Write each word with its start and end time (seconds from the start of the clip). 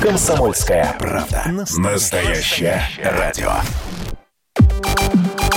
Комсомольская 0.00 0.94
правда. 0.98 1.42
Настоящее 1.76 2.82
радио. 3.02 3.50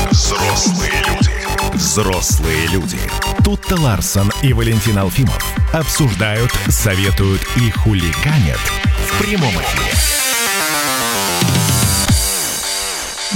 Взрослые 0.10 0.94
люди. 1.08 1.76
Взрослые 1.76 2.68
люди. 2.68 2.98
Тут-то 3.44 3.80
Ларсон 3.80 4.32
и 4.42 4.54
Валентин 4.54 4.98
Алфимов 4.98 5.44
обсуждают, 5.74 6.52
советуют 6.70 7.42
и 7.58 7.70
хулиганят 7.70 8.60
в 9.08 9.24
прямом 9.24 9.54
эфире. 9.54 10.21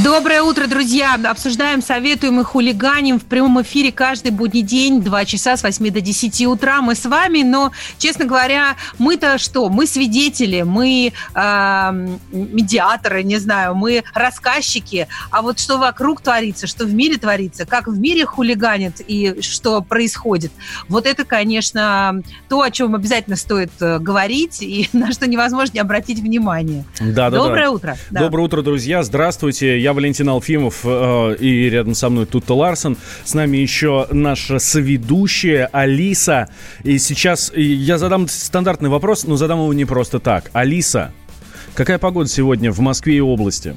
Доброе 0.03 0.41
утро, 0.41 0.67
друзья! 0.67 1.17
Обсуждаем, 1.23 1.81
советуем 1.81 2.41
и 2.41 2.43
хулиганим 2.43 3.17
в 3.17 3.23
прямом 3.23 3.61
эфире 3.61 3.93
каждый 3.93 4.31
будний 4.31 4.61
день, 4.61 5.01
2 5.01 5.23
часа 5.25 5.55
с 5.55 5.63
8 5.63 5.89
до 5.89 6.01
10 6.01 6.47
утра. 6.47 6.81
Мы 6.81 6.95
с 6.95 7.05
вами, 7.05 7.43
но, 7.43 7.71
честно 7.97 8.25
говоря, 8.25 8.75
мы-то 8.99 9.37
что? 9.37 9.69
Мы 9.69 9.87
свидетели, 9.87 10.63
мы 10.63 11.13
э, 11.33 12.07
медиаторы, 12.33 13.23
не 13.23 13.37
знаю, 13.37 13.73
мы 13.75 14.03
рассказчики. 14.13 15.07
А 15.31 15.41
вот 15.41 15.59
что 15.59 15.77
вокруг 15.77 16.19
творится, 16.19 16.67
что 16.67 16.83
в 16.83 16.93
мире 16.93 17.17
творится, 17.17 17.65
как 17.65 17.87
в 17.87 17.97
мире 17.97 18.25
хулиганят 18.25 18.95
и 18.99 19.41
что 19.41 19.81
происходит, 19.81 20.51
вот 20.89 21.05
это, 21.05 21.23
конечно, 21.23 22.21
то, 22.49 22.61
о 22.61 22.69
чем 22.69 22.95
обязательно 22.95 23.37
стоит 23.37 23.71
э, 23.79 23.99
говорить 23.99 24.61
и 24.61 24.89
на 24.93 25.13
что 25.13 25.25
невозможно 25.25 25.75
не 25.75 25.79
обратить 25.79 26.19
внимание. 26.19 26.83
Да, 26.99 27.29
да, 27.29 27.37
Доброе 27.37 27.67
да. 27.67 27.71
утро. 27.71 27.97
Да. 28.11 28.19
Доброе 28.19 28.41
утро, 28.43 28.61
друзья. 28.61 29.01
Здравствуйте. 29.01 29.84
Я 29.85 29.93
Валентин 29.93 30.27
Алфимов 30.29 30.79
э, 30.83 31.35
и 31.39 31.69
рядом 31.69 31.93
со 31.93 32.09
мной 32.09 32.25
Тутта 32.25 32.55
Ларсон. 32.55 32.97
С 33.23 33.35
нами 33.35 33.57
еще 33.57 34.07
наша 34.09 34.57
соведущая 34.57 35.69
Алиса. 35.71 36.49
И 36.83 36.97
сейчас 36.97 37.51
я 37.55 37.99
задам 37.99 38.27
стандартный 38.27 38.89
вопрос, 38.89 39.25
но 39.25 39.35
задам 39.35 39.59
его 39.59 39.71
не 39.75 39.85
просто 39.85 40.19
так. 40.19 40.49
Алиса, 40.53 41.13
какая 41.75 41.99
погода 41.99 42.27
сегодня 42.27 42.71
в 42.71 42.79
Москве 42.79 43.17
и 43.17 43.19
области? 43.19 43.75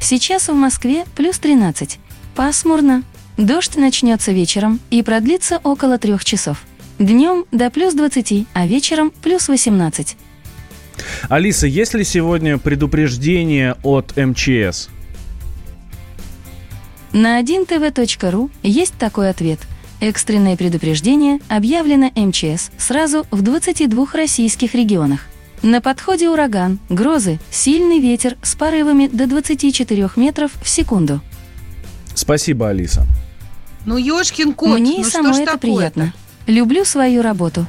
Сейчас 0.00 0.48
в 0.48 0.54
Москве 0.54 1.06
плюс 1.16 1.38
13. 1.38 1.98
Пасмурно. 2.36 3.04
Дождь 3.38 3.76
начнется 3.76 4.32
вечером 4.32 4.80
и 4.90 5.02
продлится 5.02 5.60
около 5.62 5.96
трех 5.96 6.26
часов. 6.26 6.62
Днем 6.98 7.46
до 7.52 7.70
плюс 7.70 7.94
20, 7.94 8.48
а 8.52 8.66
вечером 8.66 9.10
плюс 9.22 9.48
18. 9.48 10.18
Алиса, 11.28 11.66
есть 11.66 11.94
ли 11.94 12.04
сегодня 12.04 12.58
предупреждение 12.58 13.76
от 13.82 14.16
МЧС? 14.16 14.88
На 17.12 17.40
1tv.ru 17.40 18.50
есть 18.62 18.94
такой 18.98 19.30
ответ. 19.30 19.60
Экстренное 20.00 20.56
предупреждение 20.56 21.40
объявлено 21.48 22.10
МЧС 22.14 22.70
сразу 22.78 23.26
в 23.30 23.42
22 23.42 24.06
российских 24.12 24.74
регионах. 24.74 25.26
На 25.62 25.80
подходе 25.80 26.28
ураган, 26.28 26.78
грозы, 26.88 27.40
сильный 27.50 27.98
ветер 27.98 28.36
с 28.42 28.54
порывами 28.54 29.08
до 29.08 29.26
24 29.26 30.10
метров 30.14 30.52
в 30.62 30.68
секунду. 30.68 31.20
Спасибо, 32.14 32.68
Алиса. 32.68 33.06
Ну, 33.84 33.96
ешкин 33.96 34.52
кот, 34.52 34.78
Мне 34.78 35.00
и 35.00 35.02
ну 35.02 35.04
самой 35.04 35.32
что 35.32 35.40
ж 35.40 35.42
это 35.42 35.52
такое-то? 35.54 35.76
приятно. 35.76 36.12
Люблю 36.46 36.84
свою 36.84 37.22
работу. 37.22 37.66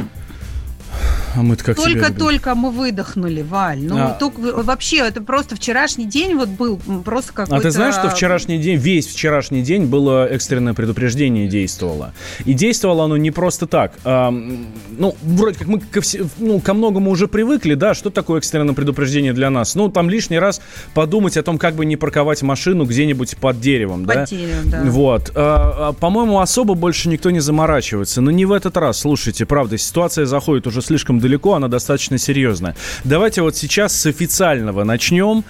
А 1.36 1.42
мы-то 1.42 1.64
как. 1.64 1.78
Только-только 1.78 2.56
мы 2.56 2.72
выдохнули, 2.72 3.42
Валь. 3.42 3.80
Ну, 3.82 3.98
А. 3.98 4.18
только, 4.20 4.40
вообще, 4.40 4.98
это 4.98 5.22
просто 5.22 5.56
вчерашний 5.56 6.06
день 6.06 6.36
вот 6.36 6.50
был 6.50 6.80
просто 7.06 7.34
какой-то... 7.34 7.56
А 7.56 7.62
ты 7.62 7.72
знаешь, 7.72 7.94
что 7.96 8.10
вчерашний 8.10 8.58
день, 8.58 8.78
весь 8.78 9.08
вчерашний 9.08 9.62
день 9.62 9.86
было 9.86 10.28
экстренное 10.28 10.74
предупреждение 10.74 11.48
действовало. 11.48 12.14
И 12.46 12.54
действовало 12.54 13.06
оно 13.06 13.18
не 13.18 13.32
просто 13.32 13.68
так. 13.68 13.94
А, 14.04 14.32
ну, 14.32 15.16
вроде 15.22 15.60
как 15.60 15.68
мы 15.68 15.80
ко, 15.80 16.02
все- 16.02 16.26
ну, 16.40 16.60
ко 16.60 16.74
многому 16.74 17.12
уже 17.12 17.28
привыкли, 17.28 17.76
да, 17.76 17.94
что 17.94 18.10
такое 18.10 18.40
экстренное 18.40 18.74
предупреждение 18.74 19.34
для 19.34 19.50
нас? 19.50 19.76
Ну, 19.76 19.90
там 19.90 20.10
лишний 20.10 20.40
раз 20.40 20.62
подумать 20.94 21.38
о 21.38 21.44
том, 21.44 21.58
как 21.58 21.76
бы 21.76 21.86
не 21.86 21.96
парковать 21.96 22.42
машину 22.42 22.86
где-нибудь 22.86 23.38
под 23.38 23.60
деревом, 23.60 24.06
да? 24.06 24.22
Под 24.22 24.30
деревом, 24.30 24.70
да. 24.70 24.82
Вот. 24.86 25.32
А, 25.36 25.90
а, 25.90 25.94
по-моему, 25.94 26.40
особо 26.40 26.74
больше 26.74 27.10
никто 27.10 27.30
не 27.30 27.40
заморачивается. 27.40 28.22
Но 28.22 28.32
не 28.32 28.46
в 28.46 28.52
этот 28.52 28.78
раз. 28.78 29.00
Слушайте, 29.00 29.46
правда, 29.46 29.78
ситуация 29.78 30.26
заходит 30.26 30.68
уже 30.68 30.82
слишком 30.90 31.20
далеко, 31.20 31.54
она 31.54 31.68
достаточно 31.68 32.18
серьезная. 32.18 32.76
Давайте 33.04 33.44
вот 33.44 33.56
сейчас 33.56 33.94
с 33.94 34.08
официального 34.08 34.84
начнем. 34.84 35.44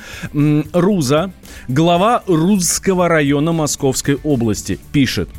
Руза, 0.74 1.32
глава 1.70 2.24
Рузского 2.28 3.08
района 3.08 3.54
Московской 3.54 4.20
области, 4.24 4.78
пишет. 4.92 5.30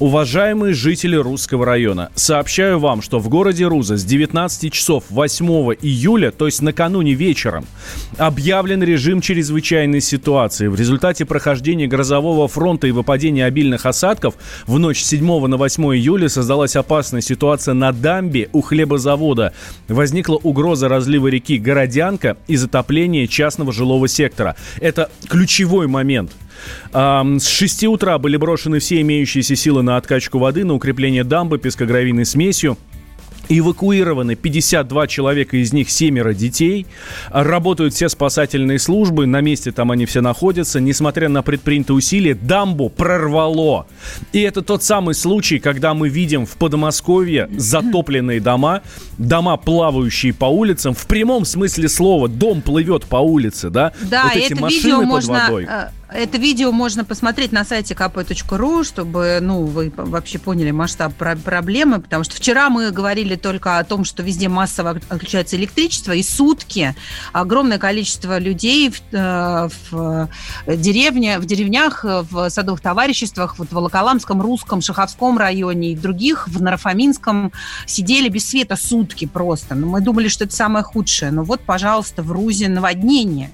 Уважаемые 0.00 0.74
жители 0.74 1.16
Русского 1.16 1.66
района, 1.66 2.10
сообщаю 2.14 2.78
вам, 2.78 3.02
что 3.02 3.18
в 3.18 3.28
городе 3.28 3.66
Руза 3.66 3.96
с 3.96 4.04
19 4.04 4.72
часов 4.72 5.02
8 5.10 5.44
июля, 5.82 6.30
то 6.30 6.46
есть 6.46 6.62
накануне 6.62 7.14
вечером, 7.14 7.66
объявлен 8.16 8.80
режим 8.80 9.20
чрезвычайной 9.20 10.00
ситуации. 10.00 10.68
В 10.68 10.76
результате 10.76 11.24
прохождения 11.24 11.88
грозового 11.88 12.46
фронта 12.46 12.86
и 12.86 12.92
выпадения 12.92 13.44
обильных 13.44 13.86
осадков 13.86 14.36
в 14.68 14.78
ночь 14.78 15.02
с 15.02 15.08
7 15.08 15.46
на 15.48 15.56
8 15.56 15.82
июля 15.96 16.28
создалась 16.28 16.76
опасная 16.76 17.20
ситуация 17.20 17.74
на 17.74 17.90
дамбе 17.90 18.50
у 18.52 18.60
хлебозавода. 18.60 19.52
Возникла 19.88 20.36
угроза 20.36 20.88
разлива 20.88 21.26
реки 21.26 21.58
Городянка 21.58 22.36
и 22.46 22.54
затопления 22.54 23.26
частного 23.26 23.72
жилого 23.72 24.06
сектора. 24.06 24.54
Это 24.80 25.10
ключевой 25.28 25.88
момент. 25.88 26.30
С 26.92 27.46
6 27.46 27.84
утра 27.84 28.18
были 28.18 28.36
брошены 28.36 28.78
все 28.78 29.00
имеющиеся 29.00 29.56
силы 29.56 29.82
на 29.82 29.96
откачку 29.96 30.38
воды, 30.38 30.64
на 30.64 30.74
укрепление 30.74 31.24
дамбы 31.24 31.58
пескогравийной 31.58 32.24
смесью. 32.24 32.76
Эвакуированы 33.50 34.34
52 34.34 35.06
человека, 35.06 35.56
из 35.56 35.72
них 35.72 35.88
семеро 35.88 36.34
детей. 36.34 36.86
Работают 37.30 37.94
все 37.94 38.10
спасательные 38.10 38.78
службы, 38.78 39.24
на 39.24 39.40
месте 39.40 39.72
там 39.72 39.90
они 39.90 40.04
все 40.04 40.20
находятся. 40.20 40.80
Несмотря 40.80 41.30
на 41.30 41.40
предпринятые 41.42 41.96
усилия, 41.96 42.34
дамбу 42.34 42.90
прорвало. 42.90 43.86
И 44.34 44.40
это 44.42 44.60
тот 44.60 44.82
самый 44.82 45.14
случай, 45.14 45.60
когда 45.60 45.94
мы 45.94 46.10
видим 46.10 46.44
в 46.44 46.58
Подмосковье 46.58 47.48
затопленные 47.56 48.40
дома, 48.40 48.82
дома, 49.18 49.56
плавающие 49.56 50.32
по 50.32 50.46
улицам. 50.46 50.94
В 50.94 51.06
прямом 51.06 51.44
смысле 51.44 51.88
слова, 51.88 52.28
дом 52.28 52.62
плывет 52.62 53.04
по 53.06 53.16
улице, 53.16 53.68
да? 53.70 53.92
Да, 54.02 54.24
вот 54.24 54.36
эти 54.36 54.52
это 54.52 54.62
машины 54.62 54.78
видео 54.82 54.98
под 55.00 55.06
можно, 55.06 55.32
водой. 55.34 55.68
э, 55.68 55.88
это 56.10 56.38
видео 56.38 56.72
можно 56.72 57.04
посмотреть 57.04 57.52
на 57.52 57.64
сайте 57.64 57.94
kp.ru, 57.94 58.84
чтобы, 58.84 59.38
ну, 59.42 59.64
вы 59.64 59.92
вообще 59.94 60.38
поняли 60.38 60.70
масштаб 60.70 61.12
про- 61.14 61.36
проблемы, 61.36 62.00
потому 62.00 62.24
что 62.24 62.36
вчера 62.36 62.70
мы 62.70 62.90
говорили 62.92 63.34
только 63.34 63.78
о 63.78 63.84
том, 63.84 64.04
что 64.04 64.22
везде 64.22 64.48
массово 64.48 64.90
от- 64.90 65.02
отключается 65.12 65.56
электричество, 65.56 66.12
и 66.12 66.22
сутки 66.22 66.94
огромное 67.32 67.78
количество 67.78 68.38
людей 68.38 68.90
в, 68.90 69.02
э, 69.12 69.68
в 69.90 70.28
э, 70.66 70.76
деревне, 70.76 71.38
в 71.40 71.44
деревнях, 71.44 72.04
в 72.04 72.48
садовых 72.50 72.80
товариществах, 72.80 73.58
вот 73.58 73.68
в 73.68 73.72
Волоколамском, 73.72 74.40
Русском, 74.40 74.80
Шаховском 74.80 75.36
районе 75.38 75.92
и 75.92 75.96
других, 75.96 76.46
в 76.48 76.62
Нарафаминском, 76.62 77.52
сидели 77.86 78.28
без 78.28 78.48
света 78.48 78.76
сутки 78.76 79.07
просто. 79.26 79.74
Но 79.74 79.86
мы 79.86 80.00
думали, 80.00 80.28
что 80.28 80.44
это 80.44 80.54
самое 80.54 80.84
худшее. 80.84 81.30
Но 81.30 81.44
вот, 81.44 81.60
пожалуйста, 81.60 82.22
в 82.22 82.32
Рузе 82.32 82.68
наводнение. 82.68 83.50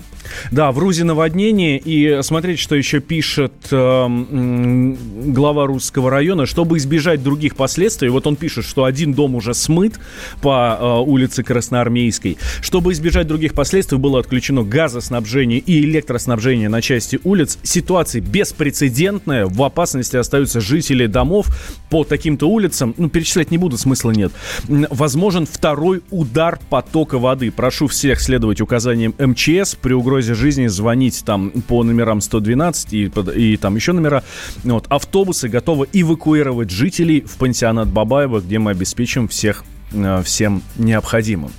Да, 0.51 0.73
в 0.73 0.79
Рузе 0.79 1.05
наводнение. 1.05 1.79
И 1.79 2.23
смотрите, 2.23 2.61
что 2.61 2.75
еще 2.75 3.01
пишет 3.01 3.53
э, 3.71 4.95
глава 5.27 5.67
Русского 5.67 6.11
района. 6.11 6.47
Чтобы 6.47 6.79
избежать 6.79 7.23
других 7.23 7.57
последствий, 7.57 8.09
вот 8.09 8.27
он 8.27 8.37
пишет, 8.37 8.65
что 8.65 8.84
один 8.84 9.15
дом 9.15 9.34
уже 9.34 9.55
смыт 9.55 9.95
по 10.41 10.79
э, 10.81 10.87
улице 11.09 11.43
Красноармейской. 11.43 12.39
Чтобы 12.61 12.93
избежать 12.93 13.27
других 13.27 13.55
последствий, 13.55 13.99
было 13.99 14.21
отключено 14.21 14.63
газоснабжение 14.63 15.59
и 15.59 15.84
электроснабжение 15.84 16.69
на 16.69 16.83
части 16.83 17.21
улиц. 17.25 17.59
Ситуация 17.63 18.21
беспрецедентная. 18.21 19.47
В 19.47 19.63
опасности 19.63 20.17
остаются 20.17 20.61
жители 20.61 21.07
домов 21.07 21.47
по 21.91 22.05
таким-то 22.05 22.49
улицам. 22.49 22.95
Ну, 22.97 23.09
перечислять 23.09 23.51
не 23.51 23.59
буду, 23.59 23.79
смысла 23.79 24.11
нет. 24.11 24.33
Возможен 24.69 25.47
второй 25.47 26.03
удар 26.11 26.59
потока 26.71 27.19
воды. 27.19 27.51
Прошу 27.51 27.87
всех 27.87 28.21
следовать 28.21 28.60
указаниям 28.60 29.15
МЧС. 29.19 29.77
При 29.77 29.93
угрозе 29.93 30.14
жизни 30.22 30.66
звонить 30.66 31.25
там 31.25 31.51
по 31.51 31.83
номерам 31.83 32.21
112 32.21 32.93
и, 32.93 33.13
и 33.34 33.57
там 33.57 33.77
еще 33.77 33.93
номера. 33.93 34.22
Вот. 34.63 34.87
Автобусы 34.89 35.49
готовы 35.49 35.89
эвакуировать 35.93 36.71
жителей 36.71 37.22
в 37.22 37.37
пансионат 37.37 37.89
Бабаева, 37.89 38.41
где 38.41 38.59
мы 38.59 38.71
обеспечим 38.71 39.28
всех 39.28 39.65
э, 39.93 40.22
всем 40.25 40.63
необходимым. 40.77 41.51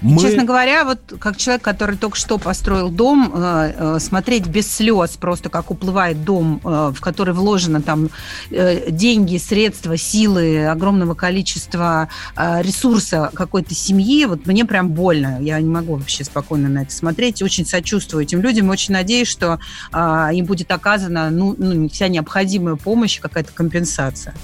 Мы... 0.00 0.20
Честно 0.20 0.44
говоря, 0.44 0.84
вот 0.84 1.00
как 1.18 1.36
человек, 1.36 1.62
который 1.62 1.96
только 1.96 2.16
что 2.16 2.38
построил 2.38 2.88
дом, 2.88 3.32
э, 3.34 3.72
э, 3.76 3.98
смотреть 4.00 4.46
без 4.46 4.72
слез 4.72 5.16
просто, 5.16 5.48
как 5.48 5.70
уплывает 5.70 6.24
дом, 6.24 6.60
э, 6.64 6.92
в 6.94 7.00
который 7.00 7.34
вложено 7.34 7.82
там 7.82 8.10
деньги, 8.50 9.38
средства, 9.38 9.96
силы, 9.96 10.66
огромного 10.66 11.14
количества 11.14 12.08
ресурса 12.36 13.30
какой-то 13.34 13.74
семьи, 13.74 14.24
вот 14.24 14.46
мне 14.46 14.64
прям 14.64 14.90
больно. 14.90 15.38
Я 15.40 15.60
не 15.60 15.68
могу 15.68 15.96
вообще 15.96 16.24
спокойно 16.24 16.68
на 16.68 16.82
это 16.82 16.92
смотреть. 16.92 17.42
Очень 17.42 17.66
сочувствую 17.66 18.24
этим 18.24 18.40
людям, 18.40 18.68
очень 18.68 18.94
надеюсь, 18.94 19.28
что 19.28 19.58
им 19.92 20.44
будет 20.44 20.70
оказана 20.70 21.30
ну, 21.30 21.54
ну, 21.58 21.88
вся 21.88 22.08
необходимая 22.08 22.76
помощь, 22.76 23.20
какая-то 23.20 23.52
компенсация. 23.52 24.34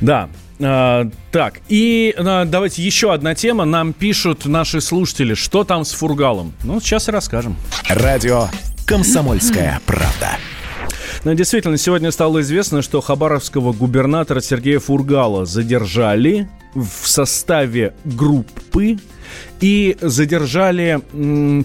Да. 0.00 0.28
А, 0.62 1.08
так, 1.30 1.60
и 1.68 2.14
а, 2.16 2.44
давайте 2.44 2.82
еще 2.82 3.12
одна 3.12 3.34
тема. 3.34 3.64
Нам 3.64 3.92
пишут 3.92 4.46
наши 4.46 4.80
слушатели, 4.80 5.34
что 5.34 5.64
там 5.64 5.84
с 5.84 5.92
Фургалом. 5.92 6.52
Ну, 6.64 6.80
сейчас 6.80 7.08
и 7.08 7.12
расскажем. 7.12 7.56
Радио 7.88 8.48
«Комсомольская 8.86 9.80
правда». 9.86 10.30
Но 11.24 11.34
действительно, 11.34 11.76
сегодня 11.76 12.10
стало 12.10 12.40
известно, 12.40 12.82
что 12.82 13.00
хабаровского 13.00 13.72
губернатора 13.72 14.40
Сергея 14.40 14.80
Фургала 14.80 15.46
задержали 15.46 16.48
в 16.74 17.06
составе 17.06 17.94
группы 18.04 18.98
и 19.60 19.96
задержали 20.00 21.00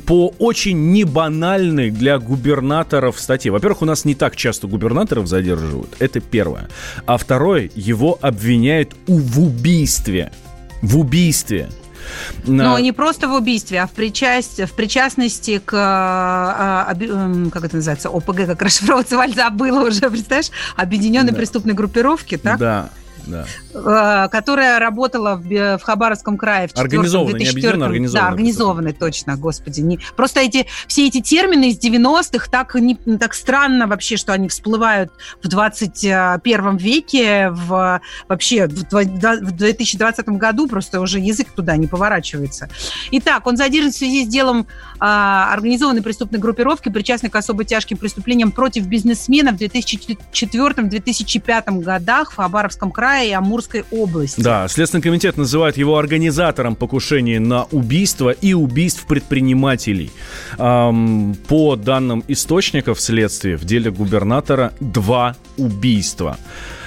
по 0.06 0.34
очень 0.40 0.92
небанальной 0.92 1.90
для 1.92 2.20
губернаторов 2.20 3.20
статье. 3.20 3.52
Во-первых, 3.52 3.82
у 3.82 3.86
нас 3.86 4.06
не 4.06 4.16
так 4.16 4.36
часто 4.36 4.68
губернаторов 4.68 5.28
задерживают, 5.28 5.96
это 6.00 6.20
первое. 6.20 6.70
А 7.06 7.18
второе, 7.18 7.70
его 7.76 8.18
обвиняют 8.22 8.96
в 9.08 9.42
убийстве. 9.42 10.32
В 10.82 11.00
убийстве. 11.00 11.70
Но 12.46 12.80
не 12.80 12.92
просто 12.92 13.28
в 13.28 13.34
убийстве, 13.34 13.82
а 13.82 13.88
в, 13.88 13.92
причасть, 13.92 14.62
в 14.62 14.72
причастности 14.74 15.60
к, 15.60 15.74
а, 15.74 16.88
а, 16.90 17.50
как 17.52 17.66
это 17.66 17.76
называется, 17.76 18.10
ОПГ, 18.10 18.46
как 18.46 18.62
расшифровываться, 18.62 19.18
Валь 19.18 19.34
забыла 19.34 19.82
уже, 19.82 20.10
представляешь, 20.10 20.52
объединенной 20.76 21.32
да. 21.32 21.38
преступной 21.38 21.74
группировки, 21.74 22.38
так? 22.38 22.60
Да, 22.60 22.90
да. 23.26 23.46
Э, 23.86 24.28
которая 24.30 24.80
работала 24.80 25.36
в, 25.36 25.78
в 25.78 25.82
Хабаровском 25.82 26.38
крае 26.38 26.68
в 26.68 26.72
4 26.72 26.84
Организованной, 26.84 27.40
2004 27.40 27.84
организованной. 27.84 28.10
Да, 28.10 28.28
организованной, 28.28 28.94
точно, 28.94 29.38
господи. 29.38 29.82
Не, 29.82 30.00
просто 30.16 30.40
эти, 30.40 30.66
все 30.88 31.08
эти 31.08 31.22
термины 31.22 31.70
из 31.70 31.80
90-х 31.80 32.50
так, 32.50 32.74
не, 32.76 32.96
так 32.96 33.34
странно 33.34 33.88
вообще, 33.88 34.16
что 34.18 34.34
они 34.34 34.50
всплывают 34.50 35.12
в 35.44 35.48
21 35.48 36.78
веке, 36.78 37.50
в, 37.52 38.02
вообще 38.28 38.68
в, 38.68 38.84
в 38.92 39.52
2020 39.52 40.30
году 40.30 40.68
просто 40.68 41.00
уже 41.00 41.20
язык 41.20 41.52
туда 41.52 41.78
не 41.78 41.86
поворачивается. 41.88 42.70
Итак, 43.12 43.46
он 43.48 43.58
задержан 43.58 43.92
в 43.92 43.96
связи 43.96 44.26
с 44.26 44.28
делом 44.28 44.68
а, 45.00 45.54
организованной 45.54 46.02
преступной 46.02 46.40
группировки, 46.40 46.90
причастной 46.90 47.30
к 47.30 47.36
особо 47.36 47.64
тяжким 47.64 47.98
преступлениям 47.98 48.52
против 48.52 48.88
бизнесменов 48.88 49.56
в 49.56 49.62
2004-2005 49.62 51.82
годах 51.82 52.32
в 52.32 52.38
Хабаровском 52.38 52.92
крае 52.92 53.30
и 53.30 53.34
Амурской 53.68 53.86
области. 53.92 54.42
Да, 54.42 54.68
Следственный 54.68 55.02
комитет 55.02 55.38
называет 55.38 55.78
его 55.78 55.98
организатором 55.98 56.76
покушений 56.76 57.40
на 57.40 57.66
убийство 57.66 58.30
и 58.30 58.54
убийств 58.54 59.06
предпринимателей. 59.08 60.12
Эм, 60.58 61.36
по 61.48 61.76
данным 61.76 62.24
источников 62.28 63.00
следствия, 63.00 63.58
в 63.58 63.66
деле 63.66 63.92
губернатора 63.92 64.74
два 64.80 65.36
убийства. 65.58 66.38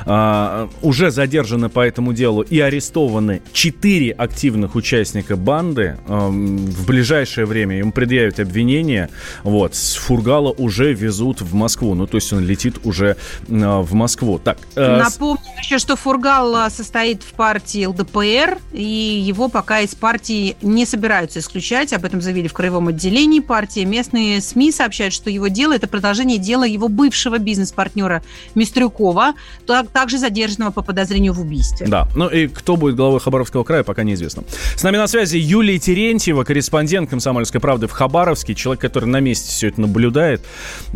А, 0.06 0.68
уже 0.82 1.10
задержаны 1.10 1.68
по 1.68 1.80
этому 1.80 2.12
делу 2.12 2.42
и 2.42 2.60
арестованы 2.60 3.42
четыре 3.52 4.12
активных 4.12 4.74
участника 4.74 5.36
банды. 5.36 5.98
А, 6.06 6.28
в 6.28 6.86
ближайшее 6.86 7.46
время 7.46 7.78
им 7.78 7.92
предъявят 7.92 8.40
обвинение. 8.40 9.10
Вот, 9.42 9.74
с 9.74 9.96
Фургала 9.96 10.50
уже 10.50 10.92
везут 10.92 11.40
в 11.40 11.54
Москву. 11.54 11.94
Ну, 11.94 12.06
то 12.06 12.16
есть 12.16 12.32
он 12.32 12.44
летит 12.44 12.80
уже 12.84 13.16
а, 13.48 13.82
в 13.82 13.92
Москву. 13.94 14.38
Так, 14.38 14.58
Напомню 14.74 15.42
еще, 15.58 15.78
что 15.78 15.96
Фургал 15.96 16.70
состоит 16.70 17.22
в 17.22 17.32
партии 17.32 17.84
ЛДПР, 17.84 18.58
и 18.72 18.82
его 18.82 19.48
пока 19.48 19.80
из 19.80 19.94
партии 19.94 20.56
не 20.62 20.86
собираются 20.86 21.40
исключать. 21.40 21.92
Об 21.92 22.04
этом 22.04 22.20
заявили 22.20 22.48
в 22.48 22.52
краевом 22.52 22.88
отделении 22.88 23.40
партии. 23.40 23.84
Местные 23.84 24.40
СМИ 24.40 24.72
сообщают, 24.72 25.14
что 25.14 25.30
его 25.30 25.48
дело– 25.48 25.72
это 25.74 25.86
продолжение 25.86 26.38
дела 26.38 26.64
его 26.64 26.88
бывшего 26.88 27.38
бизнес-партнера 27.38 28.22
Мистрюкова. 28.54 29.34
Так, 29.66 29.89
также 29.92 30.18
задержанного 30.18 30.70
по 30.70 30.82
подозрению 30.82 31.32
в 31.32 31.40
убийстве. 31.40 31.86
Да, 31.86 32.08
ну 32.14 32.28
и 32.28 32.48
кто 32.48 32.76
будет 32.76 32.96
главой 32.96 33.20
Хабаровского 33.20 33.64
края, 33.64 33.82
пока 33.82 34.02
неизвестно. 34.02 34.44
С 34.76 34.82
нами 34.82 34.96
на 34.96 35.06
связи 35.06 35.36
Юлия 35.36 35.78
Терентьева, 35.78 36.44
корреспондент 36.44 37.10
«Комсомольской 37.10 37.60
правды» 37.60 37.86
в 37.86 37.92
Хабаровске, 37.92 38.54
человек, 38.54 38.80
который 38.80 39.06
на 39.06 39.20
месте 39.20 39.48
все 39.48 39.68
это 39.68 39.80
наблюдает 39.80 40.44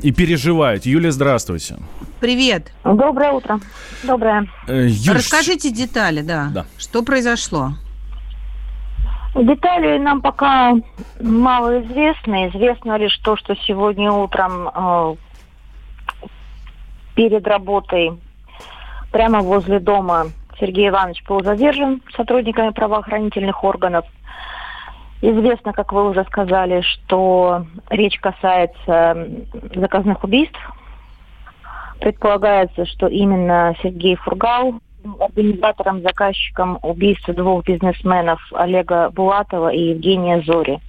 и 0.02 0.12
переживает. 0.12 0.86
Юлия, 0.86 1.12
здравствуйте. 1.12 1.76
Привет. 2.20 2.72
Доброе 2.84 3.32
утро. 3.32 3.60
Доброе. 4.02 4.48
Э, 4.66 4.86
Юль... 4.88 5.16
Расскажите 5.16 5.70
детали, 5.70 6.22
да. 6.22 6.50
да. 6.54 6.66
Что 6.78 7.02
произошло? 7.02 7.74
Детали 9.34 9.98
нам 9.98 10.22
пока 10.22 10.74
мало 11.20 11.82
известны. 11.82 12.48
Известно 12.50 12.96
лишь 12.96 13.16
то, 13.18 13.36
что 13.36 13.54
сегодня 13.66 14.12
утром 14.12 14.68
э, 14.68 15.14
перед 17.16 17.46
работой 17.46 18.12
прямо 19.14 19.42
возле 19.42 19.78
дома 19.78 20.26
Сергей 20.58 20.88
Иванович 20.88 21.22
был 21.28 21.40
задержан 21.44 22.02
сотрудниками 22.16 22.70
правоохранительных 22.70 23.62
органов. 23.62 24.04
Известно, 25.22 25.72
как 25.72 25.92
вы 25.92 26.10
уже 26.10 26.24
сказали, 26.24 26.80
что 26.80 27.64
речь 27.90 28.18
касается 28.18 29.28
заказных 29.72 30.24
убийств. 30.24 30.58
Предполагается, 32.00 32.86
что 32.86 33.06
именно 33.06 33.76
Сергей 33.84 34.16
Фургал 34.16 34.80
организатором, 35.20 36.02
заказчиком 36.02 36.80
убийства 36.82 37.34
двух 37.34 37.64
бизнесменов 37.64 38.40
Олега 38.52 39.10
Булатова 39.10 39.68
и 39.68 39.90
Евгения 39.90 40.42
Зори. 40.42 40.80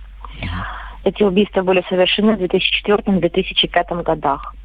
Эти 1.04 1.22
убийства 1.22 1.62
были 1.62 1.86
совершены 1.88 2.36
в 2.36 2.42
2004-2005 2.42 4.02
годах. 4.02 4.56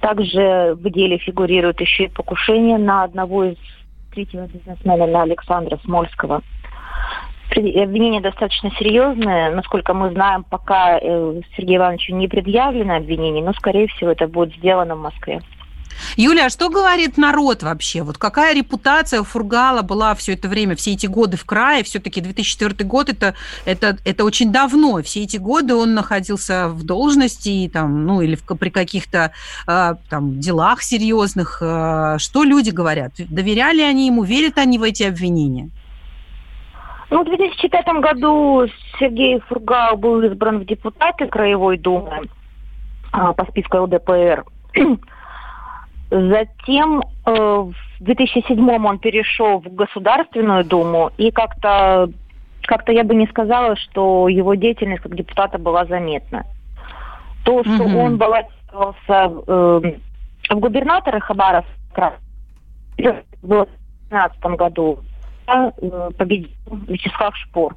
Также 0.00 0.74
в 0.74 0.90
деле 0.90 1.18
фигурирует 1.18 1.80
еще 1.80 2.04
и 2.04 2.08
покушение 2.08 2.78
на 2.78 3.04
одного 3.04 3.44
из 3.44 3.56
третьего 4.12 4.46
бизнесмена, 4.46 5.06
на 5.06 5.22
Александра 5.22 5.78
Смольского. 5.84 6.42
Обвинение 7.50 8.20
достаточно 8.20 8.70
серьезное. 8.78 9.50
Насколько 9.50 9.94
мы 9.94 10.10
знаем, 10.10 10.44
пока 10.44 10.98
э, 10.98 11.40
Сергею 11.56 11.78
Ивановичу 11.78 12.14
не 12.14 12.28
предъявлено 12.28 12.96
обвинение, 12.96 13.42
но, 13.42 13.52
скорее 13.54 13.88
всего, 13.88 14.10
это 14.10 14.28
будет 14.28 14.54
сделано 14.56 14.96
в 14.96 15.00
Москве. 15.00 15.40
Юля, 16.16 16.46
а 16.46 16.50
что 16.50 16.68
говорит 16.68 17.16
народ 17.16 17.62
вообще? 17.62 18.02
Вот 18.02 18.18
какая 18.18 18.54
репутация 18.54 19.20
у 19.20 19.24
Фургала 19.24 19.82
была 19.82 20.14
все 20.14 20.34
это 20.34 20.48
время, 20.48 20.76
все 20.76 20.92
эти 20.92 21.06
годы 21.06 21.36
в 21.36 21.44
крае? 21.44 21.84
Все-таки 21.84 22.20
2004 22.20 22.84
год 22.88 23.08
это, 23.08 23.34
это, 23.64 23.98
это 24.04 24.24
очень 24.24 24.52
давно. 24.52 25.02
Все 25.02 25.22
эти 25.22 25.36
годы 25.36 25.74
он 25.74 25.94
находился 25.94 26.68
в 26.68 26.84
должности 26.84 27.70
там, 27.72 28.06
ну, 28.06 28.20
или 28.20 28.36
в, 28.36 28.44
при 28.44 28.70
каких-то 28.70 29.32
э, 29.66 29.94
там, 30.08 30.40
делах 30.40 30.82
серьезных. 30.82 31.58
Э, 31.60 32.16
что 32.18 32.44
люди 32.44 32.70
говорят? 32.70 33.12
Доверяли 33.18 33.82
они 33.82 34.06
ему? 34.06 34.22
Верят 34.22 34.58
они 34.58 34.78
в 34.78 34.82
эти 34.82 35.02
обвинения? 35.02 35.70
Ну, 37.10 37.22
в 37.22 37.24
2005 37.24 37.86
году 38.00 38.66
Сергей 38.98 39.40
Фургал 39.48 39.96
был 39.96 40.20
избран 40.22 40.58
в 40.58 40.66
депутаты 40.66 41.26
Краевой 41.26 41.78
Думы 41.78 42.28
а, 43.12 43.32
по 43.32 43.44
списку 43.46 43.78
ЛДПР. 43.78 44.44
Затем 46.10 47.02
э, 47.26 47.32
в 47.32 47.74
2007 48.00 48.86
он 48.86 48.98
перешел 48.98 49.60
в 49.60 49.74
Государственную 49.74 50.64
Думу, 50.64 51.10
и 51.18 51.30
как-то 51.30 52.08
как-то 52.62 52.92
я 52.92 53.02
бы 53.02 53.14
не 53.14 53.26
сказала, 53.26 53.76
что 53.76 54.28
его 54.28 54.54
деятельность 54.54 55.02
как 55.02 55.14
депутата 55.16 55.58
была 55.58 55.86
заметна. 55.86 56.44
То, 57.44 57.62
что 57.64 57.84
mm-hmm. 57.84 57.96
он 57.96 58.18
баллотировался 58.18 59.42
э, 59.46 59.80
в 60.50 60.60
губернаторы 60.60 61.20
Хабаровска 61.20 62.14
в 62.98 63.66
2015 64.10 64.40
году, 64.58 64.98
э, 65.46 65.70
победил 66.18 66.50
Вячеслав 66.88 67.34
Шпор. 67.36 67.74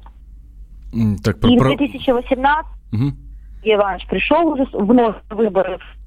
Так, 1.24 1.40
про... 1.40 1.48
И 1.50 1.58
в 1.58 1.62
2018 1.62 2.66
угу. 2.92 3.02
Иванович 3.62 4.06
пришел 4.08 4.46
уже 4.46 4.66
вновь 4.72 5.16
выборы 5.30 5.78
так 5.78 6.01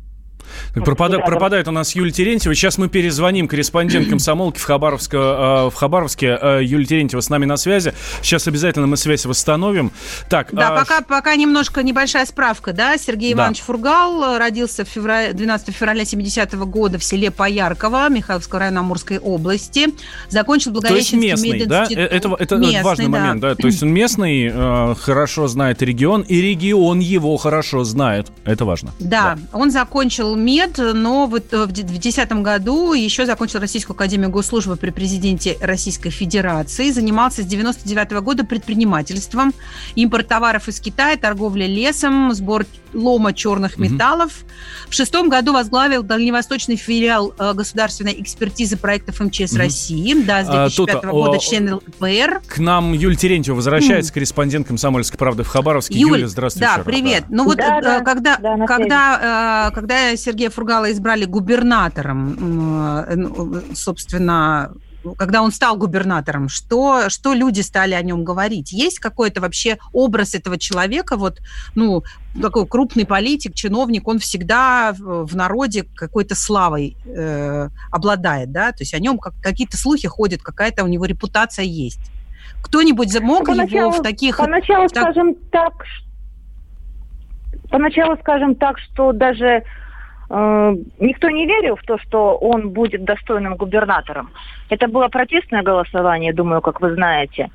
пропада, 0.73 1.19
пропадает 1.19 1.67
у 1.67 1.71
нас 1.71 1.95
Юлия 1.95 2.11
Терентьева. 2.11 2.55
Сейчас 2.55 2.77
мы 2.77 2.89
перезвоним 2.89 3.47
корреспондент 3.47 4.09
комсомолки 4.09 4.59
в, 4.59 4.63
Хабаровске, 4.63 5.17
э, 5.17 5.69
в 5.69 5.73
Хабаровске. 5.73 6.37
Э, 6.41 6.59
Юлия 6.63 6.85
Терентьева 6.85 7.21
с 7.21 7.29
нами 7.29 7.45
на 7.45 7.57
связи. 7.57 7.93
Сейчас 8.21 8.47
обязательно 8.47 8.87
мы 8.87 8.97
связь 8.97 9.25
восстановим. 9.25 9.91
Так, 10.29 10.49
да, 10.51 10.69
а... 10.69 10.79
пока, 10.79 11.01
пока 11.01 11.35
немножко 11.35 11.83
небольшая 11.83 12.25
справка. 12.25 12.73
Да? 12.73 12.97
Сергей 12.97 13.33
да. 13.33 13.43
Иванович 13.43 13.61
Фургал 13.61 14.37
родился 14.37 14.85
в 14.85 14.87
феврале, 14.87 15.33
12 15.33 15.75
февраля 15.75 16.03
70-го 16.03 16.65
года 16.65 16.97
в 16.97 17.03
селе 17.03 17.31
Поярково 17.31 18.09
Михайловского 18.09 18.59
района 18.61 18.81
Амурской 18.81 19.19
области. 19.19 19.87
Закончил 20.29 20.71
Благовещенский 20.71 21.19
То 21.19 21.25
есть 21.25 21.43
местный, 21.45 21.65
да? 21.65 21.87
Э, 21.89 22.05
это, 22.05 22.35
это 22.37 22.55
местный, 22.57 22.83
важный 22.83 23.05
да. 23.05 23.11
момент, 23.11 23.41
да? 23.41 23.55
То 23.55 23.67
есть 23.67 23.83
он 23.83 23.89
местный, 23.89 24.51
э, 24.53 24.95
хорошо 24.99 25.47
знает 25.47 25.81
регион, 25.81 26.21
и 26.21 26.41
регион 26.41 26.99
его 26.99 27.37
хорошо 27.37 27.83
знает. 27.83 28.27
Это 28.45 28.65
важно. 28.65 28.91
Да, 28.99 29.35
да. 29.35 29.57
он 29.57 29.71
закончил 29.71 30.34
нет, 30.43 30.77
но 30.77 31.27
вот 31.27 31.51
в 31.51 31.67
2010 31.67 32.31
году 32.41 32.93
еще 32.93 33.25
закончил 33.25 33.59
Российскую 33.59 33.95
Академию 33.95 34.29
Госслужбы 34.29 34.75
при 34.75 34.89
президенте 34.89 35.57
Российской 35.61 36.09
Федерации, 36.09 36.91
занимался 36.91 37.43
с 37.43 37.45
99 37.45 38.11
года 38.23 38.45
предпринимательством, 38.45 39.53
импорт 39.95 40.27
товаров 40.27 40.67
из 40.67 40.79
Китая, 40.79 41.17
торговля 41.17 41.67
лесом, 41.67 42.33
сбор 42.33 42.65
лома 42.95 43.33
черных 43.33 43.77
металлов. 43.77 44.31
Mm-hmm. 44.31 44.89
В 44.89 44.93
шестом 44.93 45.29
году 45.29 45.53
возглавил 45.53 46.01
дальневосточный 46.01 46.77
филиал 46.77 47.33
э, 47.37 47.53
государственной 47.53 48.19
экспертизы 48.21 48.77
проектов 48.77 49.19
МЧС 49.19 49.53
mm-hmm. 49.53 49.57
России. 49.57 50.13
Да, 50.23 50.43
с 50.43 50.47
2005 50.47 50.95
а, 51.03 51.07
года 51.11 51.39
член 51.39 51.75
ЛПР. 51.75 52.41
К 52.47 52.57
нам 52.59 52.93
Юль 52.93 53.15
Терентьева 53.15 53.55
возвращается, 53.55 54.11
mm. 54.11 54.13
корреспондент 54.13 54.67
«Комсомольской 54.67 55.17
правды» 55.17 55.43
в 55.43 55.47
Хабаровске. 55.47 55.99
Юль, 55.99 56.19
Юля, 56.19 56.27
здравствуйте. 56.27 56.71
Да, 56.75 56.83
привет. 56.83 57.25
Да. 57.27 57.35
Ну 57.35 57.43
вот 57.45 57.57
да, 57.57 57.79
э, 57.79 57.81
да, 57.81 57.99
когда, 58.01 58.37
да, 58.37 58.65
когда, 58.65 59.69
э, 59.69 59.75
когда 59.75 60.15
Сергея 60.25 60.49
Фургала 60.49 60.91
избрали 60.91 61.25
губернатором, 61.25 62.35
ну, 63.15 63.61
собственно, 63.73 64.71
когда 65.19 65.43
он 65.43 65.51
стал 65.51 65.77
губернатором, 65.77 66.49
что, 66.49 67.09
что 67.09 67.33
люди 67.33 67.61
стали 67.61 67.93
о 67.93 68.01
нем 68.01 68.23
говорить? 68.23 68.71
Есть 68.71 68.97
какой-то 68.97 69.39
вообще 69.39 69.77
образ 69.93 70.33
этого 70.33 70.57
человека, 70.57 71.15
вот, 71.15 71.41
ну, 71.75 72.03
такой 72.41 72.65
крупный 72.65 73.05
политик, 73.05 73.53
чиновник, 73.53 74.07
он 74.07 74.17
всегда 74.17 74.95
в 74.97 75.35
народе 75.35 75.85
какой-то 75.95 76.33
славой 76.33 76.97
э, 77.05 77.69
обладает, 77.91 78.51
да, 78.51 78.71
то 78.71 78.81
есть 78.81 78.95
о 78.95 78.99
нем 78.99 79.19
как, 79.19 79.35
какие-то 79.43 79.77
слухи 79.77 80.07
ходят, 80.07 80.41
какая-то 80.41 80.83
у 80.83 80.87
него 80.87 81.05
репутация 81.05 81.65
есть. 81.65 81.99
Кто-нибудь 82.63 83.19
мог 83.21 83.45
поначалу, 83.45 83.91
его 83.91 83.91
в 83.91 84.01
таких... 84.01 84.37
Поначалу, 84.37 84.87
так... 84.87 85.03
скажем 85.03 85.35
так, 85.51 85.73
поначалу, 87.69 88.17
скажем 88.17 88.55
так, 88.55 88.79
что 88.79 89.11
даже 89.11 89.45
Э, 89.57 89.84
никто 90.29 91.29
не 91.29 91.45
верил 91.45 91.75
в 91.75 91.83
то, 91.83 91.97
что 91.99 92.35
он 92.37 92.69
будет 92.69 93.03
достойным 93.03 93.55
губернатором. 93.55 94.31
Это 94.69 94.87
было 94.87 95.07
протестное 95.07 95.61
голосование, 95.61 96.33
думаю, 96.33 96.61
как 96.61 96.81
вы 96.81 96.93
знаете. 96.95 97.49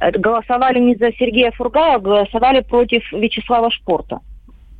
Голосовали 0.00 0.78
не 0.78 0.96
за 0.96 1.12
Сергея 1.12 1.52
Фургала, 1.52 1.98
голосовали 1.98 2.60
против 2.60 3.10
Вячеслава 3.12 3.70
Шпорта. 3.70 4.20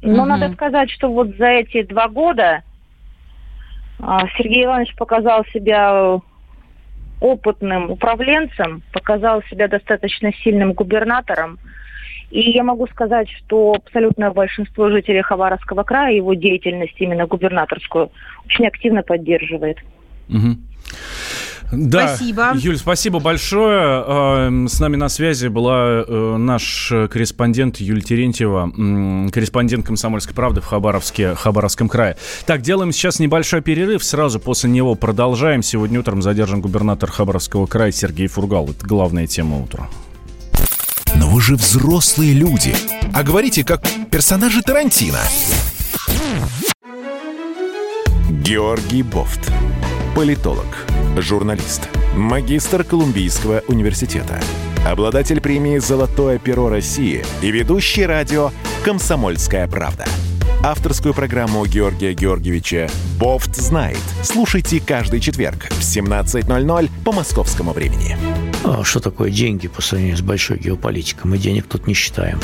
Но 0.02 0.22
угу. 0.22 0.30
надо 0.30 0.52
сказать, 0.54 0.90
что 0.90 1.08
вот 1.08 1.36
за 1.36 1.46
эти 1.46 1.82
два 1.82 2.08
года 2.08 2.62
а, 4.00 4.26
Сергей 4.38 4.64
Иванович 4.64 4.94
показал 4.96 5.44
себя 5.52 6.20
опытным 7.20 7.90
управленцем, 7.90 8.82
показал 8.92 9.42
себя 9.42 9.68
достаточно 9.68 10.32
сильным 10.42 10.72
губернатором– 10.72 11.58
и 12.30 12.50
я 12.50 12.62
могу 12.62 12.86
сказать, 12.88 13.28
что 13.28 13.74
абсолютное 13.76 14.30
большинство 14.30 14.88
жителей 14.90 15.22
Хабаровского 15.22 15.82
края 15.82 16.14
его 16.14 16.34
деятельность 16.34 16.94
именно 16.98 17.26
губернаторскую 17.26 18.10
очень 18.46 18.66
активно 18.66 19.02
поддерживает. 19.02 19.78
Угу. 20.28 20.56
Да, 21.72 22.08
спасибо. 22.16 22.50
Юль, 22.54 22.76
спасибо 22.76 23.20
большое. 23.20 24.04
Эм, 24.06 24.68
с 24.68 24.80
нами 24.80 24.96
на 24.96 25.08
связи 25.08 25.46
была 25.46 26.04
э, 26.06 26.36
наш 26.36 26.92
корреспондент 27.10 27.76
Юль 27.78 28.02
Терентьева, 28.02 29.30
корреспондент 29.30 29.86
«Комсомольской 29.86 30.34
правды» 30.34 30.60
в 30.60 30.66
Хабаровске, 30.66 31.34
Хабаровском 31.34 31.88
крае. 31.88 32.16
Так, 32.46 32.62
делаем 32.62 32.90
сейчас 32.90 33.20
небольшой 33.20 33.60
перерыв. 33.60 34.02
Сразу 34.02 34.40
после 34.40 34.68
него 34.68 34.96
продолжаем. 34.96 35.62
Сегодня 35.62 36.00
утром 36.00 36.22
задержан 36.22 36.60
губернатор 36.60 37.10
Хабаровского 37.10 37.66
края 37.66 37.92
Сергей 37.92 38.26
Фургал. 38.26 38.68
Это 38.70 38.84
главная 38.84 39.28
тема 39.28 39.62
утра. 39.62 39.88
Но 41.20 41.28
вы 41.28 41.42
же 41.42 41.54
взрослые 41.54 42.32
люди. 42.32 42.74
А 43.12 43.22
говорите, 43.22 43.62
как 43.62 43.82
персонажи 44.10 44.62
Тарантино. 44.62 45.18
Георгий 48.30 49.02
Бофт. 49.02 49.52
Политолог, 50.16 50.86
журналист, 51.18 51.90
магистр 52.16 52.84
Колумбийского 52.84 53.62
университета, 53.68 54.40
обладатель 54.88 55.42
премии 55.42 55.76
«Золотое 55.76 56.38
перо 56.38 56.70
России» 56.70 57.22
и 57.42 57.50
ведущий 57.50 58.06
радио 58.06 58.50
«Комсомольская 58.82 59.68
правда». 59.68 60.06
Авторскую 60.62 61.14
программу 61.14 61.64
Георгия 61.64 62.12
Георгиевича 62.12 62.90
«Бофт 63.18 63.56
знает». 63.56 63.98
Слушайте 64.22 64.78
каждый 64.78 65.18
четверг 65.20 65.70
в 65.70 65.80
17.00 65.80 66.90
по 67.02 67.12
московскому 67.12 67.72
времени. 67.72 68.18
А 68.62 68.84
что 68.84 69.00
такое 69.00 69.30
деньги 69.30 69.68
по 69.68 69.80
сравнению 69.80 70.18
с 70.18 70.20
большой 70.20 70.58
геополитикой? 70.58 71.30
Мы 71.30 71.38
денег 71.38 71.66
тут 71.66 71.86
не 71.86 71.94
считаем. 71.94 72.38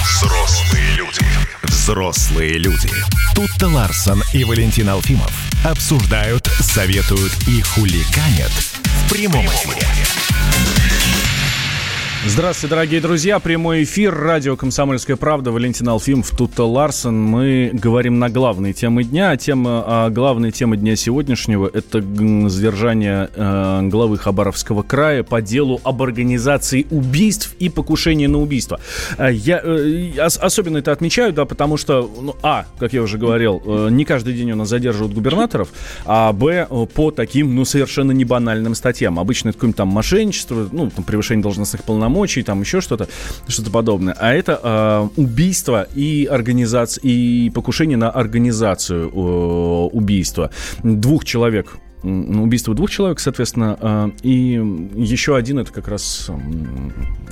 Взрослые 0.00 0.94
люди. 0.96 1.20
Взрослые 1.64 2.52
люди. 2.54 2.90
Тут-то 3.34 3.68
Ларсон 3.68 4.22
и 4.32 4.44
Валентин 4.44 4.88
Алфимов 4.88 5.32
обсуждают, 5.66 6.46
советуют 6.46 7.32
и 7.46 7.60
хулиганят 7.60 8.52
в 8.52 9.12
прямом 9.12 9.44
эфире. 9.44 9.86
Здравствуйте, 12.24 12.70
дорогие 12.70 13.00
друзья. 13.00 13.40
Прямой 13.40 13.82
эфир. 13.82 14.14
Радио 14.14 14.54
«Комсомольская 14.54 15.16
правда». 15.16 15.50
Валентин 15.50 15.88
Алфимов, 15.88 16.30
Тута 16.30 16.62
Ларсон. 16.62 17.20
Мы 17.20 17.70
говорим 17.72 18.20
на 18.20 18.30
главные 18.30 18.72
темы 18.72 19.02
дня. 19.02 19.30
А 19.30 19.36
тема, 19.36 19.82
а 19.84 20.08
главная 20.08 20.52
тема 20.52 20.76
дня 20.76 20.94
сегодняшнего– 20.94 21.68
это 21.74 22.00
задержание 22.48 23.28
э, 23.34 23.88
главы 23.88 24.18
Хабаровского 24.18 24.84
края 24.84 25.24
по 25.24 25.42
делу 25.42 25.80
об 25.82 26.00
организации 26.00 26.86
убийств 26.90 27.56
и 27.58 27.68
покушении 27.68 28.28
на 28.28 28.38
убийство. 28.38 28.78
Э, 29.18 29.32
я 29.32 29.60
э, 29.60 30.12
особенно 30.16 30.78
это 30.78 30.92
отмечаю, 30.92 31.32
да, 31.32 31.44
потому 31.44 31.76
что, 31.76 32.08
ну, 32.20 32.36
а, 32.44 32.66
как 32.78 32.92
я 32.92 33.02
уже 33.02 33.18
говорил, 33.18 33.60
э, 33.66 33.88
не 33.90 34.04
каждый 34.04 34.34
день 34.34 34.52
у 34.52 34.56
нас 34.56 34.68
задерживают 34.68 35.12
губернаторов, 35.12 35.70
а, 36.06 36.32
б, 36.32 36.68
по 36.94 37.10
таким, 37.10 37.56
ну, 37.56 37.64
совершенно 37.64 38.12
не 38.12 38.24
банальным 38.24 38.76
статьям. 38.76 39.18
Обычно 39.18 39.48
это 39.48 39.58
какое-нибудь 39.58 39.76
там 39.76 39.88
мошенничество, 39.88 40.68
ну, 40.70 40.88
там, 40.88 41.04
превышение 41.04 41.42
должностных 41.42 41.82
полномочий, 41.82 42.11
полномочий, 42.12 42.42
там 42.42 42.60
еще 42.60 42.80
что-то, 42.80 43.08
что-то 43.48 43.70
подобное. 43.70 44.14
А 44.18 44.32
это 44.32 44.60
э, 44.62 45.20
убийство 45.20 45.86
и 45.94 46.28
организация, 46.30 47.02
и 47.02 47.50
покушение 47.50 47.96
на 47.96 48.10
организацию 48.10 49.08
э, 49.08 49.88
убийства 49.92 50.50
двух 50.82 51.24
человек 51.24 51.76
убийство 52.04 52.74
двух 52.74 52.90
человек, 52.90 53.20
соответственно, 53.20 54.12
и 54.24 54.60
еще 54.96 55.36
один 55.36 55.60
это 55.60 55.72
как 55.72 55.86
раз 55.86 56.28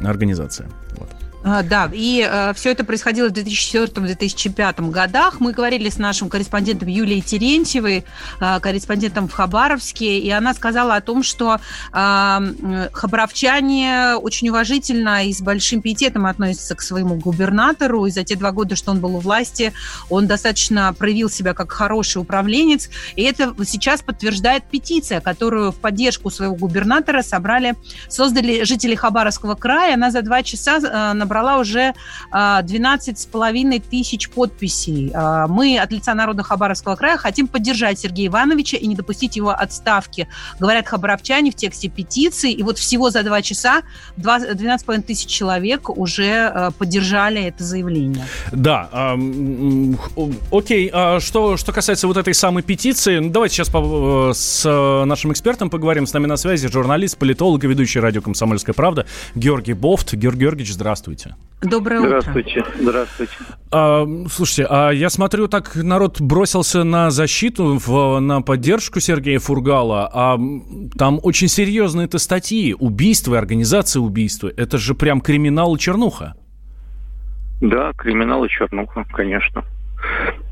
организация. 0.00 0.68
Вот. 0.96 1.08
А, 1.42 1.62
да, 1.62 1.88
и 1.90 2.26
э, 2.30 2.52
все 2.54 2.70
это 2.72 2.84
происходило 2.84 3.28
в 3.28 3.32
2004-2005 3.32 4.90
годах. 4.90 5.40
Мы 5.40 5.52
говорили 5.52 5.88
с 5.88 5.96
нашим 5.96 6.28
корреспондентом 6.28 6.88
Юлией 6.88 7.22
Терентьевой, 7.22 8.04
э, 8.40 8.60
корреспондентом 8.60 9.26
в 9.26 9.32
Хабаровске, 9.32 10.18
и 10.18 10.28
она 10.30 10.52
сказала 10.52 10.96
о 10.96 11.00
том, 11.00 11.22
что 11.22 11.58
э, 11.94 12.88
хабаровчане 12.92 14.16
очень 14.16 14.50
уважительно 14.50 15.24
и 15.24 15.32
с 15.32 15.40
большим 15.40 15.80
пиететом 15.80 16.26
относятся 16.26 16.74
к 16.74 16.82
своему 16.82 17.14
губернатору, 17.14 18.04
и 18.04 18.10
за 18.10 18.22
те 18.22 18.36
два 18.36 18.52
года, 18.52 18.76
что 18.76 18.90
он 18.90 19.00
был 19.00 19.16
у 19.16 19.20
власти, 19.20 19.72
он 20.10 20.26
достаточно 20.26 20.92
проявил 20.92 21.30
себя 21.30 21.54
как 21.54 21.72
хороший 21.72 22.18
управленец, 22.18 22.90
и 23.16 23.22
это 23.22 23.54
сейчас 23.64 24.02
подтверждает 24.02 24.64
петиция, 24.64 25.22
которую 25.22 25.72
в 25.72 25.76
поддержку 25.76 26.28
своего 26.28 26.54
губернатора 26.54 27.22
собрали, 27.22 27.76
создали 28.10 28.64
жители 28.64 28.94
Хабаровского 28.94 29.54
края. 29.54 29.94
Она 29.94 30.10
за 30.10 30.20
два 30.20 30.42
часа 30.42 30.78
э, 30.78 31.14
набрала 31.30 31.58
уже 31.58 31.94
12 32.32 33.14
а, 33.14 33.16
с 33.16 33.26
половиной 33.26 33.78
тысяч 33.78 34.28
подписей. 34.30 35.12
А, 35.14 35.46
мы 35.46 35.78
от 35.78 35.92
лица 35.92 36.12
Народа 36.14 36.42
Хабаровского 36.42 36.96
края 36.96 37.16
хотим 37.16 37.46
поддержать 37.46 38.00
Сергея 38.00 38.28
Ивановича 38.28 38.76
и 38.76 38.86
не 38.86 38.96
допустить 38.96 39.36
его 39.36 39.50
отставки. 39.50 40.26
Говорят 40.58 40.88
хабаровчане 40.88 41.52
в 41.52 41.54
тексте 41.54 41.88
петиции. 41.88 42.52
И 42.52 42.62
вот 42.62 42.78
всего 42.78 43.10
за 43.10 43.22
два 43.22 43.42
часа 43.42 43.82
12,5 44.16 45.02
тысяч 45.02 45.28
человек 45.28 45.88
уже 45.88 46.46
а, 46.46 46.70
поддержали 46.72 47.42
это 47.42 47.62
заявление. 47.62 48.26
Да, 48.50 48.88
э, 48.92 49.16
окей. 50.50 50.90
Что, 51.20 51.56
что 51.56 51.72
касается 51.72 52.08
вот 52.08 52.16
этой 52.16 52.34
самой 52.34 52.62
петиции, 52.62 53.18
ну, 53.18 53.30
давайте 53.30 53.54
сейчас 53.54 53.68
по, 53.68 54.32
с 54.34 54.64
нашим 55.04 55.32
экспертом 55.32 55.70
поговорим. 55.70 56.06
С 56.06 56.12
нами 56.12 56.26
на 56.26 56.36
связи 56.36 56.68
журналист, 56.68 57.16
политолог 57.18 57.62
и 57.62 57.68
ведущий 57.68 58.00
радио 58.00 58.20
«Комсомольская 58.20 58.74
правда» 58.74 59.06
Георгий 59.34 59.74
Бофт. 59.74 60.14
Георгий 60.14 60.40
Георгиевич, 60.40 60.72
здравствуйте. 60.72 61.19
Здравствуйте. 61.20 61.50
Доброе 61.62 62.00
утро. 62.00 62.20
Здравствуйте. 62.20 62.64
Здравствуйте. 62.80 63.32
А, 63.70 64.06
слушайте, 64.30 64.66
а 64.70 64.90
я 64.90 65.10
смотрю, 65.10 65.46
так 65.46 65.76
народ 65.76 66.20
бросился 66.20 66.84
на 66.84 67.10
защиту, 67.10 67.78
в, 67.78 68.18
на 68.20 68.40
поддержку 68.40 69.00
Сергея 69.00 69.38
Фургала, 69.38 70.10
а 70.12 70.38
там 70.96 71.20
очень 71.22 71.48
серьезные 71.48 72.06
это 72.06 72.18
статьи. 72.18 72.74
Убийство 72.78 73.34
и 73.34 73.38
организация 73.38 74.00
убийства. 74.00 74.50
Это 74.56 74.78
же 74.78 74.94
прям 74.94 75.20
криминал 75.20 75.76
и 75.76 75.78
чернуха. 75.78 76.34
Да, 77.60 77.92
криминал 77.92 78.44
и 78.44 78.48
чернуха, 78.48 79.04
конечно. 79.12 79.64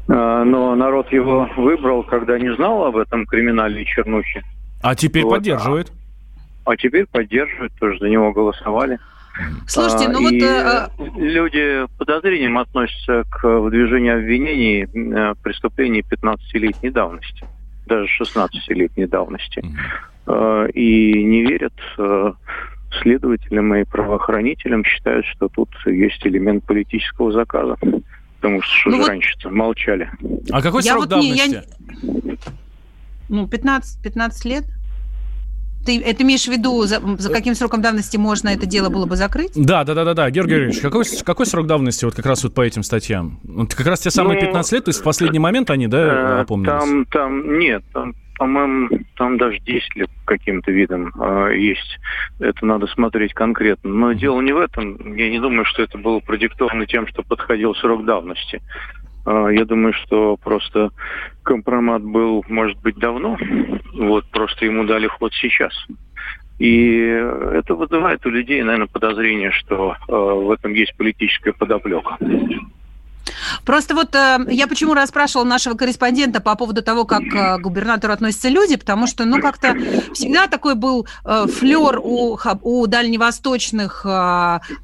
А, 0.08 0.44
но 0.44 0.74
народ 0.74 1.10
его 1.10 1.48
выбрал, 1.56 2.02
когда 2.02 2.38
не 2.38 2.54
знал 2.54 2.84
об 2.84 2.96
этом 2.98 3.24
криминале 3.24 3.82
и 3.82 3.86
чернухе. 3.86 4.42
А 4.82 4.94
теперь 4.94 5.24
вот. 5.24 5.30
поддерживает. 5.36 5.90
А, 6.66 6.72
а 6.72 6.76
теперь 6.76 7.06
поддерживает, 7.06 7.72
тоже 7.80 7.98
за 7.98 8.08
него 8.10 8.30
голосовали. 8.32 8.98
Слушайте, 9.66 10.08
ну 10.08 10.18
а, 10.18 10.22
вот... 10.22 10.32
И 10.32 10.40
э, 10.42 10.88
люди 11.20 11.86
подозрением 11.98 12.58
относятся 12.58 13.24
к 13.30 13.42
выдвижению 13.60 14.16
обвинений 14.18 14.84
э, 14.84 15.34
преступлений 15.42 16.00
15-летней 16.00 16.90
давности, 16.90 17.44
даже 17.86 18.06
16-летней 18.22 19.06
давности. 19.06 19.62
Э, 20.26 20.68
И 20.74 21.22
не 21.24 21.42
верят 21.42 21.72
следователям 23.02 23.74
и 23.74 23.84
правоохранителям, 23.84 24.84
считают, 24.84 25.26
что 25.26 25.48
тут 25.48 25.68
есть 25.86 26.26
элемент 26.26 26.64
политического 26.64 27.32
заказа. 27.32 27.76
Потому 28.40 28.62
что 28.62 28.72
что 28.74 28.90
Ну 28.90 28.96
же 28.96 29.02
вот- 29.02 29.08
раньше-то 29.08 29.50
молчали. 29.50 30.10
А 30.50 30.62
какой 30.62 30.82
Я 30.82 30.92
срок 30.92 31.06
вот 31.10 31.16
не- 31.20 31.30
я 31.36 31.46
давности? 31.48 32.38
ну, 33.28 33.46
15, 33.48 34.02
15 34.02 34.44
лет? 34.46 34.64
Ты 35.88 36.02
это 36.02 36.22
имеешь 36.22 36.44
в 36.44 36.48
виду, 36.48 36.82
за, 36.82 37.00
за 37.00 37.32
каким 37.32 37.54
сроком 37.54 37.80
давности 37.80 38.18
можно 38.18 38.50
это 38.50 38.66
дело 38.66 38.90
было 38.90 39.06
бы 39.06 39.16
закрыть? 39.16 39.52
Да, 39.54 39.84
да, 39.84 39.94
да, 39.94 40.04
да, 40.04 40.12
да. 40.12 40.30
Георгий 40.30 40.50
Георгиевич, 40.50 40.82
какой, 40.82 41.04
какой 41.24 41.46
срок 41.46 41.66
давности 41.66 42.04
вот 42.04 42.14
как 42.14 42.26
раз 42.26 42.44
вот 42.44 42.52
по 42.52 42.60
этим 42.60 42.82
статьям? 42.82 43.40
Вот 43.42 43.74
как 43.74 43.86
раз 43.86 44.00
те 44.00 44.10
самые 44.10 44.38
Ну, 44.38 44.46
15 44.48 44.72
лет, 44.72 44.84
то 44.84 44.90
есть 44.90 45.00
в 45.00 45.02
последний 45.02 45.38
момент 45.38 45.70
они, 45.70 45.86
да, 45.86 45.98
Э, 45.98 46.40
опомнились? 46.42 46.78
Там, 46.78 47.04
там, 47.06 47.58
нет, 47.58 47.82
там, 47.94 48.14
по-моему, 48.36 49.00
там 49.16 49.38
даже 49.38 49.58
10 49.60 49.96
лет 49.96 50.10
каким-то 50.24 50.70
видом 50.70 51.12
э, 51.18 51.56
есть. 51.56 51.98
Это 52.38 52.64
надо 52.66 52.86
смотреть 52.86 53.34
конкретно. 53.34 53.90
Но 53.90 54.12
дело 54.12 54.40
не 54.40 54.52
в 54.52 54.58
этом. 54.58 55.16
Я 55.16 55.30
не 55.30 55.40
думаю, 55.40 55.64
что 55.64 55.82
это 55.82 55.98
было 55.98 56.20
продиктовано 56.20 56.86
тем, 56.86 57.06
что 57.08 57.22
подходил 57.22 57.74
срок 57.74 58.04
давности. 58.04 58.60
Э, 59.26 59.48
я 59.52 59.64
думаю, 59.64 59.92
что 59.92 60.36
просто 60.36 60.90
компромат 61.42 62.02
был, 62.02 62.44
может 62.48 62.78
быть, 62.80 62.96
давно. 62.96 63.36
Вот, 63.94 64.26
просто 64.30 64.64
ему 64.64 64.84
дали 64.84 65.06
ход 65.06 65.32
сейчас. 65.34 65.72
И 66.58 66.98
это 66.98 67.74
вызывает 67.74 68.26
у 68.26 68.30
людей, 68.30 68.62
наверное, 68.62 68.88
подозрение, 68.88 69.52
что 69.52 69.94
э, 70.08 70.12
в 70.12 70.50
этом 70.50 70.72
есть 70.72 70.96
политическая 70.96 71.52
подоплека. 71.52 72.18
Просто 73.64 73.94
вот 73.94 74.14
э, 74.14 74.38
я 74.48 74.66
почему 74.66 74.94
расспрашивала 74.94 75.46
нашего 75.46 75.74
корреспондента 75.74 76.40
по 76.40 76.54
поводу 76.54 76.82
того, 76.82 77.04
как 77.04 77.22
э, 77.22 77.58
к 77.58 77.60
губернатору 77.60 78.12
относятся 78.12 78.48
люди, 78.48 78.76
потому 78.76 79.06
что, 79.06 79.24
ну, 79.24 79.40
как-то 79.40 79.74
всегда 80.14 80.46
такой 80.46 80.74
был 80.74 81.06
э, 81.24 81.46
флер 81.46 82.00
у, 82.02 82.38
у 82.62 82.86
дальневосточных 82.86 84.04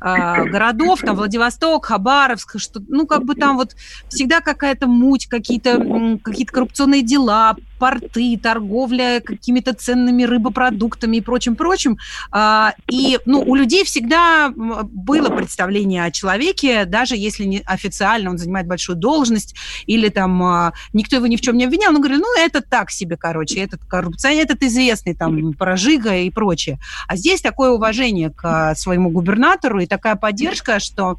городов, 0.01 1.01
там, 1.01 1.17
Владивосток, 1.17 1.87
Хабаровск, 1.87 2.59
что, 2.59 2.81
ну, 2.89 3.07
как 3.07 3.25
бы 3.25 3.35
там 3.35 3.57
вот 3.57 3.75
всегда 4.09 4.41
какая-то 4.41 4.87
муть, 4.87 5.27
какие-то 5.27 5.71
м, 5.71 6.19
какие-то 6.19 6.53
коррупционные 6.53 7.03
дела, 7.03 7.57
порты, 7.85 8.39
торговля 8.43 9.21
какими-то 9.21 9.75
ценными 9.75 10.23
рыбопродуктами 10.23 11.19
и 11.19 11.21
прочим-прочим. 11.21 11.99
А, 12.31 12.73
И, 12.91 13.19
ну, 13.27 13.43
у 13.43 13.55
людей 13.55 13.85
всегда 13.85 14.51
было 14.57 15.29
представление 15.29 16.05
о 16.05 16.11
человеке, 16.11 16.87
даже 16.87 17.15
если 17.15 17.45
не 17.45 17.63
официально 17.67 18.31
он 18.31 18.39
занимает 18.39 18.67
большую 18.67 18.97
должность, 18.97 19.55
или 19.85 20.09
там 20.09 20.43
а, 20.43 20.73
никто 20.95 21.17
его 21.17 21.27
ни 21.27 21.37
в 21.37 21.43
чем 21.43 21.59
не 21.59 21.67
обвинял, 21.67 21.91
он 21.91 22.01
говорит, 22.01 22.21
ну, 22.21 22.39
это 22.39 22.63
так 22.63 22.91
себе, 22.91 23.19
короче, 23.19 23.61
этот 23.61 23.85
коррупционер, 23.85 24.45
этот 24.45 24.63
известный 24.63 25.15
там 25.15 25.53
прожига 25.53 26.17
и 26.17 26.31
прочее. 26.31 26.79
А 27.07 27.17
здесь 27.17 27.43
такое 27.43 27.71
уважение 27.71 28.31
к 28.31 28.45
а, 28.45 28.75
своему 28.75 29.11
губернатору 29.11 29.81
и 29.81 29.87
такая 29.87 30.17
поддержка, 30.17 30.81
что 30.81 31.19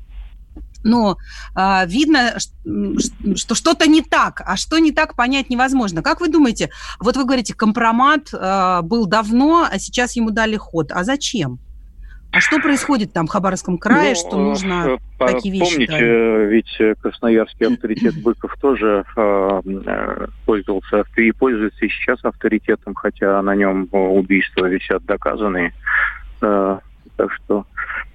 ну, 0.86 1.18
а, 1.56 1.84
видно, 1.88 2.36
что 3.36 3.56
что-то 3.56 3.88
не 3.88 4.01
так, 4.01 4.42
а 4.46 4.56
что 4.56 4.77
не 4.77 4.92
так, 4.92 5.15
понять 5.15 5.50
невозможно. 5.50 6.01
Как 6.04 6.22
вы 6.22 6.30
думаете, 6.30 6.70
вот 7.00 7.18
вы 7.18 7.25
говорите, 7.25 7.54
компромат 7.56 8.30
а, 8.34 8.82
был 8.84 9.08
давно, 9.08 9.68
а 9.70 9.80
сейчас 9.80 10.15
ему 10.15 10.30
дали 10.30 10.56
ход. 10.56 10.92
А 10.92 11.04
зачем? 11.04 11.58
А 12.32 12.39
что 12.42 12.60
происходит 12.60 13.13
там 13.13 13.27
в 13.27 13.30
Хабаровском 13.30 13.77
крае, 13.77 14.10
Ну, 14.10 14.15
что 14.15 14.38
нужно 14.38 14.86
э, 14.88 14.98
по- 15.18 15.27
такие 15.27 15.54
вещи 15.58 15.72
Помните, 15.72 15.88
творить? 15.88 16.06
э, 16.06 16.46
ведь 16.50 16.75
э, 16.82 16.96
красноярский 17.01 17.68
авторитет 17.68 18.22
Быков 18.22 18.56
тоже 18.62 19.06
э, 19.15 19.62
э, 19.65 20.27
пользовался 20.46 21.04
и 21.15 21.32
пользуется 21.32 21.86
и 21.86 21.89
сейчас 21.89 22.20
авторитетом, 22.25 22.94
хотя 22.94 23.42
на 23.42 23.56
нем 23.56 23.88
э, 23.92 23.98
убийства 23.98 24.65
висят 24.65 25.06
доказанные. 25.06 25.74
Э, 26.42 26.80
Так 27.18 27.32
что 27.32 27.65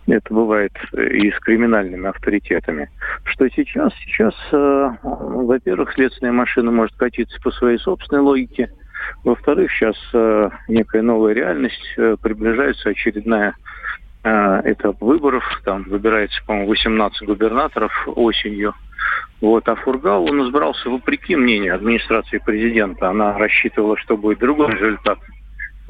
это 0.07 0.35
бывает 0.35 0.73
и 0.93 1.31
с 1.31 1.39
криминальными 1.41 2.09
авторитетами. 2.09 2.91
Что 3.25 3.49
сейчас? 3.49 3.93
Сейчас, 4.05 4.35
э, 4.53 4.91
во-первых, 5.03 5.93
следственная 5.93 6.33
машина 6.33 6.71
может 6.71 6.97
катиться 6.97 7.41
по 7.43 7.51
своей 7.51 7.79
собственной 7.79 8.23
логике. 8.23 8.71
Во-вторых, 9.25 9.71
сейчас 9.73 9.97
э, 10.13 10.51
некая 10.69 11.03
новая 11.03 11.35
реальность, 11.35 11.95
э, 11.97 12.17
приближается 12.21 12.91
очередная 12.91 13.55
э, 14.25 14.73
этап 14.73 15.01
выборов. 15.01 15.45
Там 15.65 15.85
выбирается, 15.85 16.43
по-моему, 16.47 16.69
18 16.71 17.27
губернаторов 17.27 17.93
осенью. 18.07 18.75
Вот. 19.41 19.69
А 19.69 19.75
Фургал, 19.77 20.25
он 20.25 20.43
избрался 20.47 20.91
вопреки 20.91 21.37
мнению 21.37 21.75
администрации 21.75 22.39
президента. 22.39 23.09
Она 23.09 23.37
рассчитывала, 23.37 23.97
что 23.97 24.17
будет 24.17 24.39
другой 24.39 24.73
результат. 24.75 25.19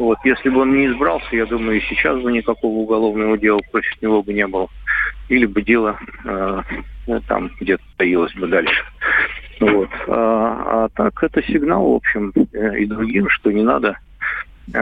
Вот. 0.00 0.18
Если 0.24 0.48
бы 0.48 0.62
он 0.62 0.74
не 0.74 0.86
избрался, 0.86 1.36
я 1.36 1.44
думаю, 1.44 1.76
и 1.76 1.84
сейчас 1.84 2.18
бы 2.22 2.32
никакого 2.32 2.72
уголовного 2.72 3.36
дела 3.36 3.60
против 3.70 4.00
него 4.00 4.22
бы 4.22 4.32
не 4.32 4.46
было. 4.46 4.68
Или 5.28 5.44
бы 5.44 5.60
дело 5.60 5.98
э, 6.24 6.62
ну, 7.06 7.20
там 7.28 7.50
где-то 7.60 7.82
таилось 7.98 8.34
бы 8.34 8.46
дальше. 8.46 8.82
Вот. 9.60 9.90
А, 10.08 10.86
а 10.86 10.88
так 10.94 11.22
это 11.22 11.42
сигнал, 11.42 11.92
в 11.92 11.96
общем, 11.96 12.32
э, 12.34 12.78
и 12.78 12.86
другим, 12.86 13.28
что 13.28 13.52
не 13.52 13.62
надо 13.62 13.98
э, 14.72 14.78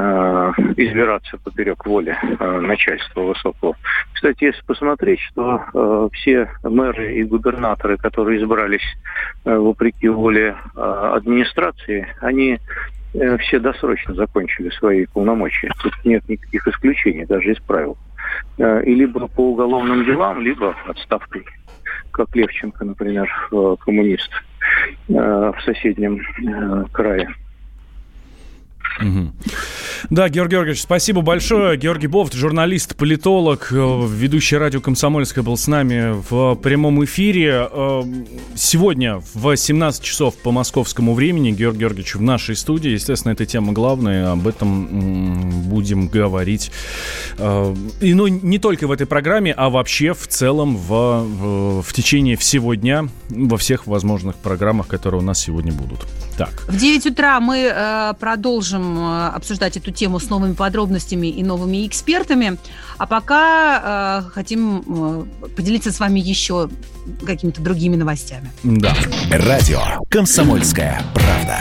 избираться 0.77 1.37
поперек 1.39 1.85
воли 1.85 2.17
э, 2.23 2.61
начальства 2.61 3.23
высокого. 3.23 3.75
Кстати, 4.15 4.45
если 4.45 4.63
посмотреть, 4.67 5.19
что 5.19 5.65
э, 5.75 6.09
все 6.13 6.49
мэры 6.63 7.17
и 7.17 7.25
губернаторы, 7.25 7.97
которые 7.97 8.39
избрались 8.39 8.87
э, 9.45 9.53
вопреки 9.53 10.09
воле 10.09 10.55
э, 10.77 10.81
администрации, 10.81 12.07
они 12.21 12.61
все 13.13 13.59
досрочно 13.59 14.15
закончили 14.15 14.71
свои 14.71 15.07
полномочия. 15.07 15.71
Тут 15.83 15.95
нет 16.05 16.29
никаких 16.29 16.67
исключений, 16.67 17.25
даже 17.25 17.53
из 17.53 17.59
правил. 17.61 17.97
Э, 18.59 18.83
и 18.85 18.95
либо 18.95 19.27
по 19.29 19.53
уголовным 19.53 20.05
делам, 20.05 20.41
либо 20.41 20.75
отставкой, 20.87 21.45
как 22.11 22.35
Левченко, 22.35 22.85
например, 22.85 23.31
э, 23.53 23.77
коммунист 23.81 24.31
э, 25.09 25.13
в 25.13 25.57
соседнем 25.65 26.21
э, 26.21 26.85
крае. 26.93 27.29
Мгм. 29.01 29.33
Да, 30.11 30.29
Георгий 30.29 30.53
Георгиевич, 30.57 30.83
спасибо 30.83 31.21
большое. 31.23 31.77
Георгий 31.77 32.07
Бофт, 32.07 32.33
журналист, 32.35 32.97
политолог, 32.97 33.69
э, 33.71 33.75
ведущий 34.09 34.57
радио 34.57 34.81
«Комсомольская» 34.81 35.45
был 35.45 35.57
с 35.57 35.67
нами 35.67 36.15
в 36.31 36.55
прямом 36.57 37.05
эфире. 37.05 37.69
Э, 37.71 38.03
Сегодня 38.55 39.21
в 39.35 39.57
17 39.57 40.03
часов 40.03 40.35
по 40.37 40.51
московскому 40.51 41.15
времени 41.15 41.51
Георгий 41.53 41.81
Георгиевич 41.81 42.15
в 42.15 42.23
нашей 42.23 42.57
студии. 42.57 42.91
Естественно, 42.91 43.33
эта 43.33 43.47
тема 43.47 43.73
главная. 43.73 44.33
Об 44.33 44.47
этом 44.47 45.69
будем 45.69 46.09
говорить. 46.09 46.71
Э, 47.39 47.75
И 48.01 48.15
ну, 48.15 48.27
не 48.27 48.59
только 48.59 48.87
в 48.87 48.93
этой 48.93 49.07
программе, 49.07 49.53
а 49.53 49.69
вообще 49.69 50.15
в 50.15 50.27
целом 50.29 50.77
в, 50.77 51.83
в 51.83 51.93
течение 51.93 52.37
всего 52.37 52.75
дня 52.75 53.09
во 53.29 53.57
всех 53.57 53.87
возможных 53.87 54.37
программах, 54.37 54.87
которые 54.87 55.21
у 55.21 55.25
нас 55.25 55.41
сегодня 55.41 55.73
будут. 55.73 56.07
Так. 56.39 56.65
В 56.69 56.77
9 56.77 57.07
утра 57.07 57.41
мы 57.41 57.69
э, 57.69 58.15
продолжим 58.21 58.97
э, 58.97 59.29
обсуждать 59.31 59.77
эту 59.77 59.91
тему 59.91 60.21
с 60.21 60.31
новыми 60.31 60.55
подробностями 60.55 61.27
и 61.27 61.43
новыми 61.43 61.85
экспертами. 61.85 62.59
А 62.97 63.07
пока 63.07 64.23
э, 64.25 64.31
хотим 64.31 64.85
э, 64.87 65.49
поделиться 65.57 65.91
с 65.91 65.99
вами 65.99 66.21
еще 66.21 66.71
какими-то 67.27 67.61
другими 67.61 67.97
новостями. 67.97 68.53
Да. 68.63 68.95
Радио 69.33 69.81
«Комсомольская 70.09 71.03
правда». 71.13 71.59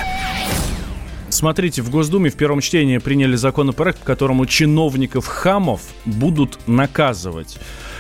Смотрите, 1.29 1.81
в 1.81 1.89
Госдуме 1.89 2.29
в 2.29 2.35
первом 2.35 2.61
чтении 2.61 2.99
приняли 2.99 3.35
законопроект, 3.35 3.99
по 3.99 4.05
которому 4.05 4.45
чиновников 4.45 5.25
хамов 5.25 5.81
будут 6.05 6.59
наказывать. 6.67 7.57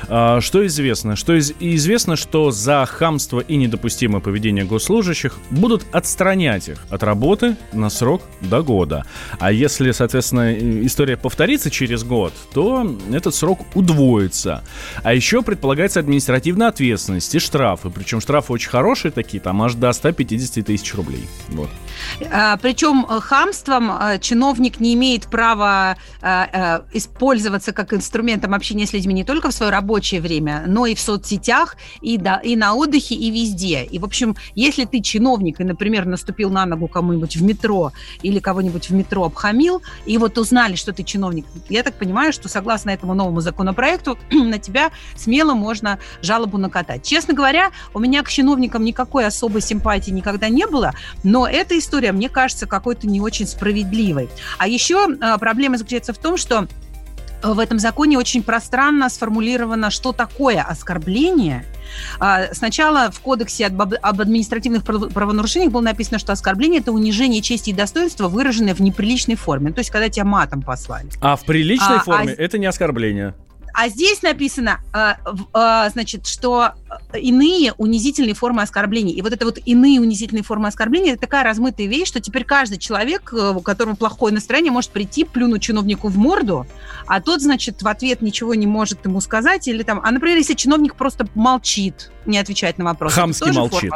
А, 0.09 0.41
Что 0.41 0.65
известно? 0.65 1.15
Что 1.15 1.33
из- 1.33 1.53
известно, 1.59 2.15
что 2.15 2.51
за 2.51 2.85
хамство 2.85 3.39
и 3.39 3.55
недопустимое 3.55 4.21
поведение 4.21 4.65
госслужащих 4.65 5.37
будут 5.49 5.85
отстранять 5.91 6.69
их 6.69 6.77
от 6.89 7.03
работы 7.03 7.55
на 7.73 7.89
срок 7.89 8.21
до 8.41 8.61
года. 8.61 9.05
А 9.39 9.51
если, 9.51 9.91
соответственно, 9.91 10.53
история 10.85 11.17
повторится 11.17 11.69
через 11.69 12.03
год, 12.03 12.33
то 12.53 12.95
этот 13.11 13.35
срок 13.35 13.61
удвоится. 13.75 14.63
А 15.03 15.13
еще 15.13 15.41
предполагается 15.41 15.99
административная 15.99 16.67
ответственность 16.67 17.33
и 17.35 17.39
штрафы. 17.39 17.89
Причем 17.89 18.21
штрафы 18.21 18.53
очень 18.53 18.69
хорошие 18.69 19.11
такие, 19.11 19.39
там 19.39 19.61
аж 19.61 19.73
до 19.75 19.91
150 19.91 20.65
тысяч 20.65 20.93
рублей. 20.95 21.27
Вот. 21.49 21.69
А, 22.31 22.57
Причем 22.57 23.05
э, 23.09 23.19
хамством 23.19 23.91
э, 23.91 24.19
чиновник 24.19 24.79
не 24.79 24.93
имеет 24.93 25.27
права 25.27 25.97
э, 26.21 26.79
использоваться 26.93 27.71
как 27.73 27.93
инструментом 27.93 28.53
общения 28.53 28.85
с 28.85 28.93
людьми 28.93 29.13
не 29.13 29.23
только 29.23 29.49
в 29.49 29.53
свое 29.53 29.71
рабочее 29.87 30.19
время, 30.19 30.65
но 30.67 30.85
и 30.85 30.95
в 30.95 30.99
соцсетях, 30.99 31.77
и, 32.01 32.17
да, 32.17 32.41
и 32.43 32.57
на 32.57 32.73
отдыхе, 32.73 33.15
и 33.15 33.31
везде. 33.31 33.85
И, 33.85 33.99
в 33.99 34.03
общем, 34.03 34.35
если 34.53 34.83
ты 34.83 35.01
чиновник 35.01 35.61
и, 35.61 35.63
например, 35.63 36.05
наступил 36.05 36.49
на 36.49 36.65
ногу 36.65 36.89
кому-нибудь 36.89 37.37
в 37.37 37.43
метро 37.43 37.93
или 38.21 38.39
кого-нибудь 38.39 38.89
в 38.89 38.93
метро 38.93 39.23
обхамил, 39.23 39.81
и 40.05 40.17
вот 40.17 40.37
узнали, 40.37 40.75
что 40.75 40.91
ты 40.91 41.03
чиновник, 41.03 41.45
я 41.69 41.83
так 41.83 41.93
понимаю, 41.93 42.33
что 42.33 42.49
согласно 42.49 42.89
этому 42.89 43.13
новому 43.13 43.39
законопроекту 43.39 44.17
на 44.31 44.59
тебя 44.59 44.91
смело 45.15 45.53
можно 45.53 45.99
жалобу 46.21 46.57
накатать. 46.57 47.03
Честно 47.03 47.33
говоря, 47.33 47.71
у 47.93 47.99
меня 47.99 48.23
к 48.23 48.29
чиновникам 48.29 48.83
никакой 48.83 49.25
особой 49.25 49.61
симпатии 49.61 50.11
никогда 50.11 50.49
не 50.49 50.67
было, 50.67 50.93
но 51.23 51.47
эта 51.47 51.77
история, 51.77 52.11
мне 52.11 52.27
кажется, 52.27 52.67
какой-то 52.67 53.07
не 53.07 53.21
очень 53.21 53.47
справедливой. 53.47 54.27
А 54.57 54.67
еще 54.67 55.07
а, 55.21 55.37
проблема 55.37 55.77
заключается 55.77 56.11
в 56.11 56.17
том, 56.17 56.35
что 56.35 56.67
в 57.43 57.59
этом 57.59 57.79
законе 57.79 58.17
очень 58.17 58.43
пространно 58.43 59.09
сформулировано, 59.09 59.91
что 59.91 60.13
такое 60.13 60.61
оскорбление. 60.61 61.65
А, 62.19 62.53
сначала 62.53 63.11
в 63.11 63.19
кодексе 63.19 63.67
об 63.67 63.81
административных 63.81 64.83
правонарушениях 64.83 65.71
было 65.71 65.81
написано, 65.81 66.19
что 66.19 66.33
оскорбление– 66.33 66.79
это 66.81 66.91
унижение 66.91 67.41
чести 67.41 67.69
и 67.69 67.73
достоинства, 67.73 68.27
выраженное 68.27 68.75
в 68.75 68.81
неприличной 68.81 69.35
форме. 69.35 69.71
То 69.71 69.79
есть, 69.79 69.89
когда 69.89 70.09
тебя 70.09 70.25
матом 70.25 70.61
послали. 70.61 71.09
А 71.21 71.35
в 71.35 71.45
приличной 71.45 71.97
а, 71.97 72.03
форме 72.03 72.33
а... 72.37 72.41
это 72.41 72.57
не 72.57 72.65
оскорбление. 72.65 73.33
А 73.79 73.89
здесь 73.89 74.23
написано, 74.23 74.81
а, 74.91 75.19
а, 75.53 75.87
значит, 75.91 76.25
что 76.25 76.71
иные 77.13 77.73
унизительные 77.77 78.33
формы 78.33 78.63
оскорблений. 78.63 79.13
И 79.13 79.21
вот 79.21 79.33
это 79.33 79.45
вот 79.45 79.59
иные 79.65 80.01
унизительные 80.01 80.41
формы 80.41 80.67
оскорблений, 80.67 81.11
это 81.11 81.21
такая 81.21 81.43
размытая 81.43 81.85
вещь, 81.85 82.07
что 82.07 82.19
теперь 82.19 82.43
каждый 82.43 82.79
человек, 82.79 83.31
э, 83.33 83.53
у 83.55 83.61
которого 83.61 83.93
плохое 83.93 84.33
настроение, 84.33 84.71
может 84.71 84.89
прийти, 84.89 85.25
плюнуть 85.25 85.61
чиновнику 85.61 86.07
в 86.07 86.17
морду, 86.17 86.65
а 87.05 87.21
тот, 87.21 87.43
значит, 87.43 87.83
в 87.83 87.87
ответ 87.87 88.23
ничего 88.23 88.55
не 88.55 88.65
может 88.65 89.05
ему 89.05 89.21
сказать. 89.21 89.67
Или 89.67 89.83
там, 89.83 90.01
а, 90.03 90.09
например, 90.09 90.37
если 90.37 90.55
чиновник 90.55 90.95
просто 90.95 91.27
молчит, 91.35 92.09
не 92.25 92.39
отвечает 92.39 92.79
на 92.79 92.85
вопрос. 92.85 93.13
Хамски 93.13 93.51
молчит. 93.51 93.91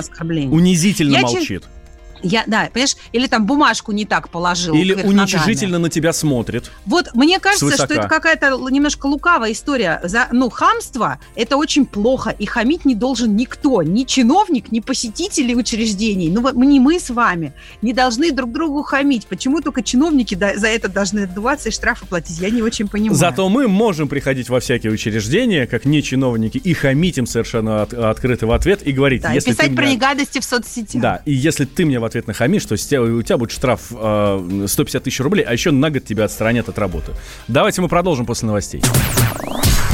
Унизительно 0.52 1.14
Я 1.14 1.22
молчит. 1.22 1.64
Чин 1.64 1.81
я, 2.24 2.44
да, 2.48 2.70
понимаешь, 2.72 2.96
или 3.12 3.28
там 3.28 3.46
бумажку 3.46 3.92
не 3.92 4.06
так 4.06 4.30
положил. 4.30 4.74
Или 4.74 4.94
уничижительно 4.94 5.74
ногами. 5.74 5.84
на 5.84 5.90
тебя 5.90 6.14
смотрит. 6.14 6.72
Вот 6.86 7.14
мне 7.14 7.40
кажется, 7.40 7.74
что 7.74 7.94
это 7.94 8.08
какая-то 8.08 8.58
немножко 8.70 9.06
лукавая 9.06 9.52
история. 9.52 10.02
За, 10.04 10.28
ну, 10.32 10.50
хамство– 10.50 11.20
это 11.36 11.58
очень 11.58 11.86
плохо, 11.86 12.30
и 12.30 12.46
хамить 12.46 12.86
не 12.86 12.96
должен 12.96 13.36
никто, 13.36 13.82
ни 13.84 14.04
чиновник, 14.04 14.72
ни 14.72 14.80
посетители 14.80 15.54
учреждений. 15.54 16.30
Ну, 16.30 16.50
не 16.64 16.80
мы 16.80 17.00
с 17.00 17.10
вами 17.10 17.54
не 17.82 17.94
должны 17.94 18.32
друг 18.32 18.52
другу 18.52 18.84
хамить. 18.84 19.28
Почему 19.28 19.62
только 19.62 19.84
чиновники 19.84 20.36
за 20.36 20.68
это 20.68 20.88
должны 20.88 21.22
отдуваться 21.22 21.70
и 21.70 21.72
штрафы 21.72 22.06
платить? 22.06 22.40
Я 22.40 22.50
не 22.50 22.62
очень 22.62 22.88
понимаю. 22.88 23.16
Зато 23.16 23.48
мы 23.50 23.68
можем 23.68 24.08
приходить 24.08 24.50
во 24.50 24.60
всякие 24.60 24.92
учреждения, 24.92 25.68
как 25.68 25.86
не 25.86 26.02
чиновники, 26.04 26.58
и 26.58 26.74
хамить 26.74 27.18
им 27.18 27.26
совершенно 27.26 27.84
от, 27.84 27.94
открыто 27.94 28.48
в 28.48 28.52
ответ 28.52 28.86
и 28.86 28.92
говорить... 28.92 29.22
Да, 29.22 29.34
если 29.34 29.52
и 29.52 29.54
писать 29.54 29.70
ты 29.70 29.76
про 29.76 29.84
меня... 29.84 29.96
негадости 29.96 30.40
в 30.40 30.44
соцсетях. 30.44 31.02
Да, 31.02 31.22
и 31.26 31.34
если 31.34 31.66
ты 31.66 31.86
мне 31.86 32.00
в 32.00 32.06
ответ 32.12 32.28
нахамишь, 32.28 32.66
то 32.66 32.76
у 32.76 32.78
тебя 32.78 33.38
будет 33.38 33.52
штраф 33.52 33.92
э, 33.92 34.66
150 34.68 35.04
тысяч 35.04 35.20
рублей, 35.20 35.44
а 35.44 35.54
еще 35.54 35.72
на 35.72 35.90
год 35.90 36.06
тебя 36.06 36.26
отстранят 36.26 36.70
от 36.70 36.78
работы. 36.78 37.14
Давайте 37.48 37.82
мы 37.82 37.88
продолжим 37.88 38.26
после 38.26 38.48
новостей. 38.48 38.82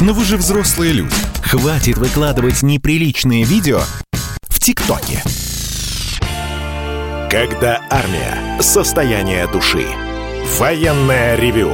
Но 0.01 0.13
вы 0.13 0.23
же 0.25 0.38
взрослые 0.38 0.93
люди. 0.93 1.15
Хватит 1.43 1.97
выкладывать 1.97 2.62
неприличные 2.62 3.43
видео 3.43 3.82
в 4.43 4.60
ТикТоке. 4.60 5.23
Когда 7.30 7.82
армия. 7.89 8.62
Состояние 8.62 9.47
души. 9.47 9.86
Военное 10.58 11.36
ревю 11.36 11.73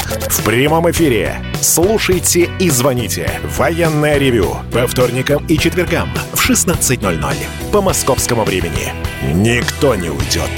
В 0.29 0.43
прямом 0.43 0.89
эфире. 0.91 1.35
Слушайте 1.61 2.49
и 2.59 2.69
звоните. 2.69 3.39
Военное 3.43 4.17
ревю. 4.17 4.55
По 4.71 4.87
вторникам 4.87 5.45
и 5.45 5.57
четвергам 5.57 6.11
в 6.33 6.49
16.00 6.49 7.35
по 7.71 7.81
московскому 7.81 8.43
времени. 8.43 8.93
Никто 9.33 9.95
не 9.95 10.09
уйдет 10.09 10.49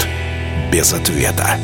без 0.72 0.92
ответа. 0.92 1.58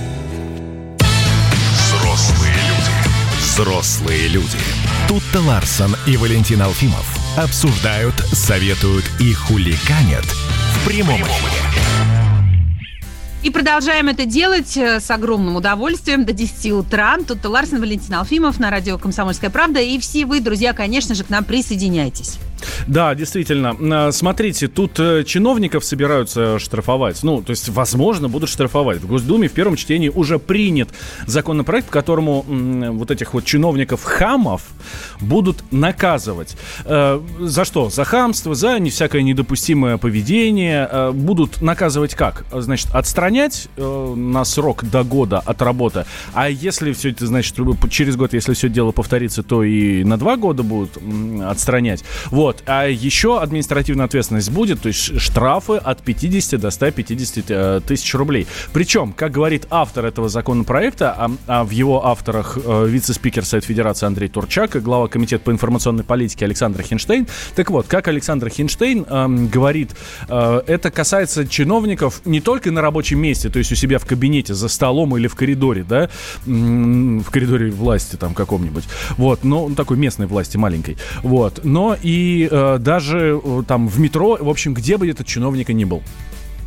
Взрослые 1.74 2.54
люди. 2.54 3.40
Взрослые 3.40 4.28
люди. 4.28 4.58
Тут-то 5.08 5.40
Ларсон 5.40 5.96
и 6.06 6.16
Валентин 6.16 6.62
Алфимов 6.62 7.06
обсуждают, 7.36 8.14
советуют 8.32 9.04
и 9.18 9.32
хулиганят 9.32 10.24
в 10.24 10.86
прямом 10.86 11.20
эфире. 11.22 12.09
И 13.42 13.48
продолжаем 13.48 14.08
это 14.08 14.26
делать 14.26 14.76
э, 14.76 15.00
с 15.00 15.10
огромным 15.10 15.56
удовольствием 15.56 16.26
до 16.26 16.32
10 16.34 16.72
утра. 16.72 17.16
Тут 17.26 17.44
Ларсен 17.44 17.80
Валентин 17.80 18.14
Алфимов 18.14 18.58
на 18.58 18.70
радио 18.70 18.98
«Комсомольская 18.98 19.48
правда». 19.48 19.80
И 19.80 19.98
все 19.98 20.26
вы, 20.26 20.40
друзья, 20.40 20.74
конечно 20.74 21.14
же, 21.14 21.24
к 21.24 21.30
нам 21.30 21.44
присоединяйтесь. 21.44 22.38
Да, 22.86 23.14
действительно. 23.14 23.76
А, 23.80 24.12
смотрите, 24.12 24.68
тут 24.68 24.98
э, 24.98 25.24
чиновников 25.24 25.84
собираются 25.84 26.58
штрафовать. 26.58 27.22
Ну, 27.22 27.42
то 27.42 27.50
есть, 27.50 27.68
возможно, 27.68 28.28
будут 28.28 28.48
штрафовать. 28.48 29.00
В 29.00 29.06
Госдуме 29.06 29.48
в 29.48 29.52
первом 29.52 29.76
чтении 29.76 30.08
уже 30.08 30.38
принят 30.38 30.88
законопроект, 31.26 31.86
по 31.86 31.92
которому 31.92 32.44
вот 32.92 33.10
этих 33.10 33.34
вот 33.34 33.44
чиновников-хамов 33.44 34.62
будут 35.20 35.62
наказывать. 35.72 36.56
Э, 36.84 37.20
за 37.40 37.64
что? 37.64 37.90
За 37.90 38.04
хамство, 38.04 38.54
за 38.54 38.78
не 38.78 38.90
всякое 38.90 39.22
недопустимое 39.22 39.96
поведение. 39.96 40.88
Э, 40.90 41.10
будут 41.12 41.62
наказывать 41.62 42.14
как? 42.14 42.44
Значит, 42.52 42.90
отстранять 42.92 43.68
на 43.76 44.44
срок 44.44 44.84
до 44.84 45.04
года 45.04 45.38
от 45.38 45.62
работы. 45.62 46.04
А 46.34 46.48
если 46.48 46.92
все 46.92 47.10
это, 47.10 47.26
значит, 47.26 47.56
через 47.90 48.16
год, 48.16 48.32
если 48.32 48.54
все 48.54 48.68
дело 48.68 48.92
повторится, 48.92 49.42
то 49.42 49.62
и 49.62 50.04
на 50.04 50.16
два 50.16 50.36
года 50.36 50.62
будут 50.62 50.98
отстранять. 51.42 52.04
Вот. 52.30 52.49
Вот. 52.50 52.64
А 52.66 52.88
еще 52.88 53.40
административная 53.40 54.06
ответственность 54.06 54.50
будет, 54.50 54.80
то 54.80 54.88
есть 54.88 55.20
штрафы 55.20 55.74
от 55.74 56.02
50 56.02 56.60
до 56.60 56.70
150 56.70 57.44
э, 57.48 57.80
тысяч 57.86 58.12
рублей. 58.14 58.48
Причем, 58.72 59.12
как 59.12 59.30
говорит 59.30 59.68
автор 59.70 60.04
этого 60.04 60.28
законопроекта, 60.28 61.14
а, 61.16 61.30
а 61.46 61.62
в 61.62 61.70
его 61.70 62.04
авторах 62.04 62.58
э, 62.64 62.86
вице-спикер 62.88 63.44
Совет 63.44 63.64
Федерации 63.64 64.06
Андрей 64.06 64.28
Турчак 64.28 64.74
и 64.74 64.80
глава 64.80 65.06
Комитета 65.06 65.44
по 65.44 65.52
информационной 65.52 66.02
политике 66.02 66.44
Александр 66.44 66.82
Хинштейн. 66.82 67.28
Так 67.54 67.70
вот, 67.70 67.86
как 67.86 68.08
Александр 68.08 68.48
Хинштейн 68.48 69.06
э, 69.08 69.28
говорит, 69.52 69.92
э, 70.28 70.62
это 70.66 70.90
касается 70.90 71.46
чиновников 71.46 72.22
не 72.24 72.40
только 72.40 72.72
на 72.72 72.80
рабочем 72.80 73.20
месте, 73.20 73.48
то 73.48 73.60
есть 73.60 73.70
у 73.70 73.76
себя 73.76 74.00
в 74.00 74.06
кабинете, 74.06 74.54
за 74.54 74.66
столом 74.66 75.16
или 75.16 75.28
в 75.28 75.36
коридоре, 75.36 75.84
да, 75.88 76.10
в 76.46 77.30
коридоре 77.30 77.70
власти 77.70 78.16
там 78.16 78.34
каком-нибудь, 78.34 78.84
вот, 79.18 79.44
но 79.44 79.72
такой 79.72 79.98
местной 79.98 80.26
власти 80.26 80.56
маленькой, 80.56 80.96
вот, 81.22 81.60
но 81.62 81.96
и 82.02 82.39
э, 82.50 82.78
даже 82.78 83.40
э, 83.42 83.62
там 83.66 83.88
в 83.88 83.98
метро, 83.98 84.36
в 84.40 84.48
общем, 84.48 84.74
где 84.74 84.96
бы 84.96 85.08
этот 85.08 85.26
чиновник 85.26 85.68
ни 85.70 85.84
был 85.84 86.02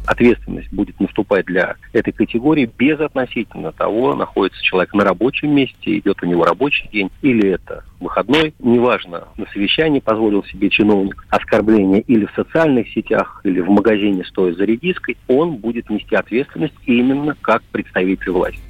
ответственность 0.05 0.71
будет 0.71 0.99
наступать 0.99 1.45
для 1.45 1.75
этой 1.93 2.11
категории 2.11 2.69
без 2.77 2.99
относительно 2.99 3.71
того, 3.71 4.15
находится 4.15 4.61
человек 4.61 4.93
на 4.93 5.03
рабочем 5.03 5.55
месте, 5.55 5.97
идет 5.97 6.21
у 6.23 6.25
него 6.25 6.43
рабочий 6.43 6.89
день, 6.91 7.09
или 7.21 7.49
это 7.49 7.83
выходной, 7.99 8.53
неважно, 8.59 9.27
на 9.37 9.45
совещании 9.53 9.99
позволил 9.99 10.43
себе 10.43 10.69
чиновник 10.69 11.25
оскорбление 11.29 12.01
или 12.01 12.25
в 12.25 12.31
социальных 12.35 12.89
сетях, 12.89 13.41
или 13.43 13.61
в 13.61 13.69
магазине 13.69 14.23
стоя 14.25 14.53
за 14.53 14.65
редиской, 14.65 15.17
он 15.27 15.55
будет 15.57 15.89
нести 15.89 16.15
ответственность 16.15 16.75
именно 16.85 17.35
как 17.41 17.63
представитель 17.63 18.31
власти. 18.31 18.61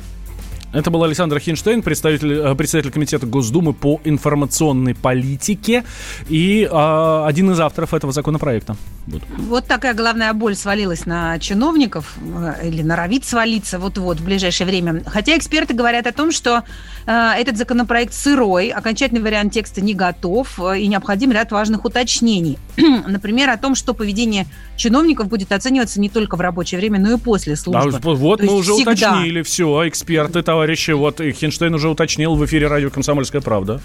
Это 0.74 0.90
был 0.90 1.04
Александр 1.04 1.40
Хинштейн, 1.40 1.84
представитель, 1.84 2.34
э, 2.34 2.56
председатель 2.56 2.92
комитета 2.92 3.28
Госдумы 3.28 3.74
по 3.74 4.02
информационной 4.04 4.96
политике 4.96 5.84
и 6.28 6.68
э, 6.70 7.24
один 7.28 7.52
из 7.52 7.60
авторов 7.60 7.94
этого 7.94 8.12
законопроекта. 8.12 8.76
Вот. 9.06 9.22
вот 9.38 9.68
такая 9.68 9.94
головная 9.94 10.34
боль 10.34 10.56
свалилась 10.56 11.06
на 11.06 11.38
чиновников 11.38 12.16
э, 12.20 12.68
или 12.68 12.82
норовит 12.82 13.24
свалиться 13.24 13.78
вот-вот 13.78 14.20
в 14.20 14.26
ближайшее 14.26 14.66
время. 14.66 15.04
Хотя 15.06 15.38
эксперты 15.38 15.76
говорят 15.76 16.08
о 16.08 16.12
том, 16.12 16.32
что 16.32 16.64
э, 17.06 17.12
этот 17.12 17.58
законопроект 17.58 18.16
сырой, 18.16 18.70
окончательный 18.70 19.22
вариант 19.22 19.54
текста 19.54 19.80
не 19.80 19.94
готов 19.94 20.60
э, 20.60 20.80
и 20.80 20.88
необходим 20.88 21.32
ряд 21.32 21.52
важных 21.52 21.86
уточнений. 21.86 22.58
Например, 23.08 23.52
о 23.52 23.58
том, 23.58 23.76
что 23.76 23.94
поведение 23.94 24.48
чиновников 24.76 25.28
будет 25.28 25.52
оцениваться 25.52 26.00
не 26.00 26.10
только 26.10 26.36
в 26.36 26.42
рабочее 26.42 26.80
время, 26.80 27.00
но 27.00 27.14
и 27.14 27.18
после 27.20 27.56
службы. 27.56 27.92
Да, 27.92 28.00
вот 28.02 28.40
То 28.40 28.46
мы 28.48 28.56
уже 28.56 28.74
всегда. 28.74 28.92
уточнили 28.92 29.44
все, 29.44 29.88
эксперты, 29.88 30.42
товарищи 30.42 30.63
товарищи. 30.64 30.92
Вот 30.92 31.20
Хинштейн 31.20 31.74
уже 31.74 31.90
уточнил 31.90 32.36
в 32.36 32.46
эфире 32.46 32.68
радио 32.68 32.90
«Комсомольская 32.90 33.42
правда». 33.42 33.82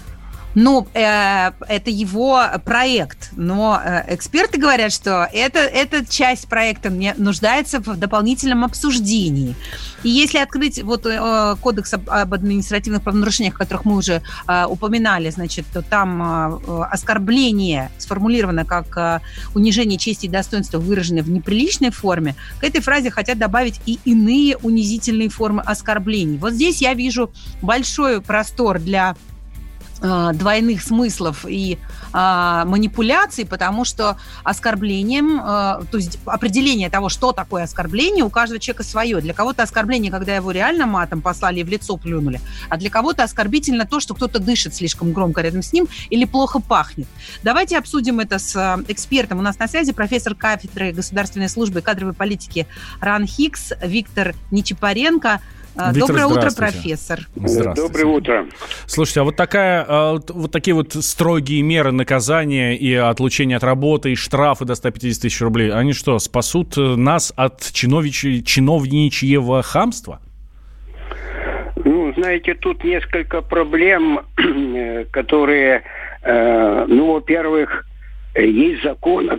Ну, 0.55 0.87
э, 0.93 1.51
это 1.67 1.91
его 1.91 2.43
проект, 2.65 3.29
но 3.33 3.79
э, 3.83 4.15
эксперты 4.15 4.59
говорят, 4.59 4.91
что 4.91 5.29
это, 5.31 5.59
эта 5.59 6.03
часть 6.05 6.47
проекта 6.47 6.89
мне 6.89 7.13
нуждается 7.17 7.79
в 7.79 7.97
дополнительном 7.97 8.63
обсуждении. 8.63 9.55
И 10.03 10.09
если 10.09 10.39
открыть 10.39 10.81
вот 10.81 11.05
э, 11.05 11.55
кодекс 11.61 11.93
об, 11.93 12.09
об 12.09 12.33
административных 12.33 13.03
правонарушениях, 13.03 13.55
о 13.55 13.57
которых 13.59 13.85
мы 13.85 13.95
уже 13.97 14.23
э, 14.47 14.65
упоминали, 14.65 15.29
значит, 15.29 15.65
то 15.71 15.83
там 15.83 16.57
э, 16.57 16.83
оскорбление 16.89 17.91
сформулировано 17.99 18.65
как 18.65 18.97
э, 18.97 19.19
унижение 19.53 19.99
чести 19.99 20.25
и 20.25 20.29
достоинства, 20.29 20.79
выраженное 20.79 21.21
в 21.21 21.29
неприличной 21.29 21.91
форме. 21.91 22.35
К 22.59 22.63
этой 22.63 22.81
фразе 22.81 23.11
хотят 23.11 23.37
добавить 23.37 23.79
и 23.85 23.99
иные 24.03 24.57
унизительные 24.57 25.29
формы 25.29 25.61
оскорблений. 25.61 26.37
Вот 26.37 26.53
здесь 26.53 26.81
я 26.81 26.95
вижу 26.95 27.31
большой 27.61 28.19
простор 28.21 28.79
для 28.79 29.15
Э, 29.15 29.38
двойных 29.99 30.81
смыслов 30.81 31.45
и 31.47 31.77
а, 32.11 32.65
манипуляций, 32.65 33.45
потому 33.45 33.85
что 33.85 34.17
оскорблением, 34.43 35.41
а, 35.43 35.81
то 35.91 35.97
есть 35.97 36.19
определение 36.25 36.89
того, 36.89 37.09
что 37.09 37.33
такое 37.33 37.63
оскорбление, 37.63 38.23
у 38.23 38.29
каждого 38.29 38.59
человека 38.59 38.83
свое. 38.83 39.21
Для 39.21 39.33
кого-то 39.33 39.63
оскорбление, 39.63 40.11
когда 40.11 40.35
его 40.35 40.51
реально 40.51 40.85
матом 40.85 41.21
послали 41.21 41.59
и 41.59 41.63
в 41.63 41.69
лицо 41.69 41.97
плюнули, 41.97 42.41
а 42.69 42.77
для 42.77 42.89
кого-то 42.89 43.23
оскорбительно 43.23 43.85
то, 43.85 43.99
что 43.99 44.15
кто-то 44.15 44.39
дышит 44.39 44.73
слишком 44.73 45.13
громко 45.13 45.41
рядом 45.41 45.61
с 45.61 45.73
ним 45.73 45.87
или 46.09 46.25
плохо 46.25 46.59
пахнет. 46.59 47.07
Давайте 47.43 47.77
обсудим 47.77 48.19
это 48.19 48.39
с 48.39 48.55
экспертом. 48.87 49.39
У 49.39 49.41
нас 49.41 49.59
на 49.59 49.67
связи 49.67 49.91
профессор 49.91 50.33
кафедры 50.33 50.91
государственной 50.91 51.49
службы 51.49 51.79
и 51.79 51.81
кадровой 51.83 52.13
политики 52.13 52.67
РАН 53.01 53.27
Хикс 53.27 53.73
Виктор 53.83 54.33
Нечипаренко. 54.51 55.41
А, 55.81 55.93
Виктор, 55.93 56.07
Доброе 56.17 56.25
утро, 56.25 56.49
профессор. 56.53 57.19
Здравствуйте. 57.35 57.81
Доброе 57.81 58.05
утро. 58.05 58.45
Слушайте, 58.85 59.21
а 59.21 59.23
вот 59.23 59.37
такая, 59.37 59.85
а, 59.87 60.19
вот 60.27 60.51
такие 60.51 60.73
вот 60.73 60.91
строгие 60.93 61.61
меры 61.61 61.93
наказания 61.93 62.75
и 62.75 62.93
отлучения 62.93 63.55
от 63.55 63.63
работы, 63.63 64.11
и 64.11 64.15
штрафы 64.15 64.65
до 64.65 64.75
150 64.75 65.21
тысяч 65.21 65.39
рублей, 65.39 65.71
они 65.71 65.93
что, 65.93 66.19
спасут 66.19 66.75
нас 66.75 67.31
от 67.37 67.71
чинович... 67.71 68.45
чиновничьего 68.45 69.61
хамства? 69.61 70.19
Ну, 71.85 72.13
знаете, 72.17 72.55
тут 72.55 72.83
несколько 72.83 73.41
проблем, 73.41 74.19
которые, 75.11 75.83
э, 76.23 76.85
ну, 76.89 77.13
во-первых, 77.13 77.85
есть 78.35 78.83
закон 78.83 79.29
о 79.29 79.37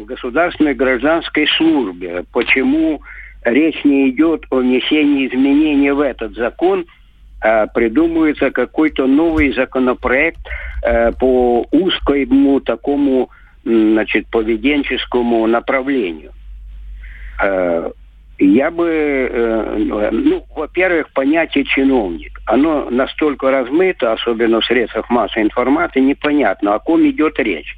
государственной 0.06 0.72
гражданской 0.72 1.46
службе. 1.58 2.24
Почему 2.32 3.02
речь 3.44 3.84
не 3.84 4.10
идет 4.10 4.44
о 4.50 4.56
внесении 4.56 5.28
изменений 5.28 5.90
в 5.90 6.00
этот 6.00 6.34
закон, 6.34 6.86
а 7.40 7.66
придумывается 7.66 8.50
какой-то 8.50 9.06
новый 9.06 9.52
законопроект 9.52 10.40
э, 10.82 11.12
по 11.12 11.66
узкому 11.70 12.60
такому 12.60 13.30
значит, 13.64 14.26
поведенческому 14.28 15.46
направлению. 15.46 16.32
Э, 17.42 17.90
я 18.38 18.70
бы, 18.70 18.88
э, 18.88 20.08
ну, 20.10 20.44
во-первых, 20.54 21.12
понятие 21.12 21.64
чиновник, 21.64 22.40
оно 22.46 22.90
настолько 22.90 23.50
размыто, 23.50 24.12
особенно 24.12 24.60
в 24.60 24.64
средствах 24.64 25.10
массовой 25.10 25.44
информации, 25.44 26.00
непонятно, 26.00 26.74
о 26.74 26.78
ком 26.78 27.08
идет 27.08 27.38
речь. 27.38 27.76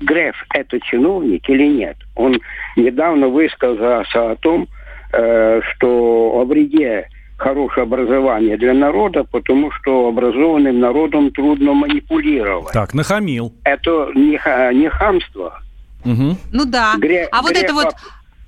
Греф 0.00 0.36
это 0.54 0.80
чиновник 0.80 1.48
или 1.48 1.66
нет? 1.66 1.96
Он 2.14 2.40
недавно 2.76 3.28
высказался 3.28 4.32
о 4.32 4.36
том, 4.36 4.68
э, 5.12 5.60
что 5.62 6.32
о 6.34 6.44
вреде 6.44 7.08
хорошее 7.36 7.84
образование 7.84 8.56
для 8.56 8.74
народа, 8.74 9.24
потому 9.24 9.70
что 9.70 10.08
образованным 10.08 10.80
народом 10.80 11.30
трудно 11.30 11.72
манипулировать. 11.72 12.72
Так, 12.72 12.94
нахамил. 12.94 13.54
Это 13.64 14.10
не, 14.14 14.38
не 14.74 14.88
хамство. 14.90 15.60
Угу. 16.04 16.36
Ну 16.52 16.64
да. 16.66 16.94
Гре, 16.98 17.28
а 17.30 17.42
вот 17.42 17.52
Грефа, 17.52 17.64
это 17.64 17.74
вот... 17.74 17.94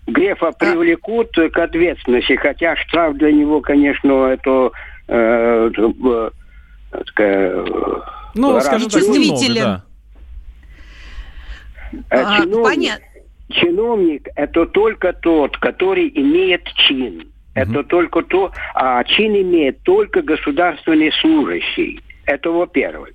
Грефа 0.07 0.51
привлекут 0.51 1.31
к 1.33 1.59
ответственности, 1.59 2.35
хотя 2.35 2.77
штраф 2.77 3.17
для 3.17 3.33
него, 3.33 3.61
конечно, 3.61 4.27
это... 4.27 4.73
Э, 5.07 5.71
э, 5.71 6.31
такая, 7.07 7.65
ну, 8.35 8.61
скажем 8.61 8.89
так, 8.89 9.03
немного, 9.03 9.55
да. 9.55 9.85
А, 12.11 12.43
чиновник, 12.43 12.65
понятно. 12.65 13.07
чиновник 13.51 14.29
это 14.37 14.67
только 14.67 15.13
тот, 15.13 15.57
который 15.59 16.11
имеет 16.15 16.65
чин. 16.75 17.27
Это 17.55 17.83
только 17.83 18.23
то, 18.23 18.53
а 18.75 19.03
чин 19.05 19.35
имеет 19.37 19.83
только 19.83 20.23
государственный 20.23 21.13
служащий. 21.21 22.01
Это 22.27 22.51
во-первых. 22.51 23.11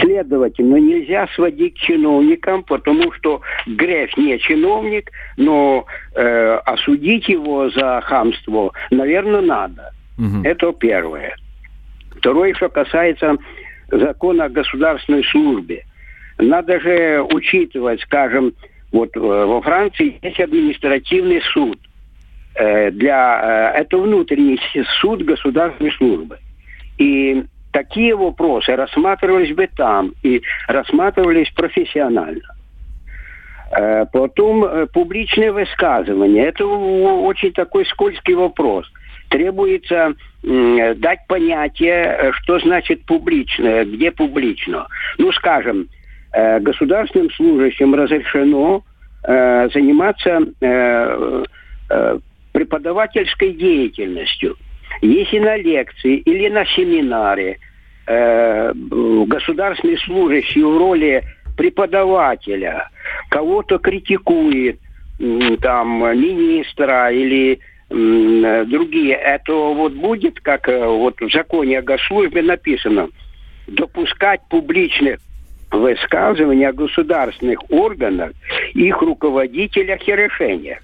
Следовательно, 0.00 0.76
нельзя 0.76 1.26
сводить 1.34 1.74
к 1.74 1.78
чиновникам, 1.78 2.62
потому 2.62 3.10
что 3.12 3.40
Греф 3.66 4.16
не 4.16 4.38
чиновник, 4.38 5.10
но 5.36 5.84
э, 6.14 6.60
осудить 6.64 7.28
его 7.28 7.70
за 7.70 8.00
хамство, 8.02 8.72
наверное, 8.90 9.40
надо. 9.40 9.90
Угу. 10.16 10.42
Это 10.44 10.72
первое. 10.74 11.34
Второе, 12.16 12.54
что 12.54 12.68
касается 12.68 13.36
закона 13.90 14.44
о 14.44 14.48
государственной 14.48 15.24
службе. 15.24 15.84
Надо 16.42 16.80
же 16.80 17.22
учитывать, 17.22 18.00
скажем, 18.02 18.52
вот 18.92 19.16
э, 19.16 19.20
во 19.20 19.60
Франции 19.62 20.18
есть 20.22 20.40
административный 20.40 21.40
суд. 21.52 21.78
Э, 22.54 22.90
для, 22.90 23.72
э, 23.74 23.80
это 23.80 23.96
внутренний 23.96 24.60
суд 25.00 25.22
государственной 25.22 25.92
службы. 25.92 26.38
И 26.98 27.44
такие 27.72 28.14
вопросы 28.14 28.76
рассматривались 28.76 29.54
бы 29.54 29.68
там 29.74 30.12
и 30.22 30.42
рассматривались 30.68 31.50
профессионально. 31.50 32.42
Потом 34.12 34.86
публичные 34.92 35.50
высказывания. 35.50 36.44
Это 36.44 36.66
очень 36.66 37.54
такой 37.54 37.86
скользкий 37.86 38.34
вопрос. 38.34 38.86
Требуется 39.30 40.12
дать 40.42 41.26
понятие, 41.26 42.32
что 42.42 42.58
значит 42.58 43.06
публичное, 43.06 43.86
где 43.86 44.10
публично. 44.10 44.86
Ну, 45.16 45.32
скажем, 45.32 45.88
государственным 46.32 47.30
служащим 47.32 47.94
разрешено 47.94 48.82
э, 49.24 49.68
заниматься 49.72 50.40
э, 50.60 51.44
преподавательской 52.52 53.52
деятельностью. 53.52 54.56
Если 55.02 55.38
на 55.38 55.56
лекции 55.56 56.16
или 56.16 56.48
на 56.48 56.64
семинаре 56.66 57.58
государственный 58.04 59.96
служащий 59.98 60.62
в 60.62 60.76
роли 60.76 61.22
преподавателя 61.56 62.88
кого-то 63.30 63.78
критикует, 63.78 64.80
там, 65.60 65.98
министра 66.18 67.10
или 67.12 67.60
другие, 67.88 69.14
это 69.14 69.54
вот 69.54 69.92
будет, 69.92 70.40
как 70.40 70.66
вот 70.66 71.20
в 71.20 71.30
законе 71.30 71.78
о 71.78 71.82
госслужбе 71.82 72.42
написано, 72.42 73.08
допускать 73.68 74.40
публичных 74.50 75.20
высказывания 75.72 76.68
о 76.68 76.72
государственных 76.72 77.58
органах, 77.70 78.32
их 78.74 79.00
руководителях 79.02 80.06
и 80.06 80.12
решениях. 80.12 80.78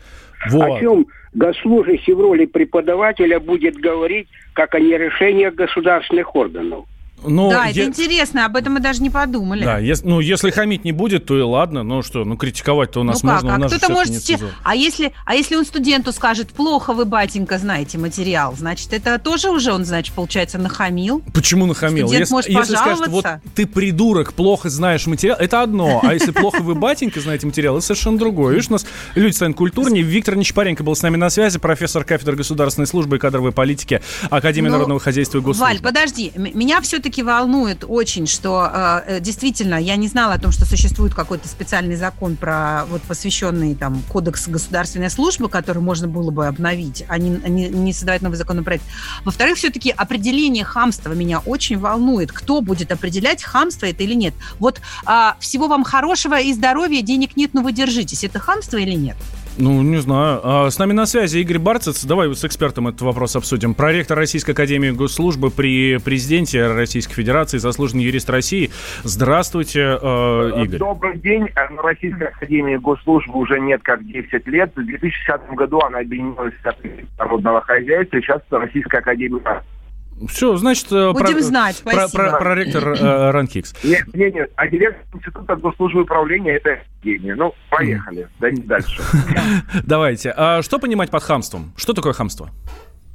Вот. 0.50 0.62
О 0.62 0.80
чем 0.80 1.06
госслужащий 1.34 2.14
в 2.14 2.20
роли 2.20 2.46
преподавателя 2.46 3.40
будет 3.40 3.76
говорить, 3.76 4.28
как 4.54 4.74
о 4.74 4.80
нерешениях 4.80 5.54
государственных 5.54 6.34
органов. 6.34 6.86
Но 7.24 7.50
да, 7.50 7.66
я... 7.66 7.70
это 7.70 7.84
интересно, 7.84 8.46
об 8.46 8.56
этом 8.56 8.74
мы 8.74 8.80
даже 8.80 9.02
не 9.02 9.10
подумали. 9.10 9.64
Да, 9.64 9.78
если, 9.78 10.06
ну, 10.06 10.20
если 10.20 10.50
хамить 10.50 10.84
не 10.84 10.92
будет, 10.92 11.26
то 11.26 11.36
и 11.36 11.42
ладно. 11.42 11.82
Ну 11.82 12.02
что, 12.02 12.24
ну 12.24 12.36
критиковать-то 12.36 13.00
у 13.00 13.02
нас 13.02 13.22
ну 13.22 13.32
можно. 13.32 13.50
Как? 13.50 13.64
А 13.64 13.66
кто-то 13.66 13.92
может... 13.92 14.22
Се... 14.22 14.38
А 14.62 14.74
если, 14.74 15.12
а 15.24 15.34
если 15.34 15.56
он 15.56 15.64
студенту 15.64 16.12
скажет, 16.12 16.50
плохо 16.50 16.92
вы, 16.92 17.04
батенька, 17.04 17.58
знаете 17.58 17.98
материал, 17.98 18.54
значит, 18.56 18.92
это 18.92 19.18
тоже 19.18 19.50
уже 19.50 19.72
он, 19.72 19.84
значит, 19.84 20.14
получается, 20.14 20.58
нахамил? 20.58 21.22
Почему 21.34 21.66
нахамил? 21.66 22.06
Студент 22.06 22.20
если, 22.20 22.32
может 22.32 22.50
если 22.50 22.74
скажет, 22.74 23.08
вот 23.08 23.26
ты 23.54 23.66
придурок, 23.66 24.32
плохо 24.32 24.70
знаешь 24.70 25.06
материал, 25.06 25.36
это 25.38 25.62
одно. 25.62 26.00
А 26.02 26.14
если 26.14 26.30
плохо 26.30 26.62
вы, 26.62 26.74
батенька, 26.74 27.20
знаете 27.20 27.46
материал, 27.46 27.76
это 27.76 27.86
совершенно 27.86 28.18
другое. 28.18 28.54
Видишь, 28.54 28.68
у 28.68 28.72
нас 28.74 28.86
люди 29.14 29.34
станут 29.34 29.56
культурнее. 29.56 30.02
Виктор 30.02 30.36
Нечапаренко 30.36 30.84
был 30.84 30.94
с 30.94 31.02
нами 31.02 31.16
на 31.16 31.30
связи, 31.30 31.58
профессор 31.58 32.04
кафедры 32.04 32.36
государственной 32.36 32.86
службы 32.86 33.16
и 33.16 33.18
кадровой 33.18 33.52
политики 33.52 34.00
Академии 34.30 34.68
ну, 34.68 34.74
народного 34.74 35.00
хозяйства 35.00 35.38
и 35.38 35.40
госслужбы. 35.40 35.64
Валь, 35.64 35.80
подожди, 35.80 36.32
меня 36.36 36.80
все-таки 36.80 37.07
волнует 37.16 37.84
очень, 37.86 38.26
что 38.26 38.70
э, 38.72 39.02
э, 39.06 39.20
действительно 39.20 39.76
я 39.76 39.96
не 39.96 40.08
знала 40.08 40.34
о 40.34 40.38
том, 40.38 40.52
что 40.52 40.64
существует 40.64 41.14
какой-то 41.14 41.48
специальный 41.48 41.96
закон 41.96 42.36
про 42.36 42.84
вот 42.90 43.02
посвященный 43.02 43.74
там 43.74 44.02
кодекс 44.08 44.48
государственной 44.48 45.10
службы, 45.10 45.48
который 45.48 45.82
можно 45.82 46.06
было 46.08 46.30
бы 46.30 46.46
обновить, 46.46 47.04
а 47.08 47.18
не, 47.18 47.30
не, 47.30 47.68
не 47.68 47.92
создавать 47.92 48.22
новый 48.22 48.36
законопроект. 48.36 48.84
Во-вторых, 49.24 49.56
все-таки 49.56 49.90
определение 49.90 50.64
хамства 50.64 51.12
меня 51.12 51.40
очень 51.40 51.78
волнует. 51.78 52.30
Кто 52.32 52.60
будет 52.60 52.92
определять, 52.92 53.42
хамство 53.42 53.86
это 53.86 54.02
или 54.02 54.14
нет? 54.14 54.34
Вот 54.58 54.80
э, 55.06 55.30
всего 55.40 55.68
вам 55.68 55.84
хорошего 55.84 56.38
и 56.38 56.52
здоровья, 56.52 57.02
денег 57.02 57.36
нет, 57.36 57.54
но 57.54 57.62
вы 57.62 57.72
держитесь. 57.72 58.24
Это 58.24 58.38
хамство 58.38 58.76
или 58.76 58.94
нет? 58.94 59.16
Ну, 59.58 59.82
не 59.82 59.96
знаю. 59.96 60.40
А 60.44 60.70
с 60.70 60.78
нами 60.78 60.92
на 60.92 61.04
связи 61.04 61.38
Игорь 61.38 61.58
Барцец. 61.58 62.04
Давай 62.04 62.32
с 62.32 62.44
экспертом 62.44 62.88
этот 62.88 63.02
вопрос 63.02 63.34
обсудим. 63.34 63.74
Проректор 63.74 64.16
Российской 64.16 64.52
Академии 64.52 64.90
Госслужбы 64.90 65.50
при 65.50 65.98
президенте 65.98 66.68
Российской 66.68 67.14
Федерации, 67.14 67.58
заслуженный 67.58 68.04
юрист 68.04 68.30
России. 68.30 68.70
Здравствуйте, 69.02 69.98
э, 70.00 70.62
Игорь. 70.62 70.78
Добрый 70.78 71.18
день. 71.18 71.48
На 71.70 71.82
Российской 71.82 72.28
Академии 72.28 72.76
Госслужбы 72.76 73.36
уже 73.36 73.58
нет 73.58 73.82
как 73.82 74.06
10 74.06 74.46
лет. 74.46 74.70
В 74.76 74.84
2010 74.84 75.54
году 75.54 75.80
она 75.80 75.98
объединилась 75.98 76.54
с 76.62 77.18
народного 77.18 77.60
хозяйства. 77.60 78.20
Сейчас 78.20 78.42
Российская 78.50 78.98
Академия 78.98 79.40
все, 80.26 80.56
значит, 80.56 80.90
э, 80.90 81.12
Будем 81.12 81.34
про, 81.34 81.42
знать, 81.42 81.76
спасибо. 81.76 82.08
Про, 82.10 82.30
про, 82.30 82.38
проректор 82.38 82.88
э, 82.88 83.30
Ранкикс. 83.30 83.74
Нет, 83.84 84.14
нет, 84.14 84.34
нет, 84.34 84.50
а 84.56 84.66
директор 84.66 85.04
Института 85.14 85.56
госслужбы 85.56 86.02
управления 86.02 86.56
это 86.56 86.80
гений. 87.02 87.34
Ну, 87.34 87.54
поехали, 87.70 88.28
да 88.40 88.50
не 88.50 88.62
дальше. 88.62 89.02
Давайте. 89.84 90.32
А 90.36 90.62
что 90.62 90.78
понимать 90.78 91.10
под 91.10 91.22
хамством? 91.22 91.72
Что 91.76 91.92
такое 91.92 92.12
хамство? 92.12 92.50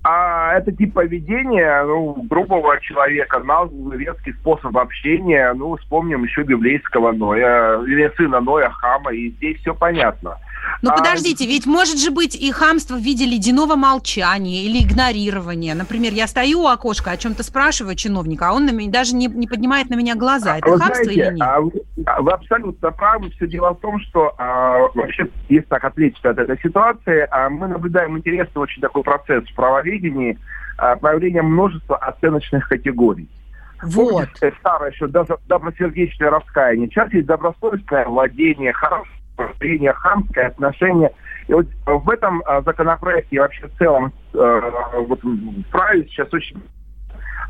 А 0.06 0.58
это 0.58 0.72
тип 0.74 0.94
поведения 0.94 1.82
ну, 1.86 2.14
грубого 2.30 2.78
человека, 2.82 3.40
названный 3.40 3.98
резкий 3.98 4.34
способ 4.34 4.76
общения. 4.78 5.54
Ну, 5.54 5.78
вспомним 5.78 6.24
еще 6.24 6.44
библейского 6.44 7.14
Ноя, 7.14 7.82
или 7.84 8.12
сына 8.18 8.42
Ноя, 8.42 8.70
Хама, 8.70 9.14
и 9.14 9.30
здесь 9.32 9.60
все 9.60 9.74
понятно. 9.74 10.38
Ну 10.82 10.92
а... 10.92 10.98
подождите, 10.98 11.46
ведь 11.46 11.66
может 11.66 11.98
же 12.00 12.12
быть 12.12 12.36
и 12.36 12.52
хамство 12.52 12.96
в 12.96 13.00
виде 13.00 13.26
ледяного 13.26 13.76
молчания 13.76 14.64
или 14.64 14.84
игнорирования. 14.84 15.76
Например, 15.76 16.14
я 16.14 16.28
стою 16.28 16.62
у 16.62 16.68
окошка, 16.68 17.12
о 17.12 17.18
чем-то 17.18 17.44
спрашиваю 17.44 17.96
чиновника, 17.96 18.50
а 18.50 18.54
он 18.54 18.66
на 18.66 18.72
меня, 18.72 18.92
даже 18.92 19.16
не, 19.16 19.28
не 19.28 19.48
поднимает 19.48 19.90
на 19.90 19.96
меня 19.96 20.16
глаза. 20.16 20.58
Это 20.58 20.70
вы 20.70 20.80
хамство 20.80 21.04
знаете, 21.06 21.22
или 21.22 21.34
нет? 21.36 21.42
А 21.42 21.62
вы, 21.62 21.72
а 22.06 22.22
вы 22.22 22.32
абсолютно 22.32 22.92
правы. 22.92 23.30
Все 23.32 23.48
дело 23.48 23.74
в 23.74 23.80
том, 23.80 24.00
что 24.02 24.34
а, 24.38 24.80
вообще, 24.94 25.28
если 25.50 25.66
так 25.68 25.84
отвлечься 25.84 26.30
от 26.30 26.38
этой 26.38 26.60
ситуации, 26.62 27.28
а, 27.32 27.50
мы 27.50 27.68
наблюдаем 27.68 28.18
интересный 28.18 28.62
очень 28.62 28.82
такой 28.82 29.04
процесс 29.04 29.44
в 29.46 29.56
правоведении, 29.56 30.38
а, 30.78 30.96
появление 30.96 31.44
множества 31.44 31.98
оценочных 31.98 32.68
категорий. 32.68 33.30
Вот. 33.84 34.30
Помните, 34.40 34.58
старое 34.60 34.92
еще 34.92 35.08
добросердечное 35.08 36.30
раскаяние. 36.30 36.88
Сейчас 36.88 37.12
есть 37.12 37.28
добросовестное 37.28 38.06
владение, 38.06 38.72
хорошее 38.72 39.13
зрения 39.60 39.94
хамское 39.94 40.48
отношение. 40.48 41.12
И 41.48 41.54
вот 41.54 41.68
в 41.86 42.10
этом 42.10 42.42
а, 42.46 42.62
законопроекте 42.62 43.36
и 43.36 43.40
вообще 43.40 43.68
в 43.68 43.78
целом 43.78 44.14
а, 44.34 45.00
вот 45.00 45.22
в 45.24 45.64
праве 45.72 46.06
сейчас 46.08 46.34
очень 46.34 46.62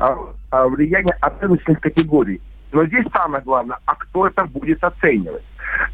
а, 0.00 0.66
влияние 0.66 1.14
оценочных 1.20 1.80
категорий. 1.80 2.40
Но 2.72 2.84
здесь 2.86 3.06
самое 3.12 3.42
главное, 3.44 3.78
а 3.86 3.94
кто 3.94 4.26
это 4.26 4.44
будет 4.46 4.82
оценивать? 4.82 5.44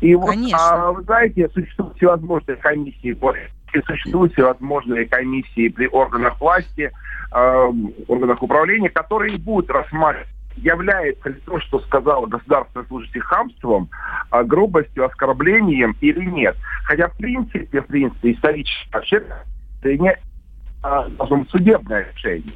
И 0.01 0.15
вот, 0.15 0.35
а, 0.55 0.93
вы 0.93 1.03
знаете, 1.03 1.49
существуют 1.51 1.97
всевозможные 1.97 2.57
комиссии 2.57 3.13
по 3.13 3.35
существуют 3.87 4.33
всевозможные 4.33 5.07
комиссии 5.07 5.69
при 5.69 5.87
органах 5.87 6.41
власти, 6.41 6.91
э, 7.33 7.73
органах 8.09 8.43
управления, 8.43 8.91
которые 8.91 9.39
будут 9.39 9.71
рассматривать 9.71 10.27
является 10.61 11.29
ли 11.29 11.41
то, 11.47 11.61
что 11.61 11.81
сказала 11.81 12.27
государственный 12.27 12.87
служитель 12.87 13.21
хамством, 13.21 13.89
а, 14.31 14.45
грубостью, 14.45 15.07
оскорблением 15.07 15.97
или 16.01 16.25
нет. 16.25 16.57
Хотя, 16.85 17.09
в 17.09 17.17
принципе, 17.17 17.81
в 17.81 17.87
принципе, 17.87 18.33
исторически 18.33 18.89
вообще 18.93 19.23
это 19.83 19.97
не 19.97 20.17
а, 20.83 21.09
должно 21.09 21.45
судебное 21.47 22.09
решение. 22.13 22.55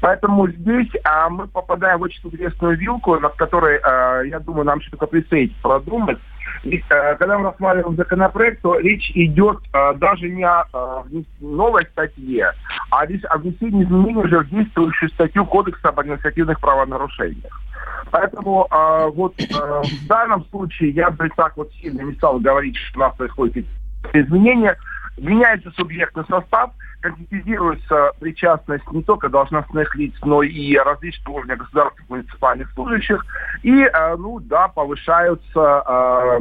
Поэтому 0.00 0.48
здесь 0.48 0.90
а, 1.04 1.28
мы 1.28 1.46
попадаем 1.46 1.98
в 1.98 2.02
очень 2.02 2.20
интересную 2.24 2.76
вилку, 2.76 3.18
над 3.18 3.34
которой, 3.34 3.78
а, 3.82 4.22
я 4.22 4.38
думаю, 4.40 4.64
нам 4.64 4.80
что-то 4.80 5.06
предстоит 5.06 5.54
продумать. 5.56 6.18
Ведь, 6.62 6.84
а, 6.90 7.14
когда 7.16 7.38
мы 7.38 7.44
рассматриваем 7.44 7.96
законопроект, 7.96 8.62
то 8.62 8.78
речь 8.78 9.10
идет 9.14 9.58
а, 9.72 9.94
даже 9.94 10.28
не 10.28 10.44
о 10.44 10.64
а, 10.72 11.04
новой 11.40 11.84
статье, 11.86 12.52
а 12.90 13.06
лишь 13.06 13.24
о 13.28 13.38
внесении 13.38 13.84
изменений 13.84 14.16
уже 14.16 14.40
в 14.40 14.48
действующую 14.48 15.10
статью 15.10 15.44
Кодекса 15.46 15.88
об 15.88 16.00
административных 16.00 16.60
правонарушениях. 16.60 17.60
Поэтому 18.10 18.66
а, 18.70 19.08
вот 19.08 19.34
а, 19.52 19.82
в 19.82 20.06
данном 20.06 20.44
случае 20.46 20.90
я 20.90 21.10
бы 21.10 21.28
так 21.36 21.56
вот 21.56 21.72
сильно 21.74 22.02
не 22.02 22.14
стал 22.14 22.38
говорить, 22.38 22.76
что 22.76 22.98
у 22.98 23.02
нас 23.02 23.16
происходит 23.16 23.66
изменения. 24.12 24.76
Меняется 25.16 25.70
субъектный 25.76 26.24
состав– 26.28 26.70
конкретизируется 27.04 28.12
причастность 28.18 28.90
не 28.90 29.02
только 29.02 29.28
должностных 29.28 29.94
лиц, 29.94 30.14
но 30.22 30.42
и 30.42 30.74
различных 30.76 31.28
уровней 31.28 31.56
государственных 31.56 32.08
муниципальных 32.08 32.72
служащих. 32.72 33.24
И, 33.62 33.82
э, 33.82 34.16
ну 34.16 34.40
да, 34.40 34.68
повышаются 34.68 35.84
э, 35.86 36.40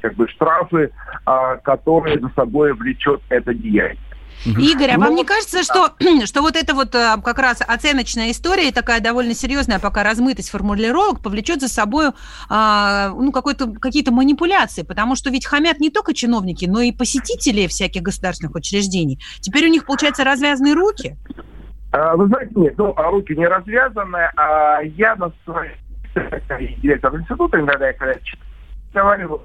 как 0.00 0.14
бы 0.14 0.28
штрафы, 0.28 0.92
э, 1.26 1.56
которые 1.64 2.20
за 2.20 2.28
собой 2.36 2.74
влечет 2.74 3.20
это 3.28 3.52
деяние. 3.52 3.98
Игорь, 4.44 4.90
а 4.90 4.98
ну, 4.98 5.04
вам 5.04 5.14
не 5.14 5.24
кажется, 5.24 5.62
что, 5.62 5.90
что 6.26 6.42
вот 6.42 6.56
эта 6.56 6.74
вот 6.74 6.94
э, 6.94 7.16
как 7.24 7.38
раз 7.38 7.62
оценочная 7.66 8.30
история, 8.30 8.72
такая 8.72 9.00
довольно 9.00 9.34
серьезная, 9.34 9.78
пока 9.78 10.02
размытость 10.02 10.50
формулировок, 10.50 11.20
повлечет 11.20 11.60
за 11.60 11.68
собой 11.68 12.10
а, 12.48 13.08
ну, 13.10 13.32
какие-то 13.32 14.12
манипуляции, 14.12 14.82
потому 14.82 15.16
что 15.16 15.30
ведь 15.30 15.46
хамят 15.46 15.80
не 15.80 15.90
только 15.90 16.14
чиновники, 16.14 16.66
но 16.66 16.80
и 16.80 16.92
посетители 16.92 17.66
всяких 17.66 18.02
государственных 18.02 18.54
учреждений. 18.54 19.18
Теперь 19.40 19.66
у 19.66 19.70
них, 19.70 19.86
получается, 19.86 20.24
развязаны 20.24 20.74
руки? 20.74 21.16
А, 21.92 22.16
вы 22.16 22.26
знаете, 22.26 22.52
нет, 22.56 22.74
ну, 22.76 22.92
а 22.96 23.10
руки 23.10 23.34
не 23.34 23.46
развязаны, 23.46 24.30
а 24.36 24.80
я 24.82 25.16
на 25.16 25.32
своей 25.44 25.76
директор 26.82 27.14
института, 27.14 27.60
иногда 27.60 27.88
я 27.88 27.94
говорил, 28.92 29.42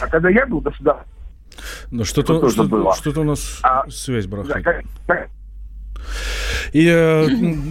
а 0.00 0.06
когда 0.08 0.28
я 0.28 0.46
был 0.46 0.60
государственным 0.60 1.11
ну, 1.90 2.04
что-то, 2.04 2.48
что-то, 2.50 2.94
что-то 2.94 3.20
у 3.20 3.24
нас 3.24 3.60
а, 3.62 3.88
связь 3.90 4.26
барахлит. 4.26 4.64
И 6.72 6.86
э, 6.86 7.28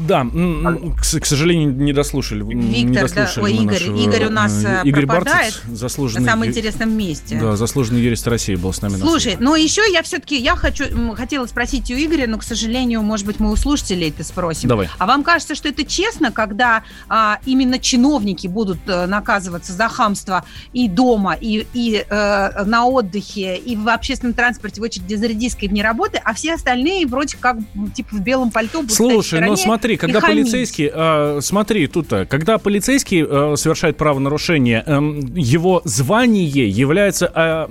да, 0.08 0.26
к, 0.26 1.20
к 1.22 1.26
сожалению, 1.26 1.74
не 1.74 1.92
дослушали. 1.92 2.44
Виктор, 2.44 2.56
не 2.56 2.86
дослушали 2.86 3.36
да, 3.36 3.42
ой, 3.42 3.54
Игорь, 3.54 3.66
нашего, 3.66 3.98
Игорь 3.98 4.26
у 4.26 4.30
нас 4.30 4.64
э, 4.64 4.82
Игорь 4.84 5.06
пропадает 5.08 5.54
Барцец, 5.54 5.80
заслуженный, 5.80 6.26
на 6.26 6.32
самом 6.32 6.46
интересном 6.46 6.96
месте. 6.96 7.40
Да, 7.40 7.56
заслуженный 7.56 8.02
юрист 8.02 8.28
России 8.28 8.56
был 8.56 8.74
с 8.74 8.82
нами. 8.82 8.98
Слушай, 8.98 9.38
но 9.40 9.56
еще 9.56 9.82
я 9.92 10.04
все-таки, 10.04 10.38
я 10.38 10.56
хочу, 10.56 10.86
хотела 11.16 11.48
спросить 11.48 11.90
у 11.90 11.96
Игоря, 11.96 12.28
но, 12.28 12.38
к 12.38 12.44
сожалению, 12.44 13.02
может 13.02 13.26
быть, 13.26 13.40
мы 13.40 13.52
у 13.52 13.56
слушателей 13.56 14.10
это 14.10 14.24
спросим. 14.24 14.70
Давай. 14.70 14.90
А 14.98 15.08
вам 15.08 15.24
кажется, 15.24 15.56
что 15.56 15.68
это 15.68 15.84
честно, 15.84 16.32
когда 16.32 16.84
а, 17.10 17.40
именно 17.46 17.80
чиновники 17.80 18.48
будут 18.48 18.80
наказываться 18.86 19.74
за 19.74 19.88
хамство 19.88 20.46
и 20.74 20.88
дома, 20.88 21.34
и, 21.34 21.66
и 21.74 22.06
а, 22.10 22.64
на 22.66 22.86
отдыхе, 22.86 23.58
и 23.58 23.76
в 23.76 23.90
общественном 23.90 24.34
транспорте 24.34 24.80
в 24.80 24.84
очереди 24.84 25.16
за 25.16 25.26
редиской 25.26 25.70
вне 25.70 25.82
работы, 25.82 26.22
а 26.24 26.34
все 26.34 26.54
остальные 26.54 27.08
вроде 27.08 27.38
как 27.38 27.58
типа 27.96 28.11
в 28.12 28.20
белом 28.20 28.52
пальто 28.52 28.82
будут 28.82 28.96
Слушай, 28.96 29.42
ну 29.42 29.56
смотри, 29.56 29.98
когда 29.98 30.22
полицейский, 30.22 30.92
э, 30.94 31.40
смотри, 31.42 31.88
тут, 31.88 32.08
когда 32.30 32.58
полицейский 32.58 33.26
э, 33.28 33.56
совершает 33.58 33.98
правонарушение, 33.98 34.84
э, 34.86 34.94
его 35.36 35.82
звание 35.86 36.70
является, 36.70 37.32
э, 37.34 37.68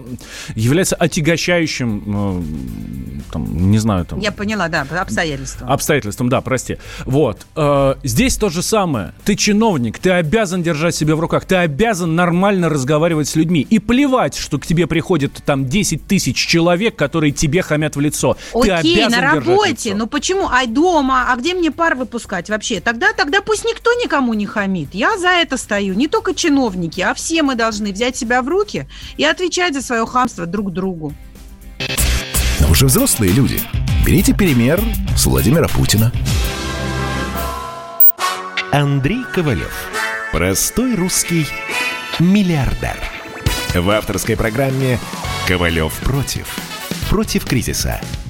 является 0.55 0.97
отягощающим, 0.97 2.03
э, 2.07 3.23
там, 3.33 3.71
не 3.71 3.79
знаю, 3.79 4.05
там. 4.07 4.19
Я 4.21 4.33
поняла, 4.33 4.69
да, 4.69 4.87
обстоятельством. 5.01 5.71
Обстоятельством, 5.71 6.29
да, 6.29 6.41
прости. 6.41 6.79
Вот. 7.05 7.47
Э, 7.57 7.95
здесь 8.03 8.37
то 8.37 8.49
же 8.49 8.63
самое. 8.63 9.13
Ты 9.25 9.37
чиновник, 9.37 9.99
ты 9.99 10.11
обязан 10.11 10.63
держать 10.63 10.95
себя 10.95 11.17
в 11.17 11.21
руках, 11.21 11.45
ты 11.45 11.57
обязан 11.57 12.15
нормально 12.15 12.69
разговаривать 12.69 13.29
с 13.29 13.37
людьми. 13.37 13.67
И 13.69 13.79
плевать, 13.79 14.37
что 14.37 14.59
к 14.59 14.67
тебе 14.67 14.87
приходит 14.87 15.43
там 15.45 15.69
10 15.69 16.07
тысяч 16.07 16.37
человек, 16.37 16.97
которые 16.97 17.33
тебе 17.33 17.63
хамят 17.63 17.97
в 17.97 18.01
лицо. 18.01 18.37
Окей, 18.55 18.71
ты 18.71 19.03
обязан 19.03 19.21
на 19.21 19.35
работе, 19.35 19.95
ну 19.95 20.07
почему? 20.07 20.30
А 20.33 20.67
дома 20.67 21.01
дома, 21.01 21.33
а 21.33 21.37
где 21.37 21.55
мне 21.55 21.71
пар 21.71 21.95
выпускать 21.95 22.51
вообще? 22.51 22.81
Тогда, 22.81 23.13
тогда 23.13 23.41
пусть 23.41 23.65
никто 23.65 23.93
никому 23.95 24.35
не 24.35 24.47
хамит. 24.47 24.89
Я 24.93 25.19
за 25.19 25.29
это 25.29 25.57
стою. 25.57 25.95
Не 25.95 26.09
только 26.09 26.35
чиновники, 26.35 27.01
а 27.01 27.15
все 27.15 27.43
мы 27.43 27.55
должны 27.55 27.93
взять 27.93 28.17
себя 28.17 28.43
в 28.43 28.49
руки 28.49 28.87
и 29.17 29.25
отвечать 29.25 29.75
за 29.75 29.83
свое 29.83 30.07
хамство 30.07 30.47
друг 30.47 30.73
другу. 30.73 31.15
Но 32.61 32.67
вы 32.67 32.75
же 32.75 32.87
взрослые 32.87 33.33
люди. 33.33 33.61
Берите 34.05 34.35
пример 34.35 34.81
с 35.17 35.27
Владимира 35.27 35.69
Путина. 35.69 36.13
Андрей 38.73 39.25
Ковалев. 39.35 39.75
Простой 40.33 40.95
русский 40.95 41.47
миллиардер. 42.19 42.97
В 43.75 43.91
авторской 43.91 44.37
программе 44.37 44.99
«Ковалев 45.47 45.93
против». 46.01 46.47
Против 47.09 47.45
кризиса. 47.45 48.01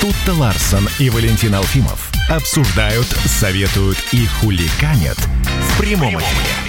Тут-то 0.00 0.34
Ларсон 0.34 0.88
и 0.98 1.10
Валентин 1.10 1.54
Алфимов 1.54 2.10
обсуждают, 2.28 3.06
советуют 3.06 3.98
и 4.12 4.26
хуликанят 4.26 5.18
в 5.18 5.78
прямом 5.78 6.18
эфире. 6.18 6.65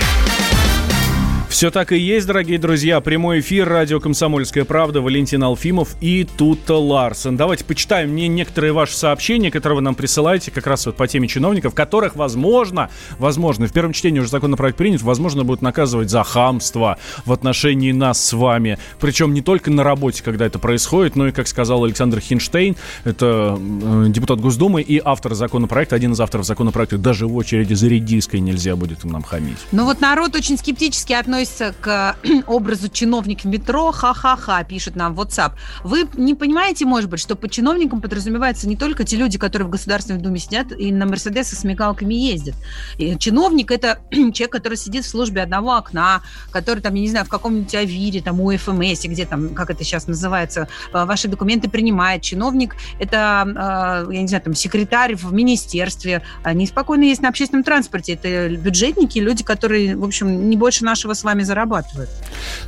Все 1.58 1.72
так 1.72 1.92
и 1.92 1.98
есть, 1.98 2.28
дорогие 2.28 2.60
друзья. 2.60 3.02
Прямой 3.02 3.40
эфир, 3.40 3.68
радио 3.68 4.00
«Комсомольская 4.00 4.64
правда», 4.64 5.02
Валентин 5.02 5.44
Алфимов 5.44 5.96
и 6.02 6.24
Тута 6.24 6.76
Ларсен. 6.76 7.36
Давайте 7.36 7.66
почитаем 7.66 8.12
мне 8.12 8.28
некоторые 8.28 8.74
ваши 8.74 8.96
сообщения, 8.96 9.50
которые 9.50 9.78
вы 9.78 9.82
нам 9.82 9.96
присылаете 9.96 10.52
как 10.52 10.68
раз 10.68 10.86
вот 10.86 10.96
по 10.98 11.08
теме 11.08 11.28
чиновников, 11.28 11.74
которых, 11.74 12.16
возможно, 12.16 12.92
возможно, 13.18 13.66
в 13.66 13.74
первом 13.74 13.94
чтении 13.94 14.20
уже 14.20 14.30
законопроект 14.30 14.78
принят, 14.78 15.02
возможно, 15.02 15.44
будут 15.46 15.64
наказывать 15.64 16.12
за 16.12 16.22
хамство 16.22 17.00
в 17.26 17.34
отношении 17.34 17.92
нас 17.92 18.24
с 18.24 18.34
вами. 18.34 18.78
Причем 19.00 19.34
не 19.34 19.42
только 19.42 19.72
на 19.72 19.84
работе, 19.84 20.22
когда 20.22 20.46
это 20.46 20.60
происходит, 20.60 21.16
но 21.16 21.28
и, 21.28 21.32
как 21.32 21.48
сказал 21.48 21.84
Александр 21.84 22.20
Хинштейн, 22.20 22.76
это 23.04 23.60
э, 23.60 24.06
депутат 24.10 24.40
Госдумы 24.40 24.84
и 24.84 25.02
автор 25.04 25.34
законопроекта, 25.34 25.96
один 25.96 26.12
из 26.12 26.22
авторов 26.22 26.46
законопроекта, 26.46 27.00
даже 27.00 27.26
в 27.26 27.36
очереди 27.36 27.74
за 27.74 27.88
редиской 27.88 28.42
нельзя 28.42 28.76
будет 28.76 29.04
нам 29.06 29.24
хамить. 29.24 29.58
Ну 29.72 29.86
вот 29.86 30.02
народ 30.02 30.36
очень 30.36 30.60
скептически 30.60 31.14
относится 31.14 31.47
относится 31.48 31.74
к 31.82 32.16
образу 32.48 32.90
чиновник 32.90 33.42
в 33.42 33.46
метро, 33.46 33.92
ха-ха-ха, 33.92 34.64
пишет 34.64 34.96
нам 34.96 35.16
в 35.16 35.22
WhatsApp. 35.22 35.54
Вы 35.84 36.08
не 36.16 36.36
понимаете, 36.36 36.86
может 36.86 37.10
быть, 37.10 37.20
что 37.20 37.36
под 37.36 37.52
чиновником 37.52 38.02
подразумеваются 38.02 38.68
не 38.68 38.76
только 38.76 39.04
те 39.04 39.18
люди, 39.18 39.38
которые 39.38 39.68
в 39.68 39.72
Государственной 39.72 40.20
Думе 40.20 40.40
сидят 40.40 40.72
и 40.78 40.92
на 40.92 41.06
Мерседесах 41.06 41.58
с 41.58 41.64
мигалками 41.64 42.14
ездят. 42.14 42.56
И 42.98 43.18
чиновник– 43.18 43.72
это 43.72 44.00
человек, 44.12 44.52
который 44.52 44.78
сидит 44.78 45.06
в 45.06 45.08
службе 45.08 45.42
одного 45.42 45.76
окна, 45.76 46.22
который 46.52 46.82
там, 46.82 46.94
я 46.96 47.02
не 47.02 47.10
знаю, 47.10 47.26
в 47.26 47.30
каком-нибудь 47.30 47.74
авире, 47.76 48.22
там, 48.22 48.40
у 48.42 48.56
ФМС, 48.56 49.06
где 49.06 49.26
там, 49.26 49.50
как 49.50 49.70
это 49.70 49.84
сейчас 49.84 50.08
называется, 50.08 50.68
э, 50.94 51.06
ваши 51.06 51.28
документы 51.28 51.70
принимает. 51.70 52.22
Чиновник– 52.22 52.76
это, 53.00 54.06
э, 54.10 54.14
я 54.14 54.22
не 54.22 54.28
знаю, 54.28 54.44
там, 54.44 54.54
секретарь 54.54 55.16
в 55.16 55.32
министерстве. 55.34 56.24
Они 56.44 56.68
спокойно 56.68 57.04
есть 57.04 57.22
на 57.22 57.30
общественном 57.30 57.64
транспорте. 57.64 58.14
Это 58.14 58.50
бюджетники, 58.50 59.20
люди, 59.20 59.44
которые, 59.44 59.96
в 59.96 60.04
общем, 60.04 60.50
не 60.50 60.58
больше 60.58 60.84
нашего 60.84 61.14
с 61.14 61.24
вами 61.24 61.37
вами 61.38 61.44
зарабатывают. 61.44 62.10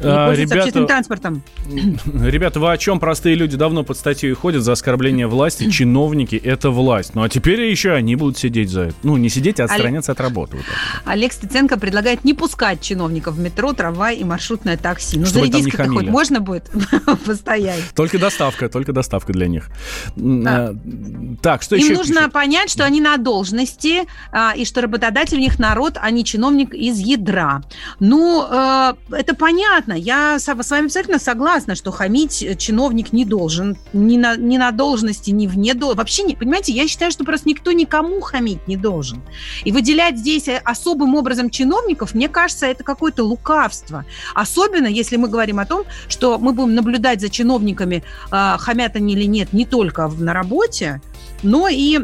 А, 0.01 0.31
ребята, 0.33 0.59
общественным 0.59 0.87
транспортом. 0.87 1.43
Ребята, 2.05 2.59
вы 2.59 2.71
о 2.71 2.77
чем? 2.77 2.99
Простые 2.99 3.35
люди 3.35 3.57
давно 3.57 3.83
под 3.83 3.97
статью 3.97 4.35
ходят 4.35 4.63
за 4.63 4.73
оскорбление 4.73 5.27
власти. 5.27 5.69
Чиновники– 5.71 6.35
это 6.43 6.69
власть. 6.69 7.15
Ну, 7.15 7.23
а 7.23 7.29
теперь 7.29 7.61
еще 7.61 7.93
они 7.93 8.15
будут 8.15 8.37
сидеть 8.37 8.69
за 8.69 8.81
это. 8.81 8.95
Ну, 9.03 9.17
не 9.17 9.29
сидеть, 9.29 9.59
а 9.59 9.65
отстраняться 9.65 10.11
Олег... 10.11 10.19
от 10.19 10.25
работы. 10.25 10.57
Вот 10.57 10.65
Олег 11.05 11.33
Стеценко 11.33 11.79
предлагает 11.79 12.23
не 12.23 12.33
пускать 12.33 12.81
чиновников 12.81 13.35
в 13.35 13.39
метро, 13.39 13.73
трамвай 13.73 14.17
и 14.17 14.23
маршрутное 14.23 14.77
такси. 14.77 15.17
Ну, 15.17 15.25
за 15.25 15.41
редиской 15.41 15.87
хоть 15.87 16.07
можно 16.07 16.39
будет 16.39 16.69
постоять. 17.25 17.83
Только 17.95 18.19
доставка, 18.19 18.69
только 18.69 18.93
доставка 18.93 19.33
для 19.33 19.47
них. 19.47 19.69
А. 20.17 20.75
Так, 21.41 21.61
что 21.63 21.75
Им 21.75 21.81
еще? 21.81 21.93
Им 21.93 21.97
нужно 21.97 22.15
пишут? 22.15 22.33
понять, 22.33 22.69
что 22.69 22.85
они 22.85 23.01
на 23.01 23.17
должности, 23.17 24.03
а, 24.31 24.53
и 24.55 24.65
что 24.65 24.81
работодатель 24.81 25.37
у 25.37 25.41
них 25.41 25.59
народ, 25.59 25.97
а 25.99 26.11
не 26.11 26.23
чиновник 26.23 26.73
из 26.73 26.99
ядра. 26.99 27.61
Ну, 27.99 28.45
Э, 28.49 28.93
это 29.11 29.35
понятно. 29.35 29.93
Я 29.93 30.39
с 30.39 30.47
вами 30.47 30.85
абсолютно 30.85 31.19
согласна, 31.19 31.75
что 31.75 31.91
хамить 31.91 32.57
чиновник 32.57 33.13
не 33.13 33.25
должен. 33.25 33.77
Ни 33.93 34.17
на, 34.17 34.35
ни 34.35 34.57
на 34.57 34.71
должности, 34.71 35.29
ни 35.31 35.45
вне 35.47 35.73
должности. 35.73 35.97
Вообще, 35.97 36.23
не, 36.23 36.35
понимаете, 36.35 36.73
я 36.73 36.87
считаю, 36.87 37.11
что 37.11 37.23
просто 37.23 37.47
никто 37.47 37.71
никому 37.71 38.19
хамить 38.21 38.67
не 38.67 38.75
должен. 38.75 39.21
И 39.63 39.71
выделять 39.71 40.17
здесь 40.17 40.47
особым 40.63 41.15
образом 41.15 41.49
чиновников, 41.49 42.15
мне 42.15 42.27
кажется, 42.27 42.65
это 42.65 42.83
какое-то 42.83 43.23
лукавство. 43.23 44.05
Особенно, 44.33 44.87
если 44.87 45.17
мы 45.17 45.27
говорим 45.27 45.59
о 45.59 45.65
том, 45.65 45.83
что 46.07 46.39
мы 46.39 46.53
будем 46.53 46.73
наблюдать 46.73 47.21
за 47.21 47.29
чиновниками, 47.29 48.03
э, 48.31 48.55
хамят 48.57 48.95
они 48.95 49.13
или 49.13 49.25
нет, 49.25 49.53
не 49.53 49.65
только 49.65 50.07
на 50.07 50.33
работе, 50.33 51.01
но 51.43 51.67
и 51.67 51.99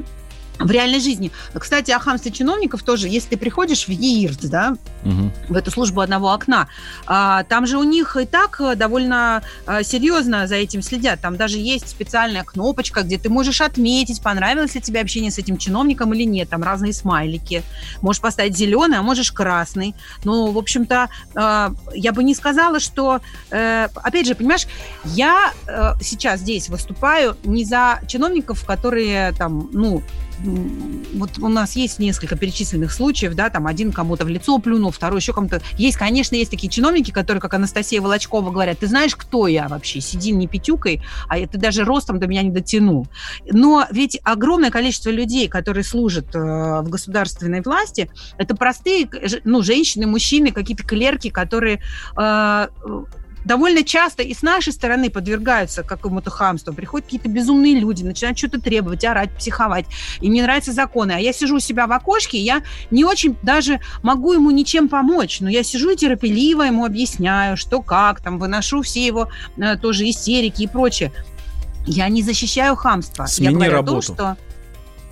в 0.59 0.71
реальной 0.71 0.99
жизни. 0.99 1.31
Кстати, 1.53 1.91
о 1.91 1.99
хамстве 1.99 2.31
чиновников 2.31 2.83
тоже, 2.83 3.09
если 3.09 3.29
ты 3.29 3.37
приходишь 3.37 3.87
в 3.87 3.91
ЕИРТ, 3.91 4.49
да, 4.49 4.75
угу. 5.03 5.31
в 5.49 5.55
эту 5.55 5.71
службу 5.71 6.01
одного 6.01 6.31
окна, 6.31 6.67
а, 7.05 7.43
там 7.43 7.65
же 7.67 7.77
у 7.77 7.83
них 7.83 8.15
и 8.17 8.25
так 8.25 8.61
довольно 8.77 9.43
а, 9.65 9.83
серьезно 9.83 10.47
за 10.47 10.55
этим 10.55 10.81
следят. 10.81 11.21
Там 11.21 11.35
даже 11.35 11.57
есть 11.57 11.89
специальная 11.89 12.43
кнопочка, 12.43 13.01
где 13.01 13.17
ты 13.17 13.29
можешь 13.29 13.61
отметить, 13.61 14.21
понравилось 14.21 14.75
ли 14.75 14.81
тебе 14.81 15.01
общение 15.01 15.31
с 15.31 15.37
этим 15.37 15.57
чиновником 15.57 16.13
или 16.13 16.23
нет. 16.23 16.49
Там 16.49 16.63
разные 16.63 16.93
смайлики. 16.93 17.63
Можешь 18.01 18.21
поставить 18.21 18.55
зеленый, 18.55 18.97
а 18.97 19.01
можешь 19.01 19.31
красный. 19.31 19.95
Ну, 20.23 20.51
в 20.51 20.57
общем-то, 20.57 21.09
а, 21.35 21.73
я 21.93 22.11
бы 22.11 22.23
не 22.23 22.35
сказала, 22.35 22.79
что... 22.79 23.21
Э, 23.51 23.87
опять 23.95 24.27
же, 24.27 24.35
понимаешь, 24.35 24.67
я 25.05 25.53
э, 25.67 25.93
сейчас 26.01 26.41
здесь 26.41 26.69
выступаю 26.69 27.37
не 27.43 27.65
за 27.65 27.99
чиновников, 28.07 28.65
которые 28.65 29.33
там, 29.33 29.69
ну, 29.71 30.01
вот 30.43 31.37
у 31.39 31.47
нас 31.47 31.75
есть 31.75 31.99
несколько 31.99 32.35
перечисленных 32.35 32.91
случаев, 32.91 33.35
да, 33.35 33.49
там 33.49 33.67
один 33.67 33.91
кому-то 33.91 34.25
в 34.25 34.27
лицо 34.27 34.57
плюнул, 34.59 34.91
второй 34.91 35.19
еще 35.19 35.33
кому-то. 35.33 35.61
Есть, 35.77 35.97
конечно, 35.97 36.35
есть 36.35 36.51
такие 36.51 36.69
чиновники, 36.69 37.11
которые, 37.11 37.41
как 37.41 37.53
Анастасия 37.53 38.01
Волочкова, 38.01 38.51
говорят, 38.51 38.79
ты 38.79 38.87
знаешь, 38.87 39.15
кто 39.15 39.47
я 39.47 39.67
вообще? 39.67 40.01
Сиди 40.01 40.31
не 40.31 40.47
пятюкой, 40.47 41.01
а 41.29 41.37
ты 41.45 41.57
даже 41.57 41.83
ростом 41.83 42.19
до 42.19 42.27
меня 42.27 42.41
не 42.41 42.51
дотянул. 42.51 43.07
Но 43.49 43.85
ведь 43.91 44.19
огромное 44.23 44.71
количество 44.71 45.09
людей, 45.09 45.47
которые 45.47 45.83
служат 45.83 46.35
э, 46.35 46.39
в 46.39 46.89
государственной 46.89 47.61
власти, 47.61 48.09
это 48.37 48.55
простые, 48.55 49.09
ну, 49.43 49.63
женщины, 49.63 50.07
мужчины, 50.07 50.51
какие-то 50.51 50.83
клерки, 50.83 51.29
которые 51.29 51.81
э, 52.17 52.67
довольно 53.45 53.83
часто 53.83 54.23
и 54.23 54.33
с 54.33 54.41
нашей 54.41 54.73
стороны 54.73 55.09
подвергаются 55.09 55.83
какому-то 55.83 56.29
хамству. 56.29 56.73
Приходят 56.73 57.05
какие-то 57.05 57.29
безумные 57.29 57.79
люди, 57.79 58.03
начинают 58.03 58.37
что-то 58.37 58.59
требовать, 58.59 59.05
орать, 59.05 59.31
психовать. 59.37 59.85
Им 60.19 60.33
не 60.33 60.41
нравятся 60.41 60.73
законы. 60.73 61.13
А 61.13 61.19
я 61.19 61.31
сижу 61.31 61.57
у 61.57 61.59
себя 61.59 61.87
в 61.87 61.91
окошке, 61.91 62.37
и 62.37 62.41
я 62.41 62.63
не 62.91 63.05
очень 63.05 63.37
даже 63.43 63.79
могу 64.03 64.33
ему 64.33 64.51
ничем 64.51 64.89
помочь. 64.89 65.39
Но 65.39 65.49
я 65.49 65.63
сижу 65.63 65.91
и 65.91 65.95
терпеливо 65.95 66.63
ему 66.63 66.85
объясняю, 66.85 67.55
что 67.55 67.81
как, 67.81 68.21
там, 68.21 68.39
выношу 68.39 68.81
все 68.81 69.05
его 69.05 69.29
э, 69.57 69.77
тоже 69.77 70.09
истерики 70.09 70.63
и 70.63 70.67
прочее. 70.67 71.11
Я 71.85 72.09
не 72.09 72.23
защищаю 72.23 72.75
хамство. 72.75 73.27
Смени 73.27 73.49
я 73.49 73.53
говорю 73.53 73.71
работу. 73.73 73.91
о 73.91 74.01
том, 74.01 74.01
что 74.01 74.37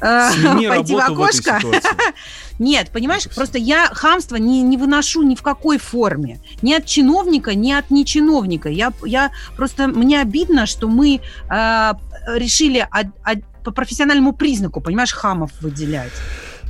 Смени 0.04 0.68
пойти 0.70 0.95
в 0.95 0.99
окошко. 0.99 1.60
В 1.62 2.60
Нет, 2.60 2.89
понимаешь, 2.91 3.28
просто 3.34 3.58
я 3.58 3.88
хамство 3.88 4.36
не, 4.36 4.62
не 4.62 4.78
выношу 4.78 5.24
ни 5.24 5.36
в 5.36 5.41
какой 5.41 5.78
форме. 5.78 6.39
Ни 6.62 6.74
от 6.74 6.86
чиновника, 6.86 7.56
ни 7.56 7.72
от 7.72 7.89
нечиновника. 7.89 8.70
Я, 8.70 8.93
я 9.06 9.32
просто, 9.56 9.88
мне 9.88 10.22
обидно, 10.22 10.66
что 10.66 10.88
мы 10.88 11.22
э, 11.49 11.93
решили 12.36 12.86
от, 12.91 13.08
от, 13.24 13.39
по 13.64 13.72
профессиональному 13.72 14.34
признаку, 14.34 14.82
понимаешь, 14.82 15.14
хамов 15.14 15.51
выделять. 15.62 16.12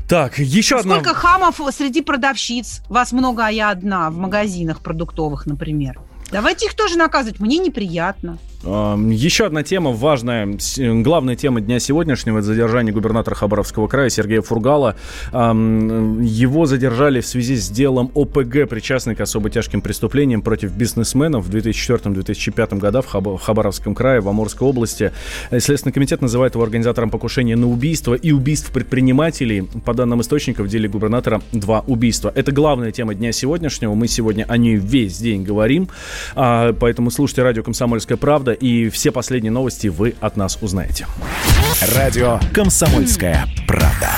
Так, 0.07 0.37
еще 0.37 0.79
Сколько 0.79 1.11
одна... 1.11 1.13
хамов 1.13 1.59
среди 1.75 2.01
продавщиц? 2.01 2.81
Вас 2.89 3.13
много, 3.13 3.45
а 3.45 3.49
я 3.49 3.71
одна 3.71 4.09
в 4.09 4.17
магазинах 4.17 4.81
продуктовых, 4.81 5.45
например. 5.45 5.99
Давайте 6.31 6.65
их 6.65 6.75
тоже 6.75 6.97
наказывать. 6.97 7.39
Мне 7.39 7.57
неприятно. 7.57 8.37
Еще 8.63 9.45
одна 9.45 9.61
тема 9.61 9.91
важная, 9.91 10.57
главная 10.77 11.35
тема 11.35 11.59
дня 11.59 11.79
сегодняшнего– 11.79 12.37
это 12.39 12.47
задержание 12.47 12.93
губернатора 12.93 13.35
Хабаровского 13.35 13.89
края 13.89 14.09
Сергея 14.09 14.41
Фургала. 14.41 14.95
Его 15.33 16.65
задержали 16.65 17.19
в 17.19 17.27
связи 17.27 17.57
с 17.57 17.69
делом 17.69 18.09
ОПГ, 18.15 18.69
причастный 18.69 19.15
к 19.15 19.19
особо 19.19 19.49
тяжким 19.49 19.81
преступлениям 19.81 20.41
против 20.41 20.71
бизнесменов 20.71 21.45
в 21.45 21.53
2004-2005 21.53 22.77
годах 22.77 23.05
в 23.13 23.37
Хабаровском 23.37 23.93
крае, 23.95 24.21
в 24.21 24.29
Амурской 24.29 24.69
области. 24.69 25.11
Следственный 25.51 25.91
комитет 25.91 26.21
называет 26.21 26.53
его 26.53 26.63
организатором 26.63 27.09
покушения 27.09 27.57
на 27.57 27.67
убийство 27.67 28.13
и 28.13 28.31
убийств 28.31 28.71
предпринимателей. 28.71 29.67
По 29.83 29.93
данным 29.93 30.21
источников, 30.21 30.67
в 30.67 30.69
деле 30.69 30.87
губернатора 30.87 31.41
два 31.51 31.81
убийства. 31.85 32.31
Это 32.33 32.53
главная 32.53 32.93
тема 32.93 33.13
дня 33.13 33.33
сегодняшнего. 33.33 33.93
Мы 33.93 34.07
сегодня 34.07 34.45
о 34.47 34.55
ней 34.55 34.77
весь 34.77 35.17
день 35.17 35.43
говорим. 35.43 35.89
А, 36.33 36.71
поэтому 36.71 37.11
слушайте 37.11 37.43
радио 37.43 37.61
«Комсомольская 37.61 38.17
правда» 38.17 38.52
и 38.53 38.89
все 38.89 39.11
последние 39.11 39.51
новости 39.51 39.87
вы 39.87 40.15
от 40.21 40.37
нас 40.37 40.57
узнаете. 40.61 41.07
Радио 41.95 42.39
«Комсомольская 42.53 43.47
правда». 43.67 44.09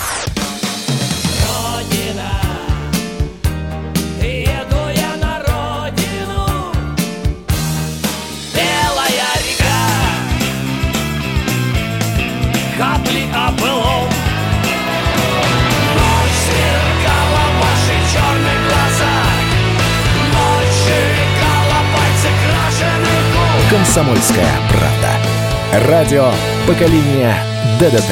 «Комсомольская 23.95 24.51
правда». 24.67 25.87
Радио 25.87 26.29
поколения 26.67 27.33
ДДТ. 27.79 28.11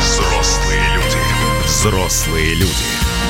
Взрослые 0.00 0.80
люди. 0.94 1.66
Взрослые 1.66 2.54
люди. 2.54 2.72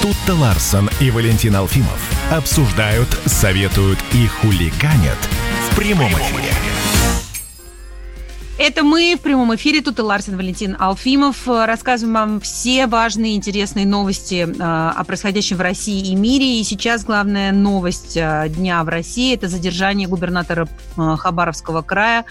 Тут-то 0.02 0.34
Ларсон 0.34 0.88
и 1.00 1.10
Валентин 1.10 1.56
Алфимов 1.56 1.98
обсуждают, 2.30 3.08
советуют 3.26 3.98
и 4.12 4.28
хулиганят 4.28 5.18
в 5.68 5.74
прямом 5.74 6.12
эфире. 6.12 6.52
Это 8.58 8.82
мы 8.82 9.14
в 9.16 9.20
прямом 9.20 9.54
эфире. 9.54 9.82
Тут 9.82 10.00
и 10.00 10.02
Ларсен 10.02 10.36
Валентин 10.36 10.76
Алфимов. 10.80 11.46
Рассказываем 11.46 12.14
вам 12.14 12.40
все 12.40 12.88
важные, 12.88 13.36
интересные 13.36 13.86
новости 13.86 14.48
э, 14.48 14.60
о 14.60 15.04
происходящем 15.04 15.58
в 15.58 15.60
России 15.60 16.10
и 16.10 16.16
мире. 16.16 16.58
И 16.58 16.64
сейчас 16.64 17.04
главная 17.04 17.52
новость 17.52 18.16
э, 18.16 18.46
дня 18.48 18.82
в 18.82 18.88
России– 18.88 19.32
это 19.36 19.46
задержание 19.46 20.08
губернатора 20.08 20.66
э, 20.96 21.16
Хабаровского 21.16 21.82
края 21.82 22.24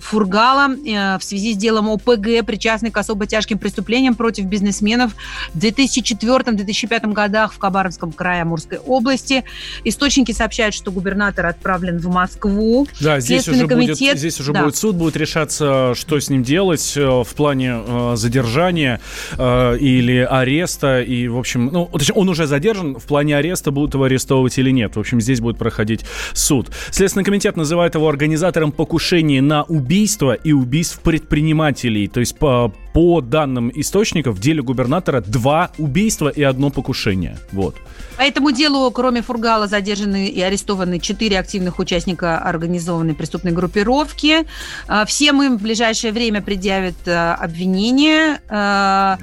Фургала 0.00 0.70
э, 0.70 1.18
в 1.18 1.24
связи 1.24 1.54
с 1.54 1.56
делом 1.56 1.88
ОПГ, 1.88 2.46
причастный 2.46 2.90
к 2.90 2.96
особо 2.96 3.26
тяжким 3.26 3.58
преступлениям 3.58 4.14
против 4.14 4.44
бизнесменов 4.44 5.12
в 5.52 5.58
2004-2005 5.58 7.12
годах 7.12 7.52
в 7.52 7.58
Хабаровском 7.58 8.12
крае 8.12 8.42
Амурской 8.42 8.78
области. 8.78 9.44
Источники 9.84 10.32
сообщают, 10.32 10.74
что 10.74 10.90
губернатор 10.90 11.46
отправлен 11.46 11.98
в 11.98 12.08
Москву. 12.08 12.86
Да, 13.00 13.20
здесь 13.20 13.48
уже, 13.48 13.66
комитет, 13.66 13.98
будет, 13.98 14.18
здесь 14.18 14.40
уже 14.40 14.52
да. 14.52 14.64
будет 14.64 14.76
суд, 14.76 14.96
будет 14.96 15.16
решаться, 15.16 15.94
что 15.94 16.18
с 16.18 16.30
ним 16.30 16.42
делать 16.42 16.94
э, 16.96 17.04
в 17.04 17.34
плане 17.34 17.82
э, 17.84 18.12
задержания 18.16 19.00
или 19.38 20.26
ареста. 20.28 21.02
И, 21.02 21.28
в 21.28 21.38
общем, 21.38 21.66
ну, 21.72 21.86
точнее, 21.86 22.14
он 22.14 22.28
уже 22.28 22.46
задержан, 22.46 22.98
в 22.98 23.04
плане 23.04 23.36
ареста 23.36 23.70
будут 23.70 23.94
его 23.94 24.04
арестовывать 24.04 24.58
или 24.58 24.70
нет. 24.70 24.96
В 24.96 25.00
общем, 25.00 25.20
здесь 25.20 25.40
будет 25.40 25.58
проходить 25.58 26.04
суд. 26.32 26.68
Следственный 26.90 27.24
комитет 27.24 27.56
называет 27.56 27.94
его 27.94 28.08
организатором 28.08 28.72
покушения 28.72 29.42
на 29.42 29.64
убийство 29.64 29.87
убийства 29.88 30.34
и 30.34 30.52
убийств 30.52 31.00
предпринимателей. 31.00 32.08
То 32.08 32.20
есть 32.20 32.38
по, 32.38 32.74
по 32.92 33.20
данным 33.20 33.70
источников 33.74 34.36
в 34.36 34.40
деле 34.40 34.62
губернатора 34.62 35.20
два 35.20 35.70
убийства 35.78 36.28
и 36.28 36.42
одно 36.42 36.70
покушение. 36.70 37.38
Вот. 37.52 37.76
По 38.16 38.22
этому 38.22 38.50
делу, 38.50 38.90
кроме 38.90 39.22
Фургала, 39.22 39.68
задержаны 39.68 40.26
и 40.26 40.40
арестованы 40.40 40.98
четыре 40.98 41.38
активных 41.38 41.78
участника 41.78 42.38
организованной 42.38 43.14
преступной 43.14 43.52
группировки. 43.52 44.44
А, 44.88 45.04
Всем 45.04 45.40
им 45.42 45.56
в 45.58 45.62
ближайшее 45.62 46.12
время 46.12 46.42
предъявят 46.42 46.96
а, 47.06 47.36
обвинения. 47.36 48.40
А, 48.48 49.18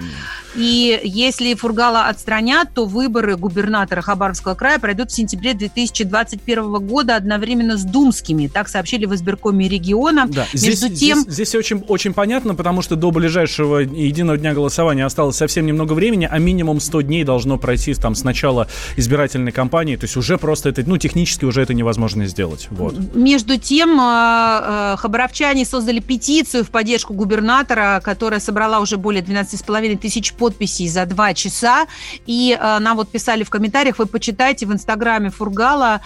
и 0.55 1.01
если 1.03 1.53
Фургала 1.53 2.07
отстранят, 2.07 2.69
то 2.73 2.85
выборы 2.85 3.35
губернатора 3.35 4.01
Хабаровского 4.01 4.55
края 4.55 4.79
пройдут 4.79 5.11
в 5.11 5.13
сентябре 5.13 5.53
2021 5.53 6.75
года 6.75 7.17
одновременно 7.17 7.77
с 7.77 7.83
думскими. 7.83 8.47
Так 8.47 8.69
сообщили 8.69 9.05
в 9.05 9.13
избиркоме 9.13 9.67
региона. 9.67 10.27
Да, 10.29 10.47
здесь, 10.53 10.81
Между 10.81 10.95
тем... 10.95 11.19
здесь, 11.19 11.33
здесь 11.33 11.55
очень, 11.55 11.83
очень 11.89 12.13
понятно, 12.13 12.55
потому 12.55 12.81
что 12.81 12.95
до 12.95 13.11
ближайшего 13.11 13.64
единого 13.65 14.37
дня 14.37 14.53
голосования 14.53 15.05
осталось 15.05 15.35
совсем 15.35 15.65
немного 15.65 15.93
времени, 15.93 16.27
а 16.29 16.37
минимум 16.39 16.79
100 16.79 17.01
дней 17.01 17.23
должно 17.23 17.57
пройти 17.57 17.93
там 17.93 18.15
с 18.15 18.23
начала 18.23 18.67
избирательной 18.97 19.51
кампании. 19.51 19.95
То 19.95 20.05
есть 20.05 20.17
уже 20.17 20.37
просто 20.37 20.69
это, 20.69 20.83
ну, 20.85 20.97
технически 20.97 21.45
уже 21.45 21.61
это 21.61 21.73
невозможно 21.73 22.25
сделать. 22.27 22.67
Вот. 22.71 22.95
Между 23.15 23.57
тем, 23.57 23.99
а, 23.99 24.93
а, 24.93 24.95
хабаровчане 24.97 25.65
создали 25.65 25.99
петицию 25.99 26.63
в 26.63 26.69
поддержку 26.69 27.13
губернатора, 27.13 28.01
которая 28.03 28.39
собрала 28.39 28.79
уже 28.79 28.97
более 28.97 29.23
12,5 29.23 29.97
тысяч 29.97 30.33
подписей 30.33 30.87
за 30.87 31.05
два 31.05 31.33
часа. 31.33 31.87
И 32.25 32.57
э, 32.59 32.79
нам 32.79 32.97
вот 32.97 33.09
писали 33.09 33.43
в 33.43 33.49
комментариях, 33.49 33.99
вы 33.99 34.05
почитайте 34.05 34.65
в 34.65 34.73
инстаграме 34.73 35.29
Фургала 35.29 36.01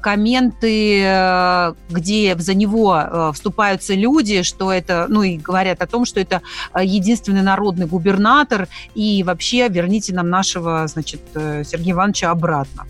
комменты, 0.00 1.00
где 1.90 2.36
за 2.38 2.54
него 2.54 3.32
вступаются 3.34 3.94
люди, 3.94 4.42
что 4.42 4.72
это, 4.72 5.06
ну 5.08 5.22
и 5.22 5.36
говорят 5.36 5.82
о 5.82 5.86
том, 5.86 6.04
что 6.04 6.20
это 6.20 6.42
единственный 6.96 7.42
народный 7.42 7.86
губернатор, 7.86 8.68
и 8.94 9.22
вообще 9.22 9.68
верните 9.68 10.14
нам 10.14 10.28
нашего, 10.28 10.86
значит, 10.86 11.20
э, 11.34 11.64
Сергея 11.64 11.94
Ивановича 11.94 12.30
обратно. 12.30 12.86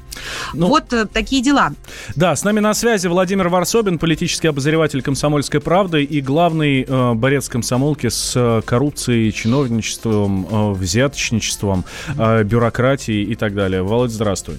Ну, 0.53 0.69
вот 0.69 0.93
э, 0.93 1.07
такие 1.07 1.43
дела. 1.43 1.71
Да, 2.17 2.35
с 2.37 2.45
нами 2.45 2.61
на 2.61 2.75
связи 2.75 3.09
Владимир 3.09 3.49
Варсобин, 3.49 3.99
политический 3.99 4.49
обозреватель 4.49 5.03
«Комсомольской 5.03 5.61
правды» 5.61 6.05
и 6.05 6.21
главный 6.21 6.85
э, 6.85 7.15
борец 7.15 7.49
комсомолки 7.49 8.09
с 8.09 8.33
э, 8.37 8.63
коррупцией, 8.65 9.33
чиновничеством, 9.33 10.47
э, 10.51 10.73
взяточничеством, 10.73 11.85
э, 12.17 12.45
бюрократией 12.45 13.25
и 13.25 13.35
так 13.35 13.55
далее. 13.55 13.83
Володь, 13.83 14.11
здравствуй. 14.11 14.57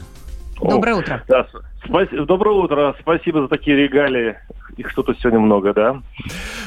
Доброе 0.62 0.96
утро. 0.96 1.24
Да, 1.28 1.48
спасибо, 1.86 2.26
доброе 2.26 2.56
утро. 2.56 2.96
Спасибо 3.02 3.41
за 3.41 3.48
такие 3.48 3.76
регалии 3.76 4.36
их 4.78 4.90
что-то 4.90 5.14
сегодня 5.16 5.40
много, 5.40 5.74
да? 5.74 6.02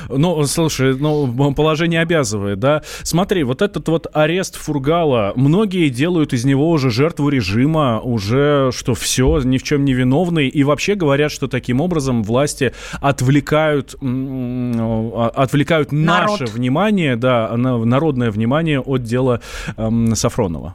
Ну, 0.08 0.42
слушай, 0.44 0.96
ну, 0.96 1.52
положение 1.54 2.00
обязывает, 2.00 2.58
да? 2.58 2.82
Смотри, 3.02 3.44
вот 3.44 3.62
этот 3.62 3.88
вот 3.88 4.06
арест 4.12 4.56
Фургала, 4.56 5.32
многие 5.36 5.88
делают 5.88 6.32
из 6.32 6.44
него 6.44 6.70
уже 6.70 6.90
жертву 6.90 7.28
режима, 7.28 8.00
уже 8.00 8.70
что 8.72 8.94
все, 8.94 9.40
ни 9.42 9.58
в 9.58 9.62
чем 9.62 9.84
не 9.84 9.92
виновный, 9.92 10.48
и 10.48 10.64
вообще 10.64 10.94
говорят, 10.94 11.30
что 11.30 11.48
таким 11.48 11.80
образом 11.80 12.22
власти 12.22 12.72
отвлекают, 13.00 13.94
а, 14.00 15.32
отвлекают 15.34 15.92
Народ. 15.92 16.40
наше 16.40 16.44
внимание, 16.46 17.16
да, 17.16 17.56
народное 17.56 18.30
внимание 18.30 18.80
от 18.80 19.02
дела 19.02 19.40
эм, 19.76 20.14
Сафронова. 20.14 20.74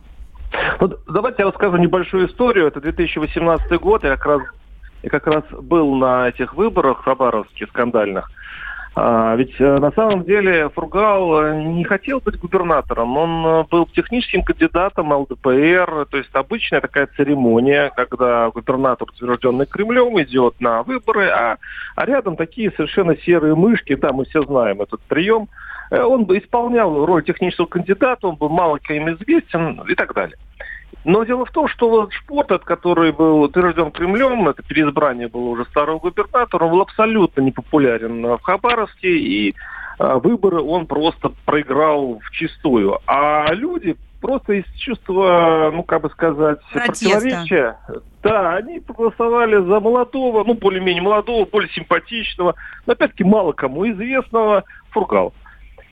Вот 0.80 1.02
давайте 1.08 1.44
я 1.44 1.48
расскажу 1.48 1.78
небольшую 1.78 2.28
историю. 2.28 2.68
Это 2.68 2.82
2018 2.82 3.80
год, 3.80 4.04
я 4.04 4.18
как 4.18 4.26
раз 4.26 4.42
я 5.04 5.10
как 5.10 5.28
раз 5.28 5.44
был 5.52 5.96
на 5.96 6.30
этих 6.30 6.56
выборах 6.56 7.04
хабаровских 7.04 7.70
скандальных. 7.70 8.32
А, 8.96 9.36
ведь 9.36 9.60
э, 9.60 9.80
на 9.80 9.92
самом 9.92 10.24
деле 10.24 10.70
Фургал 10.70 11.44
э, 11.44 11.64
не 11.64 11.84
хотел 11.84 12.20
быть 12.20 12.40
губернатором, 12.40 13.18
он 13.18 13.46
э, 13.46 13.64
был 13.70 13.88
техническим 13.88 14.44
кандидатом 14.44 15.12
ЛДПР, 15.12 16.06
то 16.12 16.18
есть 16.18 16.30
обычная 16.34 16.80
такая 16.80 17.10
церемония, 17.18 17.92
когда 17.96 18.52
губернатор, 18.52 19.10
утвержденный 19.10 19.66
Кремлем, 19.66 20.22
идет 20.22 20.62
на 20.62 20.84
выборы, 20.84 21.28
а, 21.30 21.58
а 21.96 22.06
рядом 22.06 22.36
такие 22.36 22.72
совершенно 22.72 23.18
серые 23.18 23.56
мышки, 23.56 23.96
да, 23.96 24.14
мы 24.14 24.26
все 24.26 24.44
знаем 24.44 24.84
этот 24.84 25.02
прием, 25.02 25.50
он 25.90 26.26
бы 26.26 26.38
исполнял 26.38 27.06
роль 27.06 27.24
технического 27.24 27.66
кандидата, 27.66 28.28
он 28.28 28.36
был 28.36 28.50
мало 28.50 28.80
кем 28.80 29.12
известен 29.12 29.82
и 29.88 29.96
так 29.96 30.14
далее. 30.14 30.38
Но 31.06 31.24
дело 31.24 31.46
в 31.46 31.52
том, 31.52 31.68
что 31.68 31.90
вот 31.90 32.14
Шпортет, 32.14 32.64
который 32.64 33.12
был 33.12 33.42
утвержден 33.42 33.92
Кремлем, 33.92 34.48
это 34.48 34.64
переизбрание 34.64 35.28
было 35.28 35.50
уже 35.50 35.66
старого 35.66 36.00
губернатора, 36.00 36.66
он 36.66 36.72
был 36.72 36.82
абсолютно 36.82 37.42
непопулярен 37.42 38.26
в 38.38 38.42
Хабаровске, 38.42 39.18
и 39.18 39.56
а, 40.00 40.18
выборы 40.20 40.62
он 40.62 40.88
просто 40.88 41.32
проиграл 41.46 42.20
в 42.20 42.32
чистую. 42.32 43.00
А 43.06 43.54
люди 43.54 43.98
просто 44.22 44.54
из 44.54 44.66
чувства, 44.76 45.70
ну, 45.74 45.84
как 45.84 46.02
бы 46.02 46.10
сказать, 46.10 46.60
Протеста. 46.72 47.10
противоречия, 47.10 47.78
да, 48.24 48.56
они 48.56 48.80
проголосовали 48.80 49.58
за 49.58 49.82
молодого, 49.82 50.46
ну, 50.46 50.54
более-менее 50.54 51.04
молодого, 51.04 51.46
более 51.46 51.70
симпатичного, 51.72 52.56
но, 52.86 52.94
опять-таки, 52.94 53.26
мало 53.26 53.52
кому 53.52 53.86
известного 53.90 54.64
Фургала. 54.92 55.34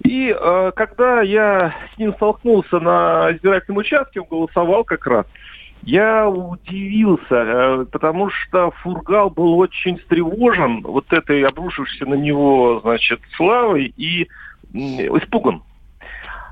И 0.03 0.35
э, 0.37 0.71
когда 0.75 1.21
я 1.21 1.75
с 1.93 1.97
ним 1.97 2.13
столкнулся 2.13 2.79
на 2.79 3.31
избирательном 3.33 3.77
участке, 3.77 4.21
он 4.21 4.27
голосовал 4.29 4.83
как 4.83 5.05
раз, 5.05 5.25
Я 5.83 6.27
удивился, 6.29 7.35
э, 7.35 7.85
потому 7.91 8.29
что 8.29 8.71
Фургал 8.81 9.29
был 9.29 9.57
очень 9.57 9.97
встревожен 9.97 10.81
вот 10.81 11.11
этой 11.11 11.43
обрушившейся 11.43 12.05
на 12.05 12.15
него, 12.15 12.79
значит, 12.83 13.19
славой 13.35 13.93
и 13.97 14.27
испуган. 14.73 15.63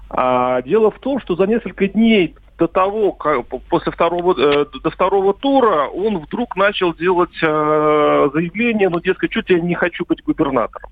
А 0.09 0.61
дело 0.63 0.91
в 0.91 0.99
том, 0.99 1.19
что 1.19 1.35
за 1.35 1.45
несколько 1.45 1.87
дней 1.87 2.35
до 2.57 2.67
того, 2.67 3.13
как 3.13 3.45
после 3.69 3.91
второго, 3.91 4.35
э, 4.37 4.65
до 4.83 4.89
второго 4.89 5.33
тура, 5.33 5.87
он 5.87 6.17
вдруг 6.17 6.55
начал 6.55 6.93
делать 6.93 7.37
э, 7.41 8.29
заявление, 8.33 8.89
ну, 8.89 8.99
дескать, 8.99 9.31
чуть 9.31 9.49
я 9.49 9.59
не 9.59 9.75
хочу 9.75 10.05
быть 10.05 10.23
губернатором. 10.23 10.89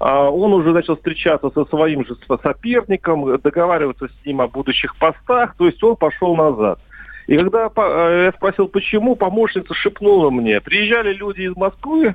А 0.00 0.30
он 0.30 0.54
уже 0.54 0.72
начал 0.72 0.96
встречаться 0.96 1.50
со 1.50 1.66
своим 1.66 2.06
же 2.06 2.16
соперником, 2.42 3.38
договариваться 3.38 4.08
с 4.08 4.26
ним 4.26 4.40
о 4.40 4.48
будущих 4.48 4.96
постах, 4.96 5.54
то 5.56 5.66
есть 5.66 5.82
он 5.84 5.94
пошел 5.96 6.34
назад. 6.34 6.80
И 7.26 7.36
когда 7.36 7.70
э, 7.76 8.24
я 8.24 8.32
спросил, 8.32 8.66
почему, 8.66 9.14
помощница 9.14 9.74
шепнула 9.74 10.30
мне, 10.30 10.62
приезжали 10.62 11.12
люди 11.12 11.42
из 11.42 11.54
Москвы, 11.54 12.14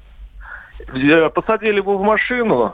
посадили 1.36 1.76
его 1.76 2.00
в 2.00 2.02
машину, 2.02 2.74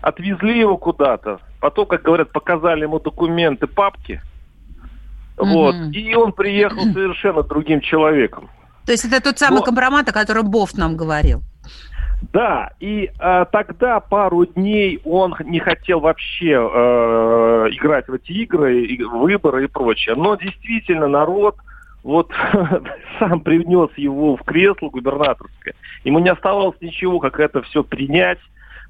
отвезли 0.00 0.58
его 0.58 0.76
куда-то, 0.76 1.38
потом, 1.60 1.86
как 1.86 2.02
говорят, 2.02 2.32
показали 2.32 2.82
ему 2.82 2.98
документы, 2.98 3.68
папки, 3.68 4.20
mm-hmm. 5.36 5.52
вот, 5.52 5.74
и 5.94 6.16
он 6.16 6.32
приехал 6.32 6.82
совершенно 6.92 7.44
другим 7.44 7.80
человеком. 7.80 8.50
То 8.86 8.90
есть 8.90 9.04
это 9.04 9.22
тот 9.22 9.38
самый 9.38 9.58
Но... 9.58 9.62
компромат, 9.62 10.08
о 10.08 10.12
котором 10.12 10.50
Бофт 10.50 10.76
нам 10.76 10.96
говорил? 10.96 11.42
Да, 12.30 12.70
и 12.78 13.10
э, 13.18 13.44
тогда 13.50 13.98
пару 13.98 14.46
дней 14.46 15.00
он 15.04 15.34
не 15.44 15.58
хотел 15.58 16.00
вообще 16.00 16.52
э, 16.52 17.68
играть 17.72 18.06
в 18.06 18.14
эти 18.14 18.32
игры, 18.32 18.84
и, 18.84 19.02
выборы 19.02 19.64
и 19.64 19.66
прочее. 19.68 20.14
Но 20.14 20.36
действительно 20.36 21.08
народ 21.08 21.56
вот 22.04 22.30
сам 23.18 23.40
привнес 23.40 23.90
его 23.96 24.36
в 24.36 24.42
кресло 24.44 24.88
губернаторское. 24.88 25.74
Ему 26.04 26.20
не 26.20 26.28
оставалось 26.28 26.80
ничего, 26.80 27.18
как 27.18 27.40
это 27.40 27.62
все 27.62 27.82
принять, 27.82 28.38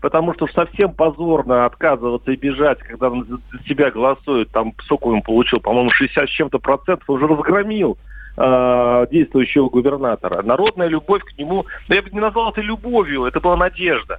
потому 0.00 0.34
что 0.34 0.46
совсем 0.48 0.92
позорно 0.92 1.64
отказываться 1.64 2.32
и 2.32 2.36
бежать, 2.36 2.80
когда 2.80 3.08
он 3.08 3.26
за 3.26 3.64
себя 3.66 3.90
голосует, 3.90 4.50
там 4.50 4.74
сколько 4.84 5.06
он 5.06 5.22
получил, 5.22 5.60
по-моему, 5.60 5.90
60 5.90 6.28
с 6.28 6.32
чем-то 6.32 6.58
процентов, 6.58 7.08
уже 7.08 7.26
разгромил 7.26 7.96
э, 8.36 9.06
действующего 9.10 9.68
губернатора. 9.68 10.42
Народная 10.42 10.88
любовь 10.88 11.22
к 11.24 11.38
нему, 11.38 11.66
да 11.88 11.94
я 11.96 12.02
бы 12.02 12.10
не 12.10 12.20
назвал 12.20 12.50
это 12.50 12.60
любовью, 12.60 13.24
это 13.24 13.40
была 13.40 13.56
надежда. 13.56 14.18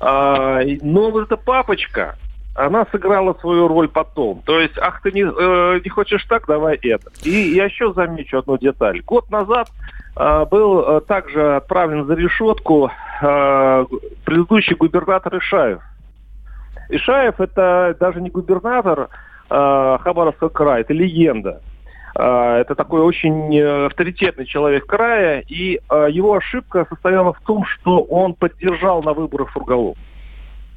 А, 0.00 0.60
но 0.82 1.10
вот 1.10 1.24
эта 1.24 1.36
папочка, 1.36 2.16
она 2.54 2.86
сыграла 2.90 3.34
свою 3.34 3.68
роль 3.68 3.88
потом. 3.88 4.42
То 4.44 4.60
есть, 4.60 4.78
ах, 4.78 5.02
ты 5.02 5.12
не, 5.12 5.22
э, 5.22 5.80
не 5.82 5.90
хочешь 5.90 6.24
так, 6.24 6.46
давай 6.46 6.76
это. 6.76 7.10
И 7.22 7.30
я 7.30 7.66
еще 7.66 7.92
замечу 7.92 8.38
одну 8.38 8.56
деталь. 8.58 9.02
Год 9.02 9.30
назад 9.30 9.68
э, 10.16 10.46
был 10.50 10.80
э, 10.80 11.00
также 11.02 11.56
отправлен 11.56 12.06
за 12.06 12.14
решетку 12.14 12.90
э, 13.20 13.86
предыдущий 14.24 14.74
губернатор 14.74 15.36
Ишаев. 15.38 15.80
Ишаев 16.88 17.40
это 17.40 17.96
даже 18.00 18.20
не 18.20 18.30
губернатор 18.30 19.08
э, 19.50 19.98
Хабаровского 20.00 20.48
края, 20.48 20.80
это 20.80 20.94
легенда. 20.94 21.60
Э, 22.18 22.58
это 22.60 22.74
такой 22.74 23.00
очень 23.00 23.54
э, 23.56 23.86
авторитетный 23.86 24.46
человек 24.46 24.86
края, 24.86 25.40
и 25.46 25.76
э, 25.76 26.06
его 26.10 26.34
ошибка 26.34 26.86
состояла 26.88 27.32
в 27.32 27.40
том, 27.40 27.64
что 27.64 28.00
он 28.00 28.34
поддержал 28.34 29.02
на 29.02 29.12
выборах 29.12 29.50
Фургалов. 29.50 29.96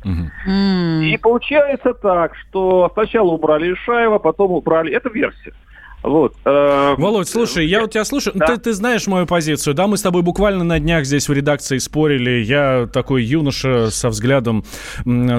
Mm. 0.04 1.04
И 1.04 1.18
получается 1.18 1.94
так, 1.94 2.34
что 2.36 2.90
сначала 2.94 3.32
убрали 3.32 3.74
Ишаева, 3.74 4.18
потом 4.20 4.52
убрали... 4.52 4.94
Это 4.94 5.10
версия. 5.10 5.54
Вот. 6.02 6.36
Э, 6.46 6.96
Володь, 6.98 7.28
слушай, 7.28 7.68
я 7.68 7.84
у 7.84 7.88
тебя 7.88 8.06
слушаю. 8.06 8.34
Да. 8.38 8.48
Ты, 8.48 8.58
ты 8.58 8.74
знаешь 8.74 9.06
мою 9.08 9.26
позицию, 9.26 9.74
да? 9.74 9.88
Мы 9.88 9.98
с 9.98 10.02
тобой 10.02 10.22
буквально 10.22 10.64
на 10.64 10.80
днях 10.80 11.06
здесь 11.06 11.28
в 11.28 11.34
редакции 11.34 11.78
спорили. 11.78 12.44
Я 12.44 12.88
такой 12.92 13.24
юноша 13.24 13.92
со 13.92 14.10
взглядом 14.10 14.64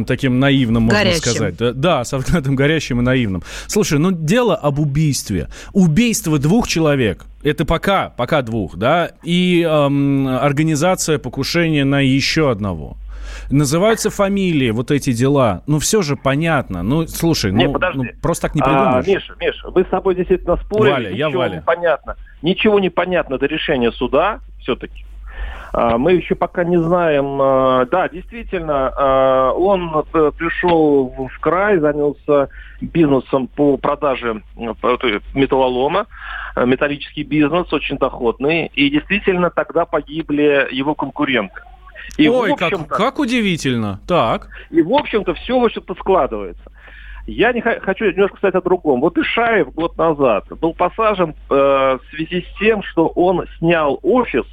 таким 0.07 0.39
наивным, 0.39 0.85
можно 0.85 0.99
горящим. 0.99 1.21
сказать. 1.21 1.57
Да, 1.57 1.73
да, 1.73 2.05
со 2.05 2.19
взглядом 2.19 2.57
горящим 2.57 3.01
и 3.01 3.03
наивным. 3.03 3.43
Слушай, 3.67 3.99
ну 3.99 4.11
дело 4.13 4.55
об 4.55 4.79
убийстве. 4.79 5.49
Убийство 5.73 6.39
двух 6.39 6.69
человек. 6.69 7.25
Это 7.43 7.65
пока, 7.65 8.11
пока 8.11 8.43
двух, 8.43 8.77
да, 8.77 9.13
и 9.23 9.63
эм, 9.63 10.29
организация 10.29 11.19
покушения 11.19 11.85
на 11.87 12.01
еще 12.01 12.51
одного 12.51 12.99
называются 13.51 14.11
фамилии, 14.11 14.71
вот 14.71 14.91
эти 14.91 15.13
дела. 15.13 15.63
Ну, 15.67 15.79
все 15.79 16.03
же 16.03 16.17
понятно. 16.17 16.83
Ну, 16.83 17.07
слушай, 17.07 17.53
не, 17.53 17.67
ну, 17.67 17.73
подожди. 17.73 17.99
ну 17.99 18.05
просто 18.21 18.49
так 18.49 18.55
не 18.55 18.63
придумаешь. 18.63 19.07
А, 19.07 19.11
Миша, 19.11 19.35
Миша, 19.41 19.71
вы 19.71 19.85
с 19.85 19.89
собой 19.89 20.15
действительно 20.15 20.57
спорили. 20.57 20.93
Валя, 20.93 21.11
я 21.11 21.31
Валя. 21.31 21.57
Не 21.57 21.63
понятно. 21.63 22.17
Ничего 22.43 22.81
не 22.81 22.91
понятно 22.91 23.39
до 23.39 23.47
решения 23.47 23.93
суда 23.93 24.41
все-таки. 24.61 25.05
А, 25.73 25.99
мы 25.99 26.13
еще 26.13 26.35
пока 26.35 26.65
не 26.65 26.79
знаем. 26.79 27.41
А, 27.41 27.87
да, 27.87 28.09
действительно, 28.09 28.93
а, 28.97 29.53
он 29.53 30.05
э, 30.13 30.33
пришел 30.37 31.29
в 31.33 31.41
край, 31.41 31.79
занялся 31.79 32.49
бизнесом 32.81 33.47
по 33.47 33.77
продаже 33.77 34.43
металлолома, 35.35 36.07
э, 36.57 36.67
металлический 36.67 37.23
бизнес, 37.23 37.73
очень 37.73 37.99
доходный. 37.99 38.67
И 38.75 38.91
действительно 38.91 39.51
тогда 39.51 39.85
погибли 39.85 40.67
его 40.73 40.95
конкуренты. 40.95 41.63
И, 42.17 42.29
Ой, 42.29 42.55
как, 42.57 42.89
как 42.89 43.19
удивительно. 43.19 44.01
Так. 44.07 44.49
И, 44.71 44.83
в 44.83 44.93
общем-то, 44.93 45.35
все, 45.35 45.59
в 45.59 45.65
общем-то, 45.65 45.95
складывается. 45.95 46.71
Я 47.27 47.53
не 47.53 47.61
хочу 47.61 48.07
немножко 48.07 48.39
сказать 48.39 48.55
о 48.57 48.63
другом. 48.63 49.01
Вот 49.01 49.17
Ишаев 49.17 49.73
год 49.73 49.97
назад 49.97 50.47
был 50.59 50.75
посажен 50.75 51.31
э, 51.31 51.55
в 51.55 52.01
связи 52.11 52.43
с 52.43 52.59
тем, 52.59 52.83
что 52.83 53.09
он 53.09 53.47
снял 53.59 54.01
офис 54.03 54.47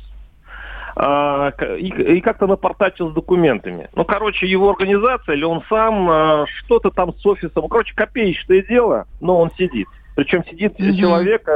э, 0.95 1.77
и, 1.79 1.87
и 1.87 2.21
как-то 2.21 2.45
напортачил 2.45 3.09
с 3.09 3.13
документами. 3.13 3.89
Ну, 3.95 4.05
короче, 4.05 4.45
его 4.45 4.69
организация 4.69 5.35
или 5.35 5.43
он 5.43 5.63
сам 5.69 6.09
э, 6.09 6.45
что-то 6.59 6.91
там 6.91 7.17
с 7.17 7.25
офисом. 7.25 7.63
Ну, 7.63 7.67
короче, 7.67 7.95
копеечное 7.95 8.61
дело, 8.61 9.07
но 9.21 9.39
он 9.39 9.51
сидит. 9.57 9.87
Причем 10.15 10.43
сидит 10.45 10.79
mm-hmm. 10.79 10.97
человек, 10.97 11.49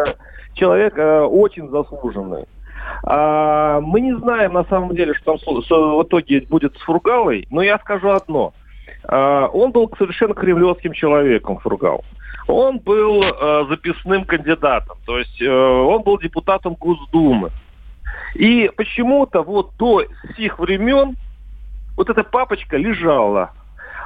человек 0.54 0.98
э, 0.98 1.22
очень 1.22 1.70
заслуженный. 1.70 2.46
А, 3.04 3.80
мы 3.82 4.02
не 4.02 4.16
знаем 4.16 4.54
на 4.54 4.64
самом 4.66 4.96
деле, 4.96 5.14
что 5.16 5.38
там 5.38 5.56
в 5.56 6.04
итоге 6.04 6.42
будет 6.42 6.78
с 6.78 6.82
Фургалой, 6.82 7.48
но 7.50 7.62
я 7.62 7.78
скажу 7.80 8.10
одно. 8.10 8.54
А, 9.04 9.48
он 9.48 9.72
был 9.72 9.92
совершенно 9.98 10.34
кремлевским 10.34 10.94
человеком, 10.94 11.58
Фургал. 11.60 12.04
Он 12.48 12.80
был 12.80 13.24
а, 13.24 13.66
записным 13.70 14.26
кандидатом, 14.26 14.98
то 15.06 15.18
есть 15.18 15.42
а, 15.42 15.84
он 15.84 16.04
был 16.04 16.20
депутатом 16.20 16.76
Госдумы. 16.76 17.52
И 18.36 18.72
почему-то 18.76 19.42
вот 19.42 19.72
до 19.78 20.04
сих 20.38 20.60
времен 20.60 21.16
вот 21.98 22.10
эта 22.10 22.24
папочка 22.24 22.78
лежала 22.78 23.52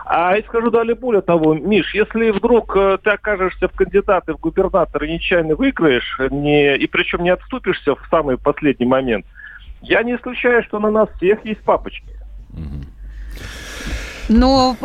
а 0.06 0.36
я 0.36 0.44
скажу 0.44 0.70
далее 0.70 0.96
более 0.96 1.22
того, 1.22 1.54
Миш, 1.54 1.94
если 1.94 2.32
вдруг 2.32 2.76
э, 2.76 2.98
ты 3.04 3.12
окажешься 3.12 3.68
в 3.68 3.72
кандидаты 3.72 4.34
в 4.34 4.40
губернаторы 4.40 5.08
нечаянно 5.08 5.56
выиграешь, 5.56 6.20
не, 6.32 6.76
и 6.76 6.88
причем 6.88 7.24
не 7.24 7.30
отступишься 7.30 7.96
в 7.96 8.08
самый 8.10 8.38
последний 8.38 8.86
момент, 8.86 9.26
я 9.82 10.04
не 10.04 10.16
исключаю, 10.16 10.64
что 10.64 10.80
на 10.80 10.92
нас 10.92 11.10
всех 11.18 11.46
есть 11.46 11.62
папочки. 11.62 12.10
Но, 14.28 14.76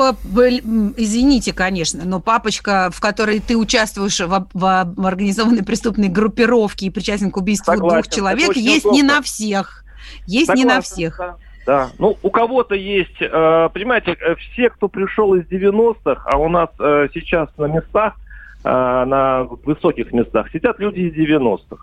извините, 0.96 1.52
конечно, 1.52 2.04
но 2.04 2.20
папочка, 2.20 2.90
в 2.92 3.00
которой 3.00 3.40
ты 3.40 3.56
участвуешь 3.56 4.20
в, 4.20 4.48
в, 4.52 4.92
в 4.96 5.06
организованной 5.06 5.64
преступной 5.64 6.08
группировке 6.08 6.86
и 6.86 6.90
причастен 6.90 7.30
к 7.30 7.36
убийству 7.38 7.72
Согласен, 7.72 8.02
двух 8.02 8.14
человек, 8.14 8.56
есть 8.56 8.84
удобно. 8.84 8.96
не 8.96 9.02
на 9.02 9.22
всех. 9.22 9.84
Есть 10.26 10.46
Согласен, 10.46 10.68
не 10.68 10.74
на 10.74 10.80
всех. 10.82 11.16
Да. 11.18 11.36
Да, 11.66 11.90
ну 11.98 12.16
у 12.22 12.30
кого-то 12.30 12.74
есть, 12.74 13.20
э, 13.20 13.68
понимаете, 13.72 14.16
э, 14.18 14.34
все, 14.36 14.70
кто 14.70 14.88
пришел 14.88 15.34
из 15.34 15.46
90-х, 15.46 16.22
а 16.24 16.38
у 16.38 16.48
нас 16.48 16.70
э, 16.78 17.08
сейчас 17.12 17.48
на 17.58 17.66
местах, 17.66 18.14
на 18.62 19.44
высоких 19.64 20.12
местах, 20.12 20.50
сидят 20.52 20.78
люди 20.80 21.00
из 21.00 21.14
90-х. 21.14 21.82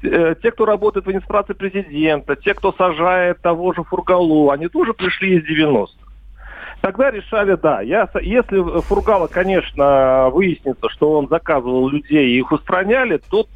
Те, 0.00 0.50
кто 0.52 0.64
работает 0.64 1.04
в 1.04 1.08
администрации 1.10 1.52
президента, 1.52 2.34
те, 2.34 2.54
кто 2.54 2.72
сажает 2.72 3.42
того 3.42 3.74
же 3.74 3.82
Фургалу, 3.82 4.48
они 4.48 4.68
тоже 4.68 4.94
пришли 4.94 5.36
из 5.36 5.44
90-х. 5.44 6.02
Тогда 6.80 7.10
решали, 7.10 7.56
да, 7.56 7.82
я, 7.82 8.08
если 8.22 8.80
Фургала, 8.80 9.26
конечно, 9.26 10.30
выяснится, 10.30 10.88
что 10.88 11.12
он 11.18 11.28
заказывал 11.28 11.90
людей 11.90 12.30
и 12.30 12.38
их 12.38 12.50
устраняли, 12.52 13.20
то 13.30 13.46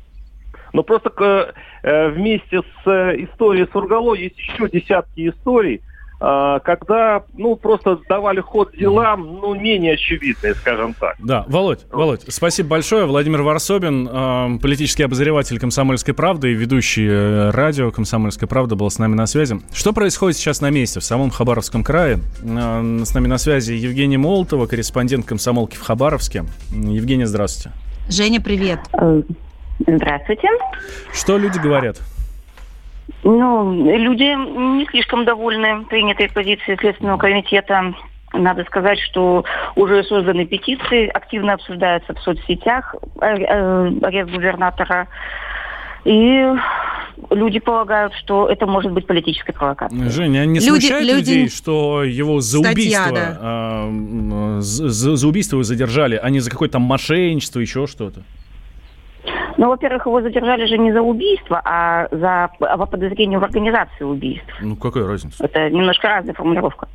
но 0.79 0.85
просто 0.85 1.55
э, 1.83 2.09
вместе 2.11 2.61
с 2.61 2.87
э, 2.87 3.25
историей 3.25 3.67
Сургало 3.73 4.15
есть 4.15 4.39
еще 4.39 4.69
десятки 4.71 5.29
историй, 5.29 5.83
э, 6.21 6.61
когда, 6.65 7.25
ну, 7.37 7.57
просто 7.57 7.99
давали 8.09 8.39
ход 8.39 8.77
делам, 8.77 9.41
ну, 9.43 9.57
менее 9.57 9.95
очевидные, 9.95 10.55
скажем 10.55 10.95
так. 10.95 11.17
Да, 11.19 11.45
Володь, 11.49 11.81
Володь, 11.91 12.23
спасибо 12.29 12.69
большое. 12.69 13.07
Владимир 13.07 13.43
Варсобин, 13.43 14.09
э, 14.09 14.59
политический 14.63 15.03
обозреватель 15.03 15.59
«Комсомольской 15.59 16.15
правды» 16.15 16.53
и 16.53 16.55
ведущий 16.55 17.09
э, 17.09 17.51
радио 17.51 17.91
«Комсомольская 17.91 18.47
правда» 18.47 18.77
был 18.77 18.89
с 18.89 19.01
нами 19.01 19.17
на 19.17 19.27
связи. 19.27 19.61
Что 19.75 19.93
происходит 19.93 20.37
сейчас 20.37 20.61
на 20.61 20.71
месте, 20.71 21.01
в 21.01 21.05
самом 21.05 21.31
Хабаровском 21.31 21.83
крае? 21.83 22.21
Э, 22.41 23.03
с 23.05 23.15
нами 23.15 23.27
на 23.27 23.39
связи 23.39 23.73
Евгения 23.73 24.17
Молотова, 24.17 24.69
корреспондент 24.69 25.27
«Комсомолки» 25.27 25.75
в 25.75 25.83
Хабаровске. 25.83 26.45
Евгения, 26.71 27.27
здравствуйте. 27.27 27.77
Женя, 28.09 28.41
привет. 28.41 28.79
Здравствуйте. 29.87 30.49
Что 31.13 31.39
люди 31.39 31.59
говорят? 31.59 32.01
Ну, 33.25 33.73
люди 33.97 34.35
не 34.79 34.87
слишком 34.87 35.25
довольны 35.25 35.85
принятой 35.87 36.29
позицией 36.29 36.77
Следственного 36.79 37.19
комитета. 37.19 37.95
Надо 38.33 38.65
сказать, 38.65 38.99
что 39.01 39.45
уже 39.75 40.05
созданы 40.05 40.45
петиции, 40.47 41.09
активно 41.09 41.55
обсуждаются 41.55 42.13
в 42.15 42.21
соцсетях 42.21 42.95
э, 43.23 43.27
э, 43.27 43.91
арест 44.03 44.31
губернатора. 44.31 45.09
И 46.05 46.45
люди 47.31 47.59
полагают, 47.59 48.13
что 48.15 48.49
это 48.49 48.67
может 48.67 48.93
быть 48.93 49.07
политической 49.07 49.53
провокацией. 49.53 50.11
Женя, 50.11 50.41
а 50.41 50.45
не 50.47 50.59
Люди- 50.61 50.69
смущает 50.69 51.07
люди- 51.07 51.19
людей, 51.31 51.49
что 51.49 52.05
его 52.05 52.41
за 52.41 52.59
Статья, 52.59 52.73
убийство, 52.73 53.13
да. 53.13 53.39
а, 53.41 53.87
м, 53.89 54.61
за, 54.61 54.89
за- 55.17 55.27
убийство 55.29 55.57
его 55.57 55.65
задержали, 55.65 56.21
а 56.23 56.29
не 56.31 56.41
за 56.41 56.51
какое-то 56.51 56.75
там 56.75 56.83
мошенничество, 56.83 57.61
еще 57.61 57.87
что-то? 57.87 58.23
Ну, 59.59 59.69
во-первых, 59.69 60.07
его 60.07 60.23
задержали 60.23 60.67
же 60.67 60.79
не 60.79 60.93
за 60.93 61.03
убийство, 61.03 61.61
а 61.65 62.07
за 62.13 62.45
а 62.61 62.79
по 62.79 62.87
подозрению 62.87 63.41
в 63.41 63.45
организации 63.45 64.05
убийств. 64.05 64.47
Ну, 64.61 64.77
какая 64.77 65.05
разница? 65.05 65.45
Это 65.45 65.69
немножко 65.69 66.07
разная 66.09 66.33
формулировка. 66.33 66.87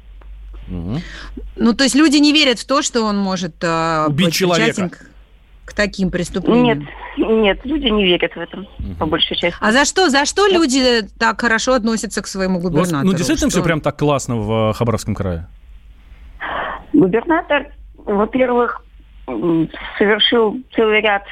Ну, 0.69 1.73
то 1.73 1.83
есть 1.83 1.93
люди 1.93 2.17
не 2.17 2.31
верят 2.31 2.59
в 2.59 2.65
то, 2.65 2.81
что 2.81 3.01
он 3.03 3.17
может 3.17 3.61
э, 3.61 4.05
Убить 4.07 4.27
быть 4.27 4.33
человека. 4.33 4.89
к, 4.89 5.05
к 5.65 5.73
таким 5.73 6.09
преступлениям. 6.09 6.87
Нет, 7.17 7.29
нет, 7.29 7.59
люди 7.65 7.87
не 7.87 8.05
верят 8.05 8.33
в 8.33 8.39
это, 8.39 8.65
по 8.97 9.07
большей 9.07 9.35
части. 9.35 9.57
А 9.59 9.73
за 9.73 9.83
что, 9.83 10.09
за 10.09 10.25
что 10.25 10.47
люди 10.47 11.01
так 11.19 11.41
хорошо 11.41 11.73
относятся 11.73 12.21
к 12.21 12.27
своему 12.27 12.61
губернатору? 12.61 13.05
ну, 13.05 13.11
действительно 13.11 13.49
Что- 13.49 13.59
все 13.59 13.63
прям 13.65 13.81
так 13.81 13.97
классно 13.97 14.37
в 14.37 14.69
э, 14.69 14.73
Хабаровском 14.73 15.15
крае? 15.15 15.47
Губернатор, 16.93 17.73
во-первых, 17.97 18.85
совершил 19.97 20.57
целый 20.73 21.01
ряд 21.01 21.23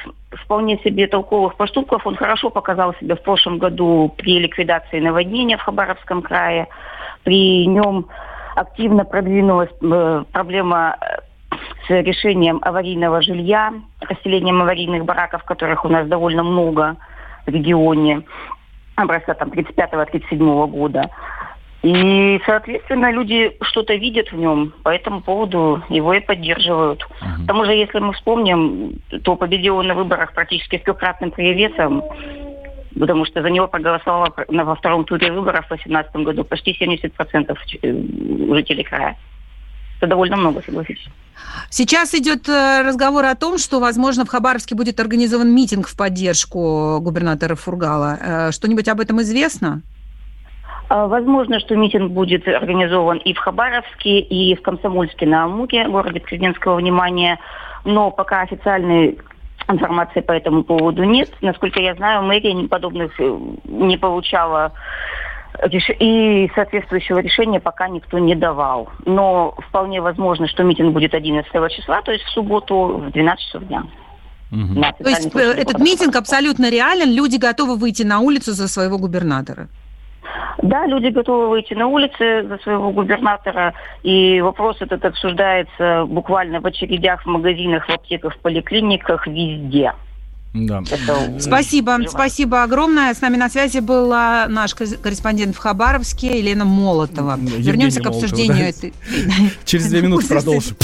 вполне 0.44 0.78
себе 0.78 1.06
толковых 1.06 1.56
поступков. 1.56 2.06
Он 2.06 2.16
хорошо 2.16 2.50
показал 2.50 2.94
себя 2.94 3.16
в 3.16 3.22
прошлом 3.22 3.58
году 3.58 4.12
при 4.16 4.38
ликвидации 4.38 5.00
наводнения 5.00 5.56
в 5.56 5.62
Хабаровском 5.62 6.22
крае. 6.22 6.68
При 7.24 7.66
нем 7.66 8.06
активно 8.54 9.04
продвинулась 9.04 9.70
э, 9.80 10.24
проблема 10.32 10.96
э, 11.00 11.56
с 11.86 11.90
решением 11.90 12.58
аварийного 12.62 13.22
жилья, 13.22 13.72
расселением 14.00 14.62
аварийных 14.62 15.04
бараков, 15.04 15.44
которых 15.44 15.84
у 15.84 15.88
нас 15.88 16.06
довольно 16.06 16.42
много 16.42 16.96
в 17.46 17.50
регионе, 17.50 18.22
образца 18.96 19.34
там 19.34 19.48
35-37 19.50 20.66
года. 20.68 21.10
И, 21.82 22.40
соответственно, 22.46 23.10
люди 23.10 23.56
что-то 23.62 23.94
видят 23.94 24.30
в 24.30 24.36
нем, 24.36 24.72
по 24.84 24.90
этому 24.90 25.20
поводу 25.20 25.82
его 25.88 26.14
и 26.14 26.20
поддерживают. 26.20 27.02
К 27.04 27.46
тому 27.46 27.64
же, 27.64 27.72
если 27.72 27.98
мы 27.98 28.12
вспомним, 28.12 29.00
то 29.24 29.34
победил 29.34 29.78
он 29.78 29.88
на 29.88 29.94
выборах 29.94 30.32
практически 30.32 30.78
с 30.78 30.82
трехкратным 30.82 31.32
перевесом, 31.32 32.04
потому 32.98 33.24
что 33.24 33.42
за 33.42 33.50
него 33.50 33.66
проголосовало 33.66 34.32
во 34.48 34.74
втором 34.76 35.04
туре 35.04 35.32
выборов 35.32 35.64
в 35.64 35.68
2018 35.70 36.14
году 36.16 36.44
почти 36.44 36.72
70% 36.80 37.58
ч- 37.66 37.78
э, 37.82 38.54
жителей 38.54 38.84
края. 38.84 39.16
Это 39.98 40.06
довольно 40.08 40.36
много, 40.36 40.62
согласитесь. 40.64 41.08
Сейчас 41.70 42.14
идет 42.14 42.48
э, 42.48 42.82
разговор 42.82 43.24
о 43.24 43.34
том, 43.34 43.58
что, 43.58 43.80
возможно, 43.80 44.24
в 44.24 44.28
Хабаровске 44.28 44.76
будет 44.76 45.00
организован 45.00 45.52
митинг 45.52 45.88
в 45.88 45.96
поддержку 45.96 47.00
губернатора 47.00 47.56
Фургала. 47.56 48.18
Э, 48.20 48.52
Что-нибудь 48.52 48.86
об 48.88 49.00
этом 49.00 49.20
известно? 49.22 49.82
А, 50.92 51.06
Возможно, 51.06 51.58
что 51.58 51.74
митинг 51.74 52.12
будет 52.12 52.46
организован 52.46 53.16
и 53.16 53.32
в 53.32 53.38
Хабаровске, 53.38 54.18
и 54.20 54.54
в 54.54 54.60
Комсомольске 54.60 55.24
на 55.24 55.44
Амуре, 55.44 55.88
городе 55.88 56.20
президентского 56.20 56.76
внимания, 56.76 57.38
но 57.86 58.10
пока 58.10 58.42
официальной 58.42 59.18
информации 59.68 60.20
по 60.20 60.32
этому 60.32 60.64
поводу 60.64 61.04
нет. 61.04 61.30
Насколько 61.40 61.80
я 61.80 61.94
знаю, 61.94 62.22
мэрия 62.24 62.52
ни- 62.52 62.66
подобных 62.66 63.18
э, 63.18 63.38
не 63.64 63.96
получала 63.96 64.72
реш- 65.62 65.96
и 65.98 66.50
соответствующего 66.54 67.20
решения 67.20 67.58
пока 67.58 67.88
никто 67.88 68.18
не 68.18 68.34
давал. 68.34 68.90
Но 69.06 69.54
вполне 69.68 70.02
возможно, 70.02 70.46
что 70.46 70.62
митинг 70.62 70.92
будет 70.92 71.14
11 71.14 71.50
числа, 71.70 72.02
то 72.02 72.12
есть 72.12 72.24
в 72.24 72.30
субботу 72.32 72.98
в 72.98 73.10
12 73.12 73.42
часов 73.46 73.62
дня. 73.64 73.84
На 74.50 74.92
То 74.92 75.08
есть 75.08 75.34
э, 75.34 75.38
этот 75.38 75.78
митинг 75.78 76.16
абсолютно 76.16 76.70
реален, 76.70 77.10
люди 77.14 77.36
готовы 77.38 77.76
выйти 77.76 78.02
на 78.02 78.20
улицу 78.20 78.52
за 78.52 78.68
своего 78.68 78.98
губернатора. 78.98 79.68
Да, 80.62 80.86
люди 80.86 81.08
готовы 81.08 81.48
выйти 81.48 81.74
на 81.74 81.86
улицы 81.86 82.46
за 82.46 82.58
своего 82.62 82.90
губернатора, 82.90 83.74
и 84.02 84.40
вопрос 84.40 84.76
этот 84.80 85.04
обсуждается 85.04 86.04
буквально 86.06 86.60
в 86.60 86.66
очередях, 86.66 87.22
в 87.22 87.26
магазинах, 87.26 87.86
в 87.86 87.90
аптеках, 87.90 88.34
в 88.34 88.38
поликлиниках, 88.38 89.26
везде. 89.26 89.92
Да. 90.54 90.82
Спасибо, 91.38 91.98
спасибо 92.08 92.62
огромное. 92.62 93.14
С 93.14 93.22
нами 93.22 93.36
на 93.38 93.48
связи 93.48 93.78
была 93.78 94.46
наш 94.48 94.74
кор- 94.74 94.98
корреспондент 95.02 95.56
в 95.56 95.58
Хабаровске 95.58 96.38
Елена 96.38 96.66
Молотова. 96.66 97.38
Вернемся 97.40 98.00
к 98.00 98.04
Молотова, 98.04 98.24
обсуждению 98.24 98.58
да. 98.58 98.68
этой... 98.68 98.92
Через 99.64 99.88
две 99.88 100.02
минуты 100.02 100.28
продолжим. 100.28 100.76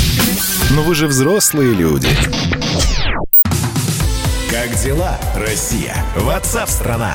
Но 0.74 0.82
вы 0.82 0.94
же 0.94 1.06
взрослые 1.06 1.74
люди. 1.74 2.08
Как 4.50 4.74
дела, 4.82 5.18
Россия? 5.36 5.94
Ватсап-страна! 6.16 7.14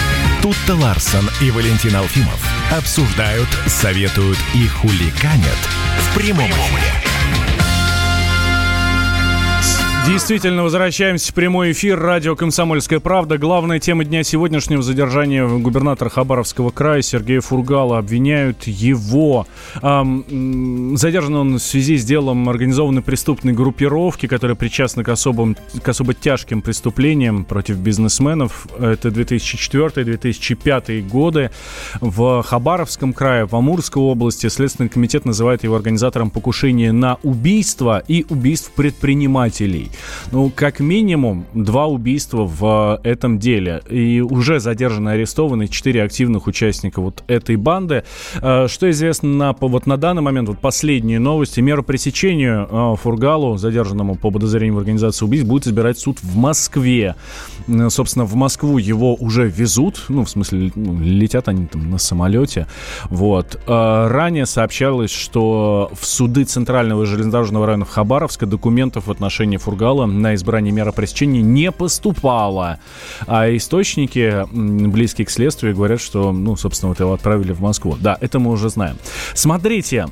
Тут-то 0.41 0.73
Ларсон 0.73 1.29
и 1.39 1.51
Валентин 1.51 1.95
Алфимов 1.95 2.43
обсуждают, 2.71 3.47
советуют 3.67 4.39
и 4.55 4.67
хуликанят 4.67 5.45
в 5.99 6.15
прямом 6.15 6.49
эфире. 6.49 7.00
Действительно, 10.07 10.63
возвращаемся 10.63 11.31
в 11.31 11.35
прямой 11.35 11.73
эфир. 11.73 11.99
Радио 11.99 12.35
«Комсомольская 12.35 12.99
правда». 12.99 13.37
Главная 13.37 13.79
тема 13.79 14.03
дня 14.03 14.23
сегодняшнего 14.23 14.81
задержания 14.81 15.47
губернатора 15.47 16.09
Хабаровского 16.09 16.71
края 16.71 17.03
Сергея 17.03 17.39
Фургала. 17.39 17.99
Обвиняют 17.99 18.63
его. 18.63 19.45
Ам, 19.83 20.25
м, 20.27 20.97
задержан 20.97 21.35
он 21.35 21.53
в 21.59 21.61
связи 21.61 21.97
с 21.97 22.03
делом 22.03 22.49
организованной 22.49 23.03
преступной 23.03 23.53
группировки, 23.53 24.25
которая 24.25 24.55
причастна 24.55 25.03
к, 25.03 25.09
особым, 25.09 25.55
к 25.83 25.87
особо 25.87 26.15
тяжким 26.15 26.63
преступлениям 26.63 27.45
против 27.45 27.77
бизнесменов. 27.77 28.65
Это 28.79 29.09
2004-2005 29.09 31.03
годы. 31.03 31.51
В 31.99 32.41
Хабаровском 32.41 33.13
крае, 33.13 33.45
в 33.45 33.55
Амурской 33.55 34.01
области 34.01 34.47
Следственный 34.47 34.89
комитет 34.89 35.25
называет 35.25 35.63
его 35.63 35.75
организатором 35.75 36.31
покушения 36.31 36.91
на 36.91 37.19
убийство 37.21 38.03
и 38.07 38.25
убийств 38.29 38.71
предпринимателей. 38.71 39.90
Ну, 40.31 40.51
как 40.53 40.79
минимум, 40.79 41.45
два 41.53 41.87
убийства 41.87 42.43
в 42.45 42.99
этом 43.03 43.39
деле. 43.39 43.81
И 43.89 44.21
уже 44.21 44.59
задержаны 44.59 45.09
и 45.09 45.13
арестованы 45.13 45.67
четыре 45.67 46.03
активных 46.03 46.47
участника 46.47 47.01
вот 47.01 47.23
этой 47.27 47.55
банды. 47.55 48.03
Э, 48.41 48.67
Что 48.67 48.89
известно 48.89 49.29
на, 49.29 49.53
вот 49.53 49.85
на 49.87 49.97
данный 49.97 50.21
момент, 50.21 50.49
вот 50.49 50.59
последние 50.59 51.19
новости, 51.19 51.59
меру 51.59 51.83
пресечению 51.83 52.67
э, 52.69 52.95
Фургалу, 53.01 53.57
задержанному 53.57 54.15
по 54.15 54.31
подозрению 54.31 54.75
в 54.75 54.77
организации 54.79 55.25
убийств, 55.25 55.47
будет 55.47 55.67
избирать 55.67 55.97
суд 55.99 56.19
в 56.21 56.35
Москве. 56.35 57.15
Э, 57.67 57.89
Собственно, 57.89 58.25
в 58.25 58.35
Москву 58.35 58.77
его 58.77 59.15
уже 59.15 59.47
везут, 59.47 60.05
ну, 60.09 60.23
в 60.23 60.29
смысле, 60.29 60.71
ну, 60.75 60.99
летят 60.99 61.47
они 61.47 61.65
там 61.67 61.89
на 61.89 61.97
самолете. 61.97 62.67
Вот. 63.09 63.59
Э, 63.67 64.07
Ранее 64.07 64.45
сообщалось, 64.45 65.11
что 65.11 65.91
в 65.93 66.05
суды 66.05 66.43
Центрального 66.43 67.05
железнодорожного 67.05 67.65
района 67.65 67.85
Хабаровска 67.85 68.45
документов 68.45 69.07
в 69.07 69.11
отношении 69.11 69.57
Фургала 69.57 69.80
на 69.81 70.35
избрание 70.35 70.71
меры 70.71 70.91
пресечения 70.91 71.41
не 71.41 71.71
поступало. 71.71 72.79
А 73.27 73.55
источники, 73.55 74.45
близкие 74.51 75.25
к 75.25 75.29
следствию, 75.29 75.75
говорят, 75.75 76.01
что, 76.01 76.31
ну, 76.31 76.55
собственно, 76.55 76.89
вот 76.89 76.99
его 76.99 77.13
отправили 77.13 77.51
в 77.51 77.61
Москву. 77.61 77.97
Да, 77.99 78.17
это 78.19 78.39
мы 78.39 78.51
уже 78.51 78.69
знаем. 78.69 78.97
Смотрите, 79.33 80.07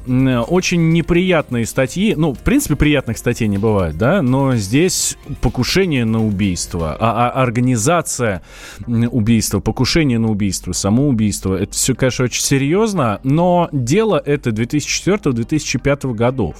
очень 0.48 0.92
неприятные 0.92 1.66
статьи, 1.66 2.16
ну, 2.16 2.34
в 2.34 2.40
принципе, 2.40 2.76
приятных 2.76 3.18
статей 3.18 3.48
не 3.48 3.58
бывает, 3.58 3.98
да, 3.98 4.22
но 4.22 4.56
здесь 4.56 5.18
покушение 5.42 6.06
на 6.06 6.26
убийство, 6.26 6.96
а, 7.00 7.30
а 7.30 7.42
организация 7.42 8.42
убийства, 8.88 9.60
покушение 9.60 10.20
на 10.20 10.30
убийство, 10.30 10.72
самоубийство, 10.72 11.56
это 11.56 11.74
все, 11.74 11.96
конечно, 11.96 12.26
очень 12.26 12.44
серьезно, 12.44 13.20
но 13.24 13.70
дело 13.72 14.22
это 14.24 14.50
2004-2005 14.50 16.14
годов. 16.14 16.56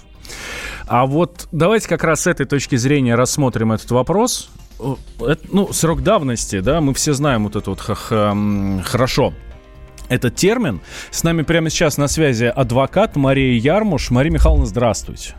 А 0.88 1.06
вот 1.06 1.48
давайте 1.52 1.88
как 1.88 2.04
раз 2.04 2.22
с 2.22 2.28
этой 2.28 2.46
точки 2.46 2.76
зрения 2.76 3.16
рассмотрим 3.16 3.72
этот 3.72 3.92
вопрос. 3.92 4.50
Э, 4.80 4.96
это, 5.22 5.42
ну, 5.52 5.72
срок 5.72 6.02
давности, 6.02 6.60
да, 6.60 6.82
мы 6.82 6.94
все 6.94 7.14
знаем 7.14 7.44
вот 7.44 7.56
это 7.56 7.70
вот 7.70 7.80
хорошо. 7.80 9.34
этот 10.10 10.36
термин. 10.36 10.82
С 11.12 11.24
нами 11.24 11.44
прямо 11.44 11.70
сейчас 11.70 11.98
на 11.98 12.08
связи 12.08 12.46
адвокат 12.46 13.16
Мария 13.16 13.60
Ярмуш. 13.60 14.10
Мария 14.10 14.34
Михайловна, 14.34 14.66
здравствуйте. 14.66 15.36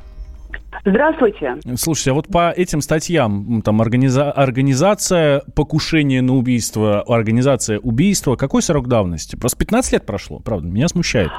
Здравствуйте. 0.84 1.56
Слушайте, 1.76 2.12
а 2.12 2.14
вот 2.14 2.28
по 2.28 2.50
этим 2.50 2.80
статьям, 2.80 3.60
там, 3.62 3.82
организа- 3.82 4.30
организация 4.30 5.42
покушения 5.54 6.22
на 6.22 6.36
убийство, 6.36 7.02
организация 7.02 7.78
убийства, 7.80 8.36
какой 8.36 8.62
срок 8.62 8.88
давности? 8.88 9.36
Просто 9.36 9.58
15 9.58 9.92
лет 9.92 10.06
прошло, 10.06 10.38
правда, 10.38 10.68
меня 10.68 10.88
смущает. 10.88 11.30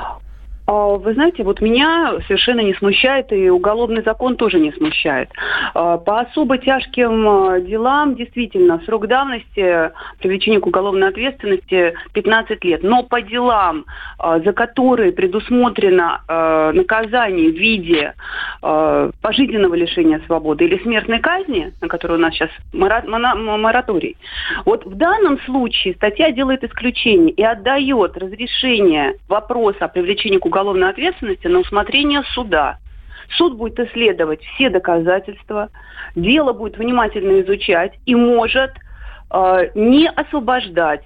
А, 0.72 0.96
вы 0.96 1.14
знаете, 1.16 1.44
вот 1.44 1.60
меня 1.60 2.14
совершенно 2.28 2.62
не 2.62 2.74
смущает, 2.74 3.34
и 3.34 3.50
уголовный 3.50 4.04
закон 4.04 4.38
тоже 4.38 4.58
не 4.58 4.72
смущает. 4.72 5.30
А, 5.74 5.98
по 5.98 6.22
особо 6.22 6.58
тяжким 6.58 7.28
а, 7.28 7.60
делам, 7.60 8.16
действительно, 8.16 8.82
срок 8.86 9.08
давности 9.08 9.92
привлечения 10.20 10.62
к 10.62 10.68
уголовной 10.68 11.10
ответственности 11.10 11.94
15 12.14 12.64
лет. 12.64 12.84
Но 12.84 13.04
по 13.04 13.22
делам, 13.22 13.86
за 14.18 14.54
которые 14.54 15.12
предусмотрено 15.12 16.22
наказание 16.74 17.52
в 17.52 17.56
виде 17.56 18.14
пожизненного 18.62 19.76
лишения 19.76 20.22
свободы 20.26 20.66
или 20.66 20.82
смертной 20.82 21.20
казни, 21.20 21.74
на 21.82 21.88
которую 21.88 22.20
у 22.20 22.22
нас 22.22 22.34
сейчас 22.34 22.50
мораторий, 22.74 24.16
вот 24.66 24.86
в 24.86 24.96
данном 24.96 25.40
случае 25.42 25.96
статья 25.96 26.32
делает 26.32 26.64
исключение 26.64 27.32
и 27.32 27.44
отдает 27.44 28.18
разрешение 28.18 29.16
вопроса 29.28 29.86
о 29.86 29.88
привлечении 29.88 30.38
к 30.38 30.46
уголовной 30.46 30.61
уголовной 30.62 30.90
ответственности 30.90 31.48
на 31.48 31.60
усмотрение 31.60 32.24
суда. 32.34 32.78
Суд 33.38 33.56
будет 33.56 33.80
исследовать 33.80 34.44
все 34.44 34.70
доказательства, 34.70 35.70
дело 36.16 36.54
будет 36.54 36.78
внимательно 36.78 37.42
изучать 37.42 37.94
и 38.06 38.14
может 38.14 38.72
э, 39.32 39.70
не 39.74 40.10
освобождать 40.10 41.04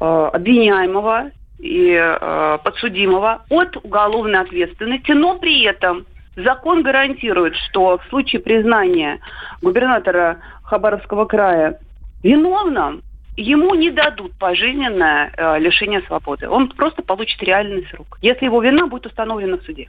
э, 0.00 0.04
обвиняемого 0.04 1.30
и 1.58 1.92
э, 1.92 2.58
подсудимого 2.64 3.42
от 3.50 3.76
уголовной 3.76 4.40
ответственности, 4.40 5.12
но 5.12 5.38
при 5.38 5.64
этом 5.64 6.06
закон 6.36 6.82
гарантирует, 6.82 7.54
что 7.68 7.98
в 7.98 8.08
случае 8.08 8.40
признания 8.40 9.20
губернатора 9.62 10.38
Хабаровского 10.64 11.26
края 11.26 11.78
виновным, 12.22 13.02
ему 13.36 13.74
не 13.74 13.90
дадут 13.90 14.32
пожизненное 14.38 15.32
э, 15.36 15.58
лишение 15.58 16.02
свободы. 16.02 16.48
Он 16.48 16.68
просто 16.68 17.02
получит 17.02 17.42
реальный 17.42 17.86
срок, 17.90 18.18
если 18.22 18.46
его 18.46 18.62
вина 18.62 18.86
будет 18.86 19.06
установлена 19.06 19.58
в 19.58 19.62
суде. 19.62 19.88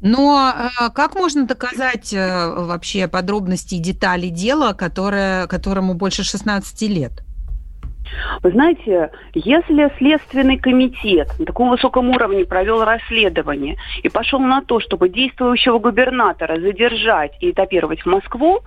Но 0.00 0.52
э, 0.52 0.90
как 0.94 1.14
можно 1.14 1.46
доказать 1.46 2.12
э, 2.12 2.54
вообще 2.56 3.08
подробности 3.08 3.76
и 3.76 3.78
детали 3.78 4.28
дела, 4.28 4.74
которое, 4.74 5.46
которому 5.46 5.94
больше 5.94 6.24
16 6.24 6.82
лет? 6.90 7.12
Вы 8.42 8.50
знаете, 8.50 9.10
если 9.34 9.90
Следственный 9.98 10.58
комитет 10.58 11.28
на 11.38 11.46
таком 11.46 11.70
высоком 11.70 12.10
уровне 12.10 12.44
провел 12.44 12.84
расследование 12.84 13.76
и 14.02 14.08
пошел 14.08 14.38
на 14.40 14.60
то, 14.60 14.78
чтобы 14.80 15.08
действующего 15.08 15.78
губернатора 15.78 16.60
задержать 16.60 17.32
и 17.40 17.50
этапировать 17.50 18.02
в 18.02 18.06
Москву, 18.06 18.60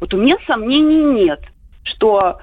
вот 0.00 0.12
у 0.12 0.16
меня 0.16 0.36
сомнений 0.46 1.02
нет, 1.02 1.40
что 1.84 2.40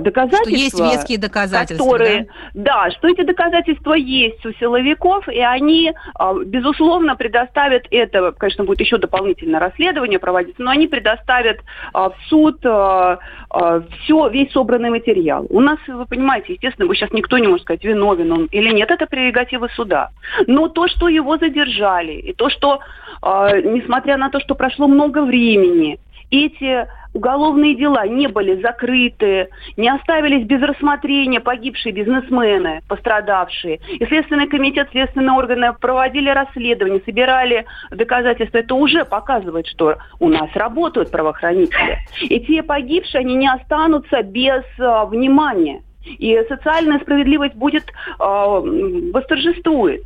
доказательства. 0.00 0.44
Что 0.44 0.84
есть 0.84 0.98
веские 0.98 1.18
доказательства, 1.18 1.84
которые, 1.84 2.26
да? 2.54 2.86
Да, 2.86 2.90
что 2.92 3.08
эти 3.08 3.22
доказательства 3.22 3.94
есть 3.94 4.44
у 4.46 4.52
силовиков, 4.54 5.28
и 5.28 5.40
они, 5.40 5.92
а, 6.14 6.34
безусловно, 6.34 7.16
предоставят 7.16 7.84
это, 7.90 8.32
конечно, 8.32 8.64
будет 8.64 8.80
еще 8.80 8.98
дополнительное 8.98 9.60
расследование 9.60 10.18
проводиться, 10.18 10.62
но 10.62 10.70
они 10.70 10.86
предоставят 10.86 11.58
а, 11.92 12.10
в 12.10 12.16
суд 12.28 12.64
а, 12.64 13.18
все, 13.50 14.28
весь 14.28 14.52
собранный 14.52 14.90
материал. 14.90 15.46
У 15.50 15.60
нас, 15.60 15.78
вы 15.86 16.06
понимаете, 16.06 16.54
естественно, 16.54 16.88
вы 16.88 16.96
сейчас 16.96 17.12
никто 17.12 17.38
не 17.38 17.46
может 17.46 17.62
сказать, 17.62 17.84
виновен 17.84 18.32
он 18.32 18.44
или 18.46 18.72
нет, 18.72 18.90
это 18.90 19.06
прерогатива 19.06 19.68
суда. 19.74 20.10
Но 20.46 20.68
то, 20.68 20.88
что 20.88 21.08
его 21.08 21.36
задержали, 21.36 22.12
и 22.12 22.32
то, 22.32 22.50
что, 22.50 22.80
несмотря 23.22 24.16
на 24.16 24.30
то, 24.30 24.40
что 24.40 24.54
прошло 24.54 24.88
много 24.88 25.22
времени, 25.22 25.98
эти 26.30 26.86
уголовные 27.14 27.74
дела 27.74 28.06
не 28.06 28.26
были 28.26 28.60
закрыты, 28.60 29.48
не 29.76 29.88
оставились 29.88 30.44
без 30.44 30.60
рассмотрения 30.60 31.40
погибшие 31.40 31.92
бизнесмены, 31.92 32.82
пострадавшие. 32.88 33.80
И 33.88 34.04
Следственный 34.04 34.48
комитет, 34.48 34.88
следственные 34.90 35.36
органы 35.36 35.72
проводили 35.80 36.28
расследование, 36.28 37.00
собирали 37.04 37.64
доказательства. 37.90 38.58
Это 38.58 38.74
уже 38.74 39.04
показывает, 39.04 39.66
что 39.66 39.96
у 40.20 40.28
нас 40.28 40.50
работают 40.54 41.10
правоохранители. 41.10 41.98
И 42.20 42.40
те 42.40 42.62
погибшие, 42.62 43.20
они 43.20 43.36
не 43.36 43.48
останутся 43.48 44.22
без 44.22 44.64
а, 44.78 45.06
внимания. 45.06 45.82
И 46.04 46.38
социальная 46.48 46.98
справедливость 46.98 47.54
будет, 47.54 47.84
а, 48.18 48.60
восторжествует. 48.60 50.02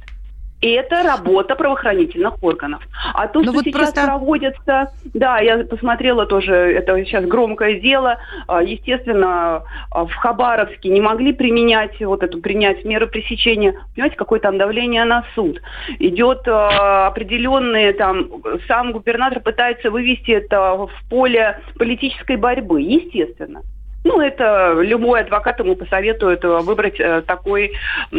Это 0.61 1.05
работа 1.05 1.55
правоохранительных 1.55 2.43
органов. 2.43 2.83
А 3.15 3.29
то, 3.29 3.39
ну 3.39 3.45
что 3.45 3.53
вот 3.53 3.65
сейчас 3.65 3.93
просто... 3.93 4.05
проводится, 4.05 4.93
да, 5.15 5.39
я 5.39 5.59
посмотрела 5.59 6.27
тоже, 6.27 6.53
это 6.53 6.97
сейчас 7.05 7.25
громкое 7.27 7.79
дело, 7.79 8.19
а, 8.49 8.61
естественно, 8.61 9.63
а, 9.91 10.05
в 10.05 10.13
Хабаровске 10.15 10.89
не 10.89 11.01
могли 11.01 11.33
применять 11.33 12.01
вот 12.01 12.25
эту, 12.25 12.41
принять 12.41 12.85
меры 12.85 13.07
пресечения, 13.07 13.75
понимаете, 13.95 14.17
какое 14.17 14.41
там 14.41 14.59
давление 14.59 15.05
на 15.05 15.25
суд. 15.37 15.61
Идет 16.01 16.49
а, 16.49 17.07
определенные 17.07 17.93
там, 17.93 18.29
сам 18.67 18.91
губернатор 18.91 19.39
пытается 19.41 19.93
вывести 19.93 20.33
это 20.33 20.75
в 20.75 20.91
поле 21.09 21.61
политической 21.79 22.37
борьбы, 22.37 22.83
естественно. 22.83 23.63
Ну, 24.05 24.21
это 24.21 24.81
любой 24.81 25.21
адвокат 25.21 25.59
ему 25.59 25.75
посоветует 25.75 26.45
э, 26.45 26.59
выбрать 26.59 27.01
э, 27.01 27.23
такой, 27.23 27.73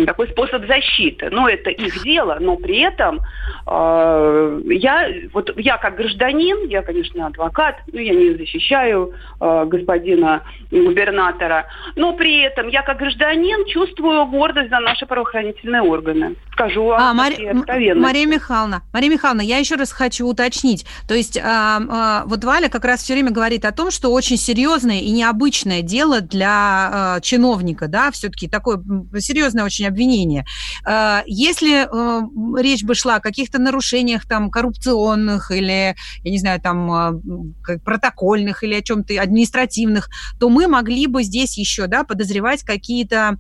такой 0.06 0.28
способ 0.30 0.66
защиты. 0.68 1.30
Но 1.32 1.48
это 1.48 1.70
их 1.70 2.04
дело, 2.04 2.38
но 2.40 2.58
при 2.58 2.80
этом 2.80 3.22
э, 3.66 4.62
я, 4.66 5.10
вот 5.34 5.52
я 5.58 5.78
как 5.78 5.96
гражданин, 5.96 6.68
я, 6.68 6.82
конечно, 6.82 7.28
адвокат, 7.28 7.78
но 7.92 8.00
я 8.00 8.14
не 8.14 8.36
защищаю 8.36 9.14
э, 9.40 9.66
господина 9.66 10.44
губернатора, 10.70 11.66
но 11.96 12.14
при 12.14 12.42
этом 12.42 12.68
я 12.68 12.82
как 12.82 12.98
гражданин 12.98 13.66
чувствую 13.68 14.26
гордость 14.26 14.70
за 14.70 14.80
наши 14.80 15.06
правоохранительные 15.06 15.82
органы. 15.82 16.36
Скажу 16.52 16.84
вам 16.84 17.02
а, 17.02 17.14
Мари... 17.14 17.46
откровенно. 17.46 18.02
Мария 18.02 18.28
Михайловна, 18.28 18.82
Мария 18.92 19.10
Михайловна, 19.10 19.42
я 19.42 19.58
еще 19.58 19.76
раз 19.76 19.92
хочу 19.94 20.28
уточнить. 20.28 20.86
То 21.08 21.14
есть 21.14 21.38
э, 21.38 21.42
э, 21.42 22.22
вот 22.26 22.44
Валя 22.44 22.68
как 22.68 22.84
раз 22.84 23.02
все 23.02 23.14
время 23.14 23.32
говорит 23.32 23.64
о 23.64 23.72
том, 23.72 23.92
что 23.92 24.12
очень 24.12 24.38
серьезное 24.38 25.00
и 25.00 25.10
необычное 25.12 25.69
обычное 25.70 25.82
дело 25.82 26.22
для 26.22 27.18
э, 27.18 27.22
чиновника, 27.22 27.88
да, 27.88 28.12
все-таки 28.12 28.48
такое 28.48 28.82
серьезное 29.20 29.64
очень 29.64 29.88
обвинение. 29.88 30.46
Э, 30.88 31.22
если 31.26 31.86
э, 31.86 32.62
речь 32.62 32.84
бы 32.84 32.96
шла 32.96 33.16
о 33.16 33.20
каких-то 33.20 33.60
нарушениях 33.60 34.28
там 34.28 34.50
коррупционных 34.50 35.52
или, 35.52 35.96
я 36.24 36.32
не 36.32 36.40
знаю, 36.40 36.60
там 36.62 36.92
э, 36.92 37.78
протокольных 37.84 38.64
или 38.64 38.76
о 38.76 38.82
чем-то 38.82 39.22
административных, 39.22 40.10
то 40.40 40.50
мы 40.50 40.68
могли 40.68 41.08
бы 41.08 41.24
здесь 41.24 41.58
еще, 41.58 41.88
да, 41.88 42.04
подозревать 42.04 42.64
какие-то, 42.64 43.38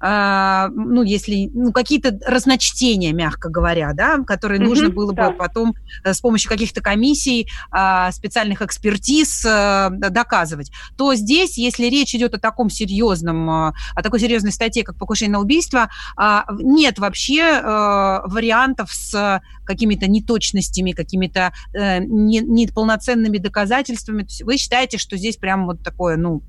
э, 0.00 0.68
ну, 0.74 1.02
если, 1.02 1.50
ну, 1.52 1.72
какие-то 1.72 2.18
разночтения, 2.26 3.12
мягко 3.12 3.48
говоря, 3.48 3.92
да, 3.94 4.18
которые 4.26 4.60
mm-hmm, 4.60 4.64
нужно 4.64 4.88
было 4.90 5.12
да. 5.12 5.30
бы 5.30 5.36
потом 5.36 5.74
э, 6.04 6.14
с 6.14 6.20
помощью 6.20 6.48
каких-то 6.48 6.80
комиссий, 6.80 7.48
э, 7.72 8.12
специальных 8.12 8.62
экспертиз 8.62 9.44
э, 9.44 9.88
доказывать, 9.90 10.70
то 10.96 11.14
здесь, 11.14 11.58
если 11.58 11.71
если 11.72 11.94
речь 11.94 12.14
идет 12.14 12.34
о 12.34 12.38
таком 12.38 12.70
серьезном, 12.70 13.48
а, 13.50 13.74
о 13.94 14.02
такой 14.02 14.20
серьезной 14.20 14.52
статье, 14.52 14.84
как 14.84 14.96
покушение 14.96 15.32
на 15.32 15.40
убийство, 15.40 15.88
а, 16.16 16.44
нет 16.58 16.98
вообще 16.98 17.40
э, 17.40 18.20
вариантов 18.26 18.92
с 18.92 19.40
какими-то 19.64 20.06
неточностями, 20.08 20.92
какими-то 20.92 21.52
э, 21.72 22.00
неполноценными 22.00 23.38
доказательствами. 23.38 24.26
Вы 24.42 24.56
считаете, 24.56 24.98
что 24.98 25.16
здесь 25.16 25.36
прям 25.36 25.66
вот 25.66 25.82
такое, 25.82 26.16
ну, 26.16 26.42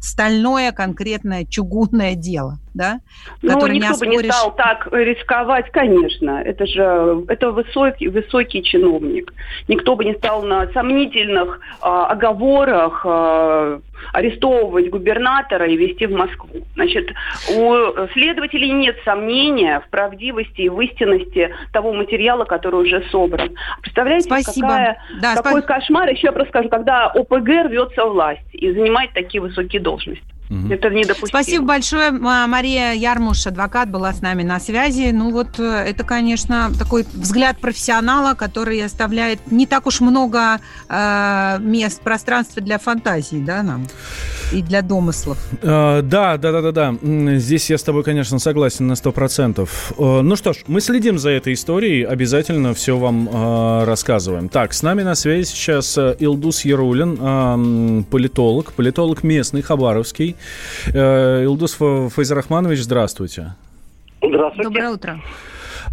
стальное 0.00 0.72
конкретное 0.72 1.44
чугунное 1.44 2.14
дело, 2.14 2.58
да? 2.74 3.00
Ну, 3.42 3.52
никто 3.52 3.68
не 3.68 3.80
оспоришь... 3.80 3.98
бы 3.98 4.22
не 4.22 4.30
стал 4.30 4.54
так 4.54 4.88
рисковать, 4.92 5.70
конечно. 5.70 6.42
Это 6.44 6.66
же 6.66 7.24
это 7.28 7.50
высокий, 7.50 8.08
высокий 8.08 8.62
чиновник. 8.62 9.32
Никто 9.68 9.96
бы 9.96 10.04
не 10.04 10.14
стал 10.14 10.42
на 10.42 10.68
сомнительных 10.68 11.60
э, 11.82 11.86
оговорах 11.86 13.02
э, 13.04 13.80
арестовывать 14.12 14.90
губернатора 14.90 15.66
и 15.66 15.76
везти 15.76 16.06
в 16.06 16.12
Москву. 16.12 16.66
Значит, 16.74 17.10
у 17.54 17.74
следователей 18.12 18.70
нет 18.70 18.96
сомнения 19.04 19.80
в 19.80 19.88
правдивости 19.90 20.62
и 20.62 20.68
в 20.68 20.80
истинности 20.80 21.54
того 21.72 21.92
материала, 21.92 22.44
который 22.44 22.82
уже 22.82 23.02
собран. 23.10 23.50
Представляете, 23.82 24.26
Спасибо. 24.26 24.68
Какая, 24.68 25.02
да, 25.20 25.34
какой 25.34 25.62
спа... 25.62 25.74
кошмар, 25.74 26.08
еще 26.08 26.28
я 26.28 26.32
просто 26.32 26.50
скажу, 26.50 26.68
когда 26.68 27.06
ОПГ 27.08 27.48
рвется 27.66 28.04
власть 28.04 28.46
и 28.52 28.72
занимает 28.72 29.12
такие 29.12 29.40
высокие 29.40 29.80
должности. 29.80 30.24
Угу. 30.50 30.72
Это 30.72 30.90
недопустимо. 30.90 31.28
Спасибо 31.28 31.64
большое. 31.64 32.10
Мария 32.10 32.92
Ярмуш, 32.92 33.46
адвокат, 33.46 33.88
была 33.88 34.12
с 34.12 34.20
нами 34.20 34.42
на 34.42 34.58
связи. 34.58 35.10
Ну 35.12 35.30
вот 35.30 35.60
э, 35.60 35.62
это, 35.62 36.02
конечно, 36.04 36.72
такой 36.76 37.06
взгляд 37.12 37.58
профессионала, 37.58 38.34
который 38.34 38.84
оставляет 38.84 39.50
не 39.52 39.66
так 39.66 39.86
уж 39.86 40.00
много 40.00 40.60
э, 40.88 41.58
мест, 41.60 42.00
пространства 42.02 42.60
для 42.60 42.78
фантазии, 42.78 43.36
да, 43.36 43.62
нам? 43.62 43.86
и 44.52 44.62
для 44.62 44.82
домыслов. 44.82 45.38
Э, 45.62 46.02
да, 46.02 46.36
да, 46.36 46.52
да, 46.52 46.60
да, 46.60 46.72
да. 46.72 47.38
Здесь 47.38 47.70
я 47.70 47.78
с 47.78 47.82
тобой, 47.82 48.02
конечно, 48.02 48.38
согласен 48.38 48.86
на 48.86 48.96
сто 48.96 49.12
процентов. 49.12 49.92
Э, 49.98 50.20
ну 50.22 50.36
что 50.36 50.52
ж, 50.52 50.58
мы 50.66 50.80
следим 50.80 51.18
за 51.18 51.30
этой 51.30 51.54
историей, 51.54 52.04
обязательно 52.04 52.74
все 52.74 52.98
вам 52.98 53.28
э, 53.28 53.84
рассказываем. 53.84 54.48
Так, 54.48 54.72
с 54.72 54.82
нами 54.82 55.02
на 55.02 55.14
связи 55.14 55.44
сейчас 55.44 55.96
э, 55.98 56.16
Илдус 56.18 56.64
Ярулин, 56.64 57.18
э, 57.20 58.02
политолог, 58.10 58.72
политолог 58.72 59.22
местный, 59.22 59.62
хабаровский. 59.62 60.36
Э, 60.92 61.44
Илдус 61.44 61.74
Файзарахманович, 61.74 62.80
здравствуйте. 62.80 63.54
Здравствуйте. 64.22 64.68
Доброе 64.68 64.90
утро. 64.90 65.20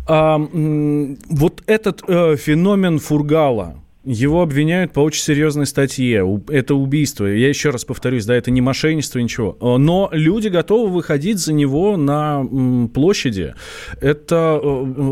А, 0.07 0.37
вот 0.37 1.63
этот 1.65 2.01
э, 2.07 2.35
феномен 2.37 2.99
Фургала, 2.99 3.75
его 4.03 4.41
обвиняют 4.41 4.93
по 4.93 5.01
очень 5.01 5.21
серьезной 5.21 5.65
статье. 5.65 6.25
Это 6.47 6.75
убийство. 6.75 7.25
Я 7.25 7.49
еще 7.49 7.71
раз 7.71 7.83
повторюсь, 7.83 8.25
да, 8.25 8.35
это 8.35 8.51
не 8.51 8.61
мошенничество, 8.61 9.19
ничего. 9.19 9.57
Но 9.59 10.09
люди 10.13 10.47
готовы 10.47 10.89
выходить 10.89 11.39
за 11.39 11.51
него 11.51 11.97
на 11.97 12.45
площади. 12.93 13.53
Это 13.99 14.59
э, 14.63 14.67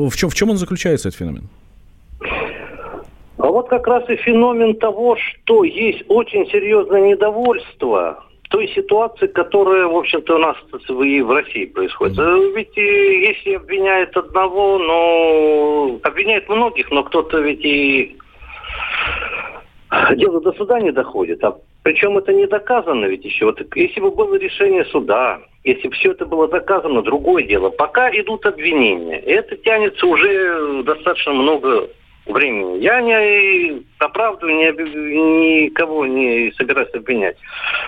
в 0.10 0.16
чем, 0.16 0.30
в 0.30 0.34
чем 0.34 0.50
он 0.50 0.58
заключается, 0.58 1.10
этот 1.10 1.20
феномен? 1.20 1.50
А 3.38 3.48
вот 3.48 3.68
как 3.68 3.86
раз 3.88 4.10
и 4.10 4.16
феномен 4.16 4.76
того, 4.76 5.18
что 5.18 5.66
есть 5.66 6.04
очень 6.08 6.48
серьезное 6.48 7.02
недовольство 7.02 8.25
той 8.50 8.68
ситуации, 8.70 9.28
которая, 9.28 9.88
в 9.88 9.96
общем-то, 9.96 10.36
у 10.36 10.38
нас 10.38 10.56
и 10.90 11.22
в 11.22 11.32
России 11.32 11.66
происходит. 11.66 12.18
Mm-hmm. 12.18 12.54
Ведь 12.56 12.78
если 12.78 13.54
обвиняют 13.56 14.16
одного, 14.16 14.78
но 14.78 16.00
обвиняют 16.04 16.48
многих, 16.50 16.92
но 16.92 17.04
кто-то 17.04 17.40
ведь 17.40 17.64
и 17.64 18.18
дело 20.16 20.42
до 20.42 20.52
суда 20.54 20.80
не 20.80 20.92
доходит. 20.92 21.44
А 21.44 21.58
причем 21.84 22.18
это 22.18 22.34
не 22.34 22.48
доказано 22.48 23.06
ведь 23.06 23.26
еще. 23.26 23.46
Вот 23.46 23.60
если 23.76 24.00
бы 24.00 24.12
было 24.12 24.36
решение 24.36 24.86
суда, 24.86 25.40
если 25.64 25.88
бы 25.88 25.96
все 25.96 26.12
это 26.12 26.26
было 26.26 26.48
доказано, 26.48 27.02
другое 27.02 27.44
дело. 27.44 27.70
Пока 27.70 28.10
идут 28.10 28.46
обвинения. 28.46 29.20
И 29.20 29.32
это 29.32 29.56
тянется 29.58 30.06
уже 30.06 30.84
достаточно 30.84 31.34
много 31.34 31.90
времени. 32.26 32.80
Я 32.80 33.02
не 33.02 33.84
оправдываю, 34.00 34.56
ни, 34.56 35.66
никого 35.66 36.06
не 36.06 36.52
собираюсь 36.54 36.94
обвинять. 36.94 37.38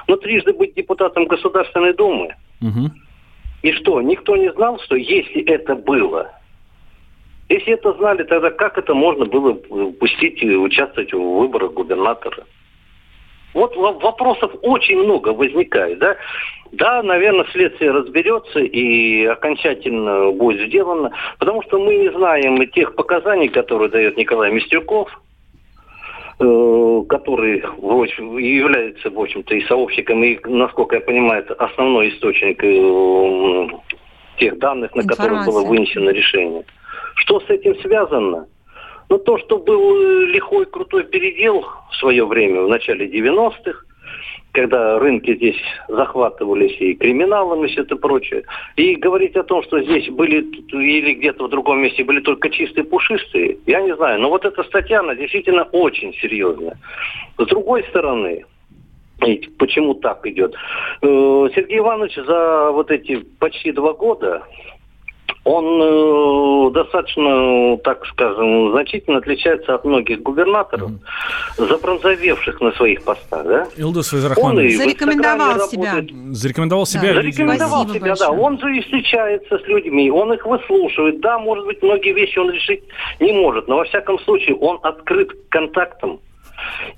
Но 0.08 0.16
трижды 0.18 0.54
быть 0.54 0.76
депутатом 0.76 1.26
Государственной 1.26 1.94
Думы. 1.94 2.36
Угу. 2.62 2.92
И 3.64 3.72
что, 3.74 4.02
никто 4.02 4.36
не 4.36 4.52
знал, 4.54 4.80
что 4.80 4.96
если 4.96 5.44
это 5.44 5.76
было, 5.76 6.32
если 7.50 7.74
это 7.74 7.94
знали, 7.94 8.24
тогда 8.24 8.52
как 8.52 8.78
это 8.78 8.94
можно 8.94 9.26
было 9.26 9.54
пустить 9.54 10.44
и 10.44 10.56
участвовать 10.56 11.14
в 11.14 11.18
выборах 11.20 11.74
губернатора? 11.74 12.44
Вот 13.58 13.76
вопросов 13.76 14.52
очень 14.62 15.00
много 15.00 15.30
возникает, 15.30 15.98
да. 15.98 16.16
Да, 16.74 17.02
наверное, 17.02 17.46
следствие 17.52 17.90
разберется 17.90 18.60
и 18.60 19.26
окончательно 19.26 20.32
будет 20.32 20.68
сделано, 20.68 21.12
потому 21.40 21.64
что 21.64 21.80
мы 21.80 21.96
не 21.96 22.12
знаем 22.12 22.64
тех 22.70 22.94
показаний, 22.94 23.48
которые 23.48 23.90
дает 23.90 24.16
Николай 24.16 24.52
Мистрюков, 24.52 25.10
э, 26.40 27.04
который 27.10 27.64
является, 28.40 29.10
в 29.10 29.20
общем-то, 29.20 29.56
и 29.56 29.66
сообщником, 29.66 30.24
и, 30.24 30.38
насколько 30.46 30.98
я 30.98 31.02
понимаю, 31.02 31.42
это 31.42 31.56
основной 31.56 32.10
источник 32.10 32.64
э, 32.64 33.68
тех 34.38 34.60
данных, 34.60 34.94
на 34.94 35.02
Информация. 35.02 35.16
которых 35.16 35.46
было 35.48 35.66
вынесено 35.66 36.12
решение. 36.12 36.64
Что 37.16 37.40
с 37.40 37.50
этим 37.50 37.76
связано? 37.80 38.46
Ну, 39.10 39.18
то, 39.20 39.38
что 39.38 39.58
был 39.58 40.26
лихой, 40.26 40.66
крутой 40.66 41.06
передел 41.06 41.66
в 41.92 41.96
свое 41.96 42.26
время, 42.26 42.62
в 42.62 42.70
начале 42.70 43.08
90-х, 43.08 43.86
когда 44.52 45.00
рынки 45.00 45.36
здесь 45.36 45.62
захватывались 45.88 46.76
и 46.80 46.96
криминалом, 46.96 47.64
и 47.64 47.68
все 47.68 47.84
это 47.84 47.96
прочее. 47.96 48.44
И 48.76 48.96
говорить 48.96 49.36
о 49.36 49.44
том, 49.44 49.64
что 49.64 49.82
здесь 49.82 50.10
были 50.10 50.42
или 50.72 51.14
где-то 51.14 51.46
в 51.46 51.50
другом 51.50 51.82
месте 51.82 52.04
были 52.04 52.22
только 52.22 52.50
чистые 52.50 52.84
пушистые, 52.84 53.60
я 53.66 53.82
не 53.82 53.96
знаю. 53.96 54.20
Но 54.20 54.30
вот 54.30 54.46
эта 54.46 54.64
статья, 54.64 55.00
она 55.00 55.16
действительно 55.16 55.64
очень 55.64 56.14
серьезная. 56.16 56.78
С 57.38 57.46
другой 57.46 57.84
стороны, 57.84 58.46
и 59.26 59.50
почему 59.58 59.94
так 59.94 60.26
идет? 60.26 60.54
Э, 61.02 61.50
Сергей 61.56 61.80
Иванович 61.80 62.16
за 62.16 62.72
вот 62.72 62.92
эти 62.92 63.18
почти 63.40 63.72
два 63.72 63.94
года 63.94 64.44
он 65.48 65.82
э, 65.82 66.72
достаточно, 66.74 67.78
так 67.78 68.06
скажем, 68.08 68.72
значительно 68.72 69.20
отличается 69.20 69.76
от 69.76 69.86
многих 69.86 70.22
губернаторов, 70.22 70.92
mm-hmm. 70.92 71.70
забронзовевших 71.70 72.60
на 72.60 72.72
своих 72.74 73.02
постах. 73.04 73.46
Да? 73.46 73.68
Илдус 73.78 74.10
Файзарахманович. 74.10 74.76
Зарекомендовал 74.76 75.70
себя. 75.70 76.06
Зарекомендовал 76.32 76.86
себя. 76.86 77.02
Да. 77.02 77.14
Зарекомендовал 77.14 77.84
Спасибо 77.84 78.00
себя, 78.00 78.08
большое. 78.10 78.30
да. 78.30 78.44
Он 78.44 78.60
же 78.60 78.78
и 78.78 78.82
встречается 78.82 79.58
с 79.58 79.68
людьми, 79.68 80.12
он 80.12 80.34
их 80.34 80.46
выслушивает. 80.46 81.22
Да, 81.22 81.40
может 81.40 81.66
быть, 81.66 81.82
многие 81.82 82.12
вещи 82.12 82.38
он 82.40 82.52
решить 82.52 82.84
не 83.22 83.32
может, 83.32 83.70
но 83.70 83.78
во 83.78 83.86
всяком 83.86 84.20
случае 84.20 84.58
он 84.58 84.80
открыт 84.84 85.32
к 85.32 85.50
контактам. 85.50 86.20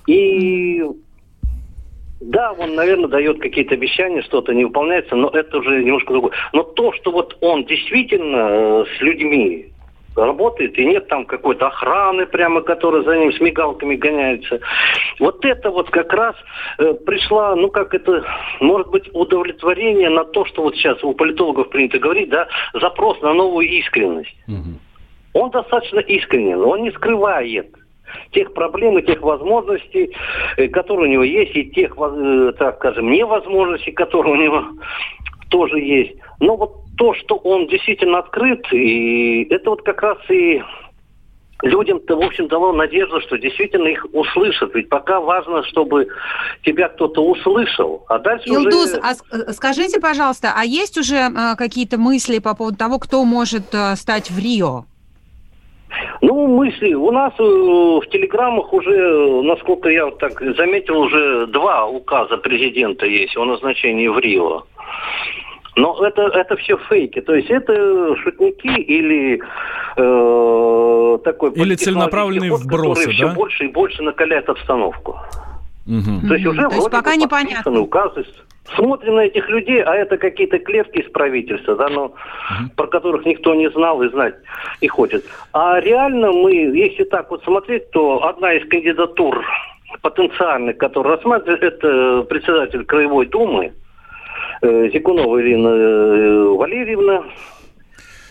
И 0.08 0.84
да, 2.20 2.52
он, 2.52 2.76
наверное, 2.76 3.08
дает 3.08 3.40
какие-то 3.40 3.76
обещания, 3.76 4.22
что-то 4.22 4.54
не 4.54 4.66
выполняется, 4.66 5.16
но 5.16 5.30
это 5.30 5.58
уже 5.58 5.84
немножко 5.84 6.12
другое. 6.12 6.34
Но 6.52 6.64
то, 6.64 6.92
что 6.94 7.12
вот 7.12 7.38
он 7.42 7.64
действительно 7.64 8.48
э, 8.50 8.86
с 8.98 9.02
людьми 9.02 9.72
работает, 10.16 10.78
и 10.78 10.86
нет 10.86 11.08
там 11.08 11.26
какой-то 11.26 11.68
охраны 11.68 12.26
прямо, 12.26 12.62
которая 12.62 13.04
за 13.04 13.18
ним 13.18 13.32
с 13.32 13.40
мигалками 13.40 13.96
гоняется. 13.96 14.60
Вот 15.20 15.46
это 15.46 15.72
вот 15.72 15.90
как 15.92 16.12
раз 16.12 16.36
э, 16.78 16.94
пришла, 17.06 17.56
ну 17.56 17.70
как 17.70 17.94
это, 17.94 18.26
может 18.60 18.90
быть, 18.90 19.10
удовлетворение 19.14 20.10
на 20.10 20.26
то, 20.26 20.44
что 20.46 20.64
вот 20.64 20.76
сейчас 20.76 21.02
у 21.04 21.14
политологов 21.14 21.70
принято 21.70 22.00
говорить, 22.00 22.30
да, 22.30 22.48
запрос 22.74 23.22
на 23.22 23.34
новую 23.34 23.68
искренность. 23.70 24.36
Угу. 24.48 25.42
Он 25.42 25.52
достаточно 25.52 26.00
искренен, 26.00 26.62
он 26.64 26.84
не 26.84 26.92
скрывает 26.92 27.79
тех 28.32 28.54
проблем 28.54 28.98
и 28.98 29.02
тех 29.02 29.22
возможностей, 29.22 30.16
э, 30.58 30.68
которые 30.68 31.10
у 31.10 31.12
него 31.12 31.24
есть, 31.24 31.56
и 31.56 31.70
тех, 31.72 31.96
э, 31.98 32.54
так 32.58 32.78
скажем, 32.78 33.12
невозможностей, 33.12 33.92
которые 33.92 34.34
у 34.34 34.38
него 34.38 34.64
тоже 35.50 35.80
есть. 35.80 36.16
Но 36.40 36.56
вот 36.56 36.74
то, 36.98 37.14
что 37.14 37.36
он 37.36 37.68
действительно 37.68 38.20
открыт, 38.20 38.66
и 38.72 39.48
это 39.50 39.70
вот 39.72 39.82
как 39.84 40.02
раз 40.02 40.18
и 40.30 40.62
людям-то, 41.62 42.16
в 42.16 42.22
общем, 42.22 42.48
дало 42.48 42.72
надежду, 42.72 43.20
что 43.22 43.38
действительно 43.38 43.88
их 43.88 44.06
услышат. 44.14 44.74
Ведь 44.74 44.88
пока 44.88 45.20
важно, 45.20 45.64
чтобы 45.64 46.08
тебя 46.64 46.88
кто-то 46.88 47.22
услышал, 47.22 48.06
а 48.08 48.20
дальше 48.20 48.48
Илдус, 48.48 48.94
уже... 48.94 49.02
а 49.02 49.14
э, 49.32 49.54
скажите, 49.54 50.00
пожалуйста, 50.00 50.54
а 50.56 50.64
есть 50.64 50.98
уже 50.98 51.30
какие-то 51.58 51.98
мысли 51.98 52.40
по 52.40 52.56
поводу 52.56 52.78
того, 52.78 53.00
кто 53.00 53.24
может 53.26 53.74
стать 53.96 54.30
в 54.30 54.40
Рио? 54.40 54.86
Ну, 56.22 56.48
мысли. 56.48 56.94
У 56.94 57.12
нас 57.12 57.34
э, 57.40 57.44
в 57.44 58.06
телеграммах 58.10 58.74
уже, 58.74 59.42
насколько 59.44 59.90
я 59.90 60.10
так 60.12 60.40
заметил, 60.58 61.00
уже 61.00 61.48
два 61.48 61.88
указа 61.88 62.38
президента 62.38 63.06
есть 63.06 63.36
о 63.38 63.46
назначении 63.46 64.08
в 64.08 64.20
Рио. 64.20 64.64
Но 65.76 66.06
это, 66.06 66.24
это 66.24 66.58
все 66.58 66.78
фейки. 66.90 67.22
То 67.22 67.36
есть 67.36 67.50
это 67.50 68.16
шутники 68.18 68.68
или 68.68 69.42
э, 69.96 71.18
такой... 71.24 71.52
Или 71.52 71.76
целенаправленные 71.76 72.52
ход, 72.52 72.62
вбросы, 72.62 73.06
да? 73.06 73.12
все 73.12 73.28
больше 73.30 73.66
и 73.66 73.68
больше 73.68 74.04
накаляет 74.04 74.50
обстановку. 74.50 75.18
Угу. 75.90 76.28
То 76.28 76.36
есть 76.36 76.46
уже 76.46 76.70
То 76.70 76.76
есть 76.76 76.92
пока 76.92 77.16
непонятно. 77.16 77.80
указы 77.80 78.24
смотрим 78.76 79.16
на 79.16 79.22
этих 79.22 79.50
людей, 79.50 79.82
а 79.82 79.96
это 79.96 80.18
какие-то 80.18 80.60
клетки 80.60 81.00
из 81.00 81.12
правительства, 81.12 81.76
да, 81.76 81.90
но 81.90 82.06
uh 82.06 82.70
про 82.76 82.88
которых 82.88 83.26
никто 83.26 83.56
не 83.56 83.70
знал 83.72 84.02
и 84.04 84.10
знать 84.10 84.36
не 84.82 84.88
хочет. 84.88 85.26
А 85.54 85.80
реально 85.80 86.32
мы, 86.32 86.52
если 86.54 87.04
так 87.06 87.32
вот 87.32 87.44
смотреть, 87.44 87.90
то 87.92 88.24
одна 88.24 88.54
из 88.54 88.68
кандидатур 88.70 89.44
потенциальных, 90.02 90.78
которые 90.78 91.16
рассматривают, 91.16 91.64
это 91.64 92.22
председатель 92.30 92.86
Краевой 92.86 93.26
Думы 93.26 93.74
э, 94.62 94.90
Зикунова 94.94 95.42
Ирина 95.42 95.70
э, 95.70 96.44
Валерьевна. 96.56 97.24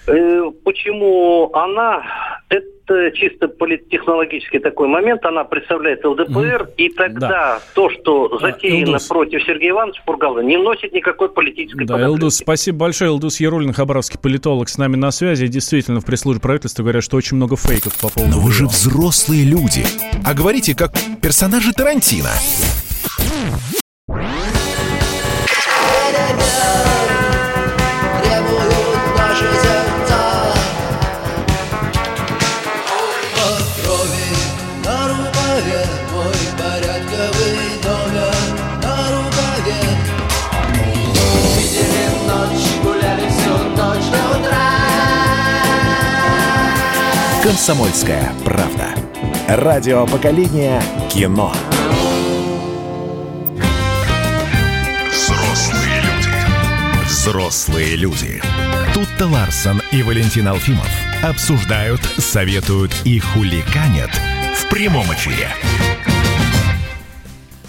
Э, 0.09 0.51
почему 0.65 1.51
она? 1.55 2.03
Это 2.49 3.11
чисто 3.13 3.49
политтехнологический 3.49 4.61
такой 4.61 4.89
момент. 4.89 5.25
Она 5.27 5.45
представляет 5.45 6.03
ЛДПР, 6.05 6.63
mm. 6.63 6.75
и 6.79 6.89
тогда 6.89 7.29
да. 7.29 7.61
то, 7.75 7.91
что 7.91 8.39
затеяно 8.39 8.93
Элдус. 8.93 9.07
против 9.07 9.43
Сергея 9.45 9.73
Ивановича 9.73 10.03
Пургала, 10.07 10.41
не 10.41 10.57
носит 10.57 10.95
никакой 10.95 11.29
политической 11.29 11.85
Да, 11.85 12.01
Элдус, 12.01 12.37
спасибо 12.37 12.79
большое. 12.79 13.11
Элдус 13.11 13.41
Ярулин, 13.41 13.75
хабаровский 13.75 14.19
политолог, 14.19 14.71
с 14.71 14.79
нами 14.79 14.97
на 14.97 15.11
связи. 15.11 15.47
Действительно, 15.47 16.01
в 16.01 16.07
пресс-службе 16.07 16.41
правительства 16.41 16.83
говорят, 16.83 17.05
что 17.05 17.19
очень 17.19 17.37
много 17.37 17.57
фейков 17.57 18.01
по 18.01 18.09
поводу... 18.09 18.37
Но 18.37 18.41
вы 18.41 18.51
же 18.51 18.65
взрослые 18.67 19.45
люди. 19.45 19.85
А 20.25 20.33
говорите, 20.33 20.75
как 20.75 20.93
персонажи 21.21 21.75
Тарантино. 21.75 22.31
«Комсомольская 47.49 48.31
правда». 48.45 48.95
Радио 49.49 50.07
поколения 50.07 50.83
кино. 51.11 51.51
Взрослые 55.11 56.03
люди. 56.03 57.07
Взрослые 57.07 57.97
люди. 57.97 58.43
Тут-то 58.93 59.29
Ларсон 59.29 59.81
и 59.93 60.03
Валентин 60.03 60.47
Алфимов 60.47 60.91
обсуждают, 61.23 62.03
советуют 62.19 62.93
и 63.05 63.19
хуликанят 63.19 64.11
в 64.55 64.69
прямом 64.69 65.07
эфире. 65.15 65.49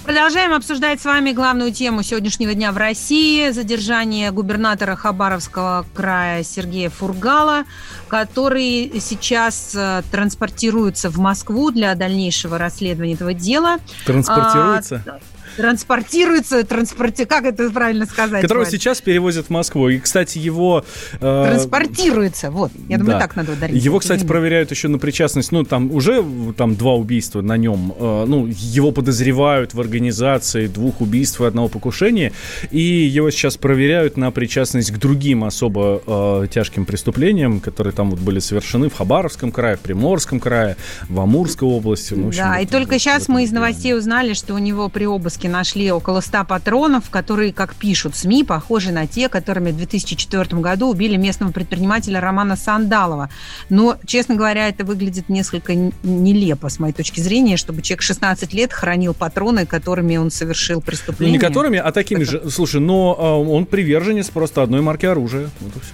Продолжаем 0.10 0.54
обсуждать 0.54 1.00
с 1.00 1.06
вами 1.06 1.34
главную 1.34 1.72
тему 1.72 2.02
сегодняшнего 2.02 2.56
дня 2.56 2.72
в 2.72 2.78
России. 2.78 3.52
Задержание 3.52 4.32
губернатора 4.32 4.96
Хабаровского 4.96 5.86
края 5.94 6.42
Сергея 6.42 6.90
Фургала, 6.90 7.66
который 8.08 8.92
сейчас 9.02 9.76
э, 9.76 10.02
транспортируется 10.12 11.12
в 11.12 11.20
Москву 11.20 11.70
для 11.70 11.94
дальнейшего 11.94 12.58
расследования 12.58 13.14
этого 13.14 13.36
дела. 13.36 13.78
Транспортируется? 14.08 15.04
А, 15.06 15.20
транспортируется, 15.58 16.64
транспорти... 16.64 17.26
как 17.26 17.46
это 17.46 17.70
правильно 17.70 18.06
сказать? 18.06 18.42
Которого 18.42 18.64
Вань? 18.64 18.72
сейчас 18.72 19.02
перевозят 19.02 19.48
в 19.48 19.50
Москву. 19.50 19.90
И, 19.90 20.00
кстати, 20.00 20.38
его... 20.38 20.84
э, 21.14 21.18
Транспортируется, 21.20 22.52
вот. 22.52 22.72
Я 22.88 22.98
думаю, 22.98 23.16
да. 23.16 23.20
так 23.20 23.36
надо 23.36 23.54
ударить. 23.54 23.84
Его, 23.84 24.00
кстати, 24.00 24.26
проверяют 24.26 24.72
еще 24.72 24.88
на 24.88 25.00
причастность. 25.00 25.52
Ну, 25.52 25.64
там 25.64 25.92
уже 25.92 26.24
там 26.58 26.76
два 26.76 26.96
убийства 26.96 27.42
на 27.42 27.58
нем. 27.58 27.94
Э, 27.98 28.26
ну, 28.28 28.48
его 28.48 28.92
подозревают 28.92 29.74
в 29.74 29.80
организации 29.80 30.68
двух 30.68 31.02
убийств 31.02 31.42
и 31.42 31.46
одного 31.46 31.68
покушения. 31.68 32.34
И 32.72 32.82
его 32.82 33.32
сейчас 33.32 33.58
проверяют 33.58 34.18
на 34.18 34.32
причастность 34.32 34.92
к 34.92 34.98
другим 34.98 35.44
особо 35.44 36.02
э, 36.06 36.48
тяжким 36.52 36.86
преступлениям, 36.86 37.60
которые 37.60 37.94
там 37.94 38.10
вот 38.12 38.20
были 38.20 38.40
совершены 38.40 38.90
в 38.90 38.96
Хабаровском 38.96 39.52
крае, 39.52 39.78
в 39.78 39.80
Приморском 39.80 40.40
крае, 40.40 40.76
в 41.08 41.20
Амурской 41.20 41.68
области. 41.68 42.14
Ну, 42.14 42.26
в 42.26 42.28
общем, 42.30 42.44
Да, 42.44 42.58
вот 42.58 42.64
и 42.64 42.66
только 42.66 43.00
сейчас 43.00 43.28
мы 43.28 43.44
из 43.44 43.52
новостей 43.52 43.96
узнали, 43.96 44.34
что 44.34 44.54
у 44.54 44.58
него 44.58 44.90
при 44.90 45.06
обыске 45.06 45.39
нашли 45.48 45.92
около 45.92 46.22
100 46.22 46.46
патронов, 46.46 47.10
которые, 47.10 47.54
как 47.54 47.76
пишут 47.76 48.16
СМИ, 48.16 48.44
похожи 48.44 48.92
на 48.92 49.08
те, 49.08 49.30
которыми 49.30 49.72
в 49.72 49.78
2004 49.78 50.62
году 50.62 50.88
убили 50.90 51.16
местного 51.16 51.52
предпринимателя 51.52 52.20
Романа 52.20 52.56
Сандалова. 52.56 53.30
Но, 53.70 53.98
честно 54.06 54.36
говоря, 54.36 54.68
это 54.68 54.84
выглядит 54.84 55.30
несколько 55.30 55.74
нелепо, 56.04 56.70
с 56.70 56.80
моей 56.80 56.94
точки 56.94 57.20
зрения, 57.20 57.58
чтобы 57.58 57.82
человек 57.82 58.02
16 58.02 58.54
лет 58.54 58.74
хранил 58.74 59.14
патроны, 59.14 59.66
которыми 59.66 60.18
он 60.18 60.32
совершил 60.32 60.78
Ну, 60.78 60.82
преступление. 60.82 61.34
не 61.34 61.40
которыми, 61.40 61.78
а 61.80 61.92
такими 61.92 62.24
же. 62.24 62.50
Слушай, 62.50 62.82
но 62.82 63.16
а, 63.18 63.38
он 63.38 63.66
приверженец 63.66 64.30
просто 64.30 64.62
одной 64.64 64.82
марки 64.82 65.06
оружия. 65.06 65.50
Вот 65.60 65.76
и 65.76 65.80
все. 65.80 65.94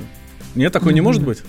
Нет, 0.56 0.72
такое 0.72 0.94
не 0.94 1.02
Мгм. 1.02 1.06
может 1.10 1.24
быть? 1.24 1.40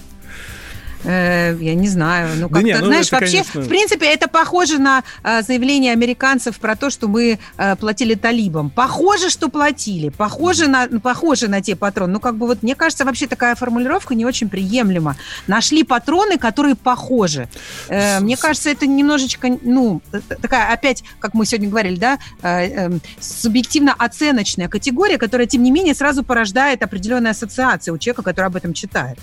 Э, 1.07 1.57
я 1.61 1.75
не 1.75 1.89
знаю. 1.89 2.29
Ну, 2.37 2.49
Да 2.49 2.55
как-то, 2.55 2.67
не, 2.67 2.79
ну, 2.81 2.87
знаешь, 2.87 3.07
это, 3.07 3.17
вообще, 3.21 3.37
конечно- 3.39 3.63
в 3.63 3.69
принципе, 3.69 4.07
это 4.07 4.29
похоже 4.29 4.79
на 4.79 5.05
э, 5.23 5.43
заявление 5.43 5.93
американцев 5.93 6.59
про 6.59 6.75
то, 6.75 6.91
что 6.91 7.07
мы 7.09 7.39
э, 7.59 7.77
платили 7.77 8.15
талибам. 8.15 8.71
Похоже, 8.71 9.31
что 9.31 9.49
платили. 9.49 10.09
Похоже 10.09 10.67
на, 10.69 10.89
похоже 11.01 11.49
на 11.49 11.61
те 11.61 11.77
патроны. 11.77 12.13
Ну, 12.15 12.21
как 12.21 12.37
бы 12.37 12.47
вот, 12.47 12.63
мне 12.63 12.75
кажется, 12.75 13.05
вообще 13.05 13.27
такая 13.27 13.55
формулировка 13.55 14.15
не 14.15 14.25
очень 14.25 14.49
приемлема. 14.49 15.17
Нашли 15.47 15.85
патроны, 15.85 16.39
которые 16.39 16.75
похожи. 16.75 17.49
Э, 17.89 18.19
мне 18.21 18.37
кажется, 18.37 18.71
это 18.71 18.87
немножечко, 18.87 19.49
ну, 19.63 20.03
т- 20.11 20.21
такая, 20.43 20.73
опять, 20.73 21.05
как 21.21 21.35
мы 21.35 21.47
сегодня 21.47 21.69
говорили, 21.69 21.97
да, 21.97 22.19
э, 22.43 22.89
э, 22.89 22.99
субъективно-оценочная 23.21 24.69
категория, 24.69 25.19
которая, 25.19 25.47
тем 25.47 25.63
не 25.63 25.71
менее, 25.71 25.95
сразу 25.95 26.23
порождает 26.25 26.83
определенные 26.83 27.31
ассоциации 27.31 27.91
у 27.91 27.99
человека, 27.99 28.23
который 28.23 28.47
об 28.47 28.57
этом 28.57 28.73
читает. 28.73 29.19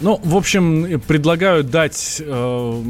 Ну, 0.00 0.20
в 0.22 0.36
общем, 0.36 1.00
предлагаю 1.06 1.64
дать 1.64 2.22
э, 2.24 2.82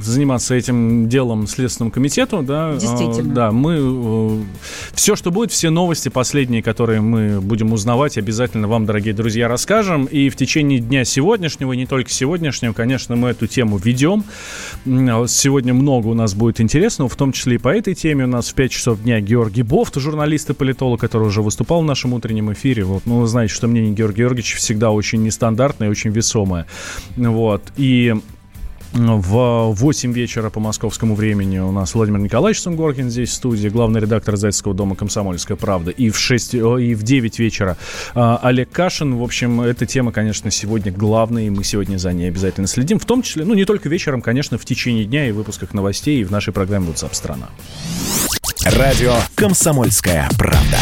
заниматься 0.00 0.54
этим 0.54 1.08
делом 1.08 1.46
Следственному 1.46 1.90
комитету, 1.90 2.42
да. 2.42 2.74
Действительно. 2.76 3.32
Э, 3.32 3.34
да, 3.34 3.52
мы 3.52 4.44
все, 4.92 5.16
что 5.16 5.30
будет, 5.30 5.50
все 5.50 5.70
новости 5.70 6.08
последние, 6.08 6.62
которые 6.62 7.00
мы 7.00 7.40
будем 7.40 7.72
узнавать, 7.72 8.18
обязательно 8.18 8.68
вам, 8.68 8.86
дорогие 8.86 9.14
друзья, 9.14 9.48
расскажем. 9.48 10.04
И 10.04 10.28
в 10.28 10.36
течение 10.36 10.78
дня 10.78 11.04
сегодняшнего, 11.04 11.72
и 11.72 11.76
не 11.76 11.86
только 11.86 12.10
сегодняшнего, 12.10 12.72
конечно, 12.72 13.16
мы 13.16 13.30
эту 13.30 13.46
тему 13.46 13.78
ведем. 13.78 14.24
М, 14.86 15.26
Сегодня 15.26 15.74
много 15.74 16.08
у 16.08 16.14
нас 16.14 16.34
будет 16.34 16.60
интересного, 16.60 17.08
в 17.08 17.16
том 17.16 17.32
числе 17.32 17.56
и 17.56 17.58
по 17.58 17.68
этой 17.68 17.94
теме. 17.94 18.24
У 18.24 18.28
нас 18.28 18.50
в 18.50 18.54
5 18.54 18.70
часов 18.70 19.02
дня 19.02 19.20
Георгий 19.20 19.62
Бофт, 19.62 19.96
журналист 19.96 20.50
и 20.50 20.54
политолог, 20.54 21.00
который 21.00 21.26
уже 21.28 21.42
выступал 21.42 21.82
в 21.82 21.84
нашем 21.84 22.12
утреннем 22.12 22.52
эфире. 22.52 22.84
Вот, 22.84 23.02
ну, 23.06 23.20
вы 23.20 23.26
знаете, 23.26 23.54
что 23.54 23.66
мнение 23.66 23.92
Георгия 23.92 24.20
Георгиевича 24.20 24.56
всегда 24.58 24.90
очень 24.90 25.22
нестандартное 25.22 25.88
и 25.88 25.90
очень 25.90 26.10
весомое. 26.10 26.66
Вот. 27.16 27.62
И 27.76 28.14
в 28.92 29.72
8 29.72 30.12
вечера 30.12 30.50
по 30.50 30.58
московскому 30.58 31.14
времени 31.14 31.58
у 31.58 31.70
нас 31.70 31.94
Владимир 31.94 32.20
Николаевич 32.20 32.62
Сунгоркин 32.62 33.10
здесь 33.10 33.30
в 33.30 33.34
студии, 33.34 33.68
главный 33.68 34.00
редактор 34.00 34.36
Зайцевского 34.36 34.74
дома 34.74 34.96
«Комсомольская 34.96 35.56
правда». 35.56 35.90
И 35.92 36.10
в, 36.10 36.18
6, 36.18 36.54
о, 36.56 36.78
и 36.78 36.94
в 36.94 37.02
9 37.02 37.38
вечера 37.38 37.76
а, 38.14 38.40
Олег 38.42 38.70
Кашин. 38.70 39.16
В 39.16 39.22
общем, 39.22 39.60
эта 39.60 39.86
тема, 39.86 40.12
конечно, 40.12 40.50
сегодня 40.50 40.92
главная, 40.92 41.44
и 41.44 41.50
мы 41.50 41.62
сегодня 41.62 41.98
за 41.98 42.12
ней 42.12 42.28
обязательно 42.28 42.66
следим. 42.66 42.98
В 42.98 43.04
том 43.04 43.22
числе, 43.22 43.44
ну, 43.44 43.54
не 43.54 43.64
только 43.64 43.88
вечером, 43.88 44.22
конечно, 44.22 44.58
в 44.58 44.64
течение 44.64 45.04
дня 45.04 45.28
и 45.28 45.32
в 45.32 45.36
выпусках 45.36 45.72
новостей, 45.72 46.20
и 46.20 46.24
в 46.24 46.30
нашей 46.30 46.52
программе 46.52 46.88
WhatsApp 46.88 47.14
страна. 47.14 47.48
Радио 48.64 49.14
«Комсомольская 49.36 50.28
правда». 50.36 50.78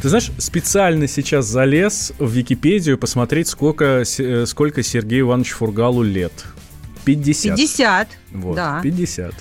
Ты 0.00 0.10
знаешь, 0.10 0.30
специально 0.38 1.08
сейчас 1.08 1.46
залез 1.46 2.12
в 2.18 2.30
Википедию 2.30 2.98
посмотреть, 2.98 3.48
сколько, 3.48 4.04
э, 4.18 4.46
сколько 4.46 4.82
Сергею 4.82 5.26
Ивановичу 5.26 5.56
Фургалу 5.56 6.02
лет. 6.02 6.32
50. 7.04 7.50
50, 7.50 8.08
Вот, 8.32 8.56
да. 8.56 8.80
50. 8.82 9.34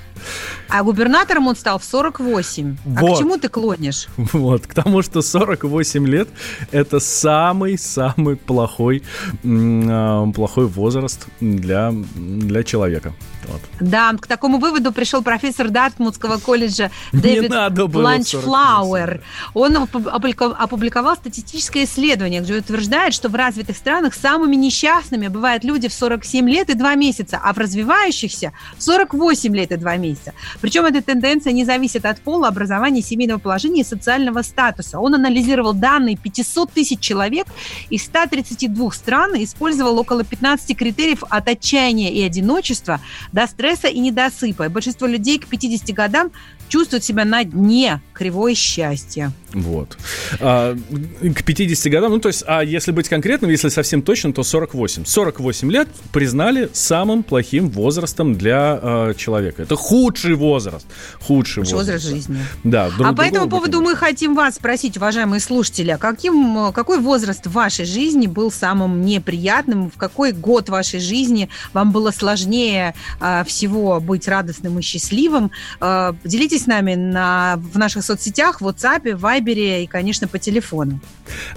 А 0.69 0.83
губернатором 0.83 1.47
он 1.47 1.55
стал 1.55 1.79
в 1.79 1.83
48. 1.83 2.77
А 2.85 3.01
Вот. 3.01 3.15
к 3.15 3.19
чему 3.19 3.37
ты 3.37 3.49
клонишь? 3.49 4.07
Вот, 4.33 4.67
к 4.67 4.73
тому, 4.73 5.01
что 5.01 5.21
48 5.21 6.07
лет 6.07 6.29
это 6.71 6.99
самый-самый 6.99 8.35
плохой, 8.35 9.03
а, 9.43 10.25
плохой 10.31 10.67
возраст 10.67 11.27
для, 11.39 11.91
для 12.15 12.63
человека. 12.63 13.13
Вот. 13.47 13.61
Да, 13.79 14.13
к 14.13 14.27
такому 14.27 14.57
выводу 14.57 14.91
пришел 14.91 15.21
профессор 15.21 15.69
Дартмутского 15.69 16.37
колледжа 16.37 16.91
Дэвид 17.11 17.51
Бланчфлауэр. 17.89 19.21
Он 19.53 19.77
опубликовал 19.77 21.15
статистическое 21.15 21.85
исследование, 21.85 22.41
где 22.41 22.55
утверждает, 22.55 23.13
что 23.13 23.29
в 23.29 23.35
развитых 23.35 23.77
странах 23.77 24.13
самыми 24.13 24.55
несчастными 24.55 25.27
бывают 25.27 25.63
люди 25.63 25.87
в 25.87 25.93
47 25.93 26.49
лет 26.49 26.69
и 26.69 26.73
2 26.73 26.95
месяца, 26.95 27.39
а 27.43 27.53
в 27.53 27.57
развивающихся 27.57 28.53
в 28.77 28.83
48 28.83 29.55
лет 29.55 29.71
и 29.71 29.77
2 29.77 29.95
месяца. 29.97 30.33
Причем 30.61 30.85
эта 30.85 31.01
тенденция 31.01 31.53
не 31.53 31.65
зависит 31.65 32.05
от 32.05 32.19
пола, 32.19 32.47
образования, 32.47 33.01
семейного 33.01 33.39
положения 33.39 33.81
и 33.81 33.85
социального 33.85 34.41
статуса. 34.41 34.99
Он 34.99 35.15
анализировал 35.15 35.73
данные 35.73 36.17
500 36.17 36.71
тысяч 36.71 36.99
человек 36.99 37.47
из 37.89 38.03
132 38.03 38.91
стран 38.91 39.35
использовал 39.35 39.97
около 39.99 40.23
15 40.23 40.77
критериев 40.77 41.23
от 41.29 41.47
отчаяния 41.47 42.11
и 42.11 42.21
одиночества 42.21 42.99
до 43.31 43.47
стресса 43.47 43.87
и 43.87 43.99
недосыпа. 43.99 44.65
И 44.65 44.69
большинство 44.69 45.07
людей 45.07 45.39
к 45.39 45.47
50 45.47 45.95
годам 45.95 46.31
чувствуют 46.67 47.03
себя 47.03 47.25
на 47.25 47.43
дне 47.43 48.01
кривой 48.13 48.55
счастья. 48.55 49.31
Вот. 49.53 49.97
А, 50.39 50.75
к 50.75 51.43
50 51.43 51.91
годам, 51.91 52.13
ну 52.13 52.19
то 52.19 52.29
есть, 52.29 52.43
а 52.47 52.63
если 52.63 52.91
быть 52.91 53.07
конкретным, 53.09 53.51
если 53.51 53.69
совсем 53.69 54.01
точно, 54.01 54.33
то 54.33 54.43
48. 54.43 55.05
48 55.05 55.71
лет 55.71 55.87
признали 56.11 56.69
самым 56.73 57.21
плохим 57.23 57.69
возрастом 57.69 58.35
для 58.35 58.79
э, 58.81 59.13
человека. 59.15 59.63
Это 59.63 59.75
худший 59.75 60.33
возраст. 60.43 60.85
Худший 61.21 61.63
Худший 61.63 61.77
возраст. 61.77 62.03
возраст 62.03 62.05
жизни. 62.05 62.37
Да, 62.63 62.89
друг- 62.89 63.07
а 63.07 63.13
по 63.13 63.21
этому 63.21 63.49
поводу 63.49 63.81
мы 63.81 63.95
хотим 63.95 64.35
вас 64.35 64.55
спросить, 64.55 64.97
уважаемые 64.97 65.39
слушатели, 65.39 65.91
а 65.91 65.97
каким, 65.97 66.57
э, 66.67 66.71
какой 66.73 66.99
возраст 66.99 67.45
в 67.47 67.51
вашей 67.51 67.85
жизни 67.85 68.27
был 68.27 68.51
самым 68.51 69.01
неприятным? 69.05 69.89
В 69.89 69.97
какой 69.97 70.31
год 70.33 70.69
вашей 70.69 70.99
жизни 70.99 71.49
вам 71.73 71.91
было 71.91 72.11
сложнее 72.11 72.93
э, 73.21 73.43
всего 73.45 73.99
быть 73.99 74.27
радостным 74.27 74.79
и 74.79 74.81
счастливым? 74.81 75.51
Э, 75.81 76.13
Делитесь 76.23 76.63
с 76.63 76.67
нами 76.67 76.95
на, 76.95 77.59
в 77.73 77.77
наших 77.77 78.03
соцсетях, 78.03 78.61
в 78.61 78.67
WhatsApp, 78.67 79.15
в 79.15 79.23
Viber 79.25 79.83
и, 79.83 79.87
конечно, 79.87 80.27
по 80.27 80.39
телефону. 80.39 80.99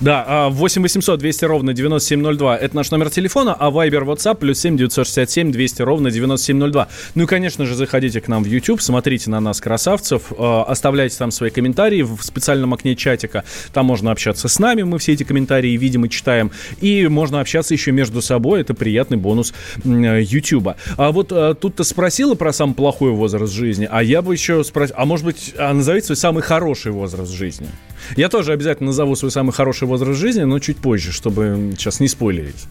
Да, 0.00 0.24
а, 0.26 0.48
8 0.48 0.82
800 0.82 1.18
200 1.18 1.44
ровно 1.44 1.72
9702 1.72 2.56
это 2.56 2.76
наш 2.76 2.90
номер 2.90 3.10
телефона, 3.10 3.54
а 3.58 3.70
Viber, 3.70 4.04
WhatsApp 4.04 4.36
плюс 4.36 4.60
7 4.60 4.76
967 4.76 5.50
200 5.52 5.82
ровно 5.82 6.10
9702. 6.10 6.88
Ну 7.14 7.24
и, 7.24 7.26
конечно 7.26 7.64
же, 7.66 7.74
заходите 7.74 8.20
к 8.20 8.28
нам 8.28 8.42
в 8.42 8.46
YouTube, 8.46 8.75
смотрите 8.82 9.30
на 9.30 9.40
нас, 9.40 9.60
красавцев, 9.60 10.32
э, 10.36 10.62
оставляйте 10.66 11.16
там 11.18 11.30
свои 11.30 11.50
комментарии 11.50 12.02
в 12.02 12.20
специальном 12.22 12.74
окне 12.74 12.96
чатика. 12.96 13.44
Там 13.72 13.86
можно 13.86 14.10
общаться 14.10 14.48
с 14.48 14.58
нами, 14.58 14.82
мы 14.82 14.98
все 14.98 15.12
эти 15.12 15.24
комментарии 15.24 15.76
видим 15.76 16.04
и 16.04 16.10
читаем. 16.10 16.50
И 16.80 17.06
можно 17.08 17.40
общаться 17.40 17.74
еще 17.74 17.92
между 17.92 18.22
собой, 18.22 18.60
это 18.60 18.74
приятный 18.74 19.16
бонус 19.16 19.52
э, 19.84 20.22
YouTube. 20.22 20.70
А 20.96 21.12
вот 21.12 21.32
э, 21.32 21.54
тут 21.60 21.76
ты 21.76 21.84
спросила 21.84 22.34
про 22.34 22.52
самый 22.52 22.74
плохой 22.74 23.10
возраст 23.10 23.52
жизни, 23.52 23.88
а 23.90 24.02
я 24.02 24.22
бы 24.22 24.32
еще 24.32 24.64
спросил, 24.64 24.94
а 24.98 25.04
может 25.04 25.24
быть, 25.24 25.54
а 25.58 25.72
назовите 25.72 26.06
свой 26.06 26.16
самый 26.16 26.42
хороший 26.42 26.92
возраст 26.92 27.32
жизни? 27.32 27.68
Я 28.16 28.28
тоже 28.28 28.52
обязательно 28.52 28.88
назову 28.88 29.16
свой 29.16 29.30
самый 29.30 29.52
хороший 29.52 29.88
возраст 29.88 30.18
жизни, 30.18 30.42
но 30.42 30.58
чуть 30.58 30.76
позже, 30.76 31.12
чтобы 31.12 31.74
сейчас 31.76 32.00
не 32.00 32.08
спойлерить. 32.08 32.66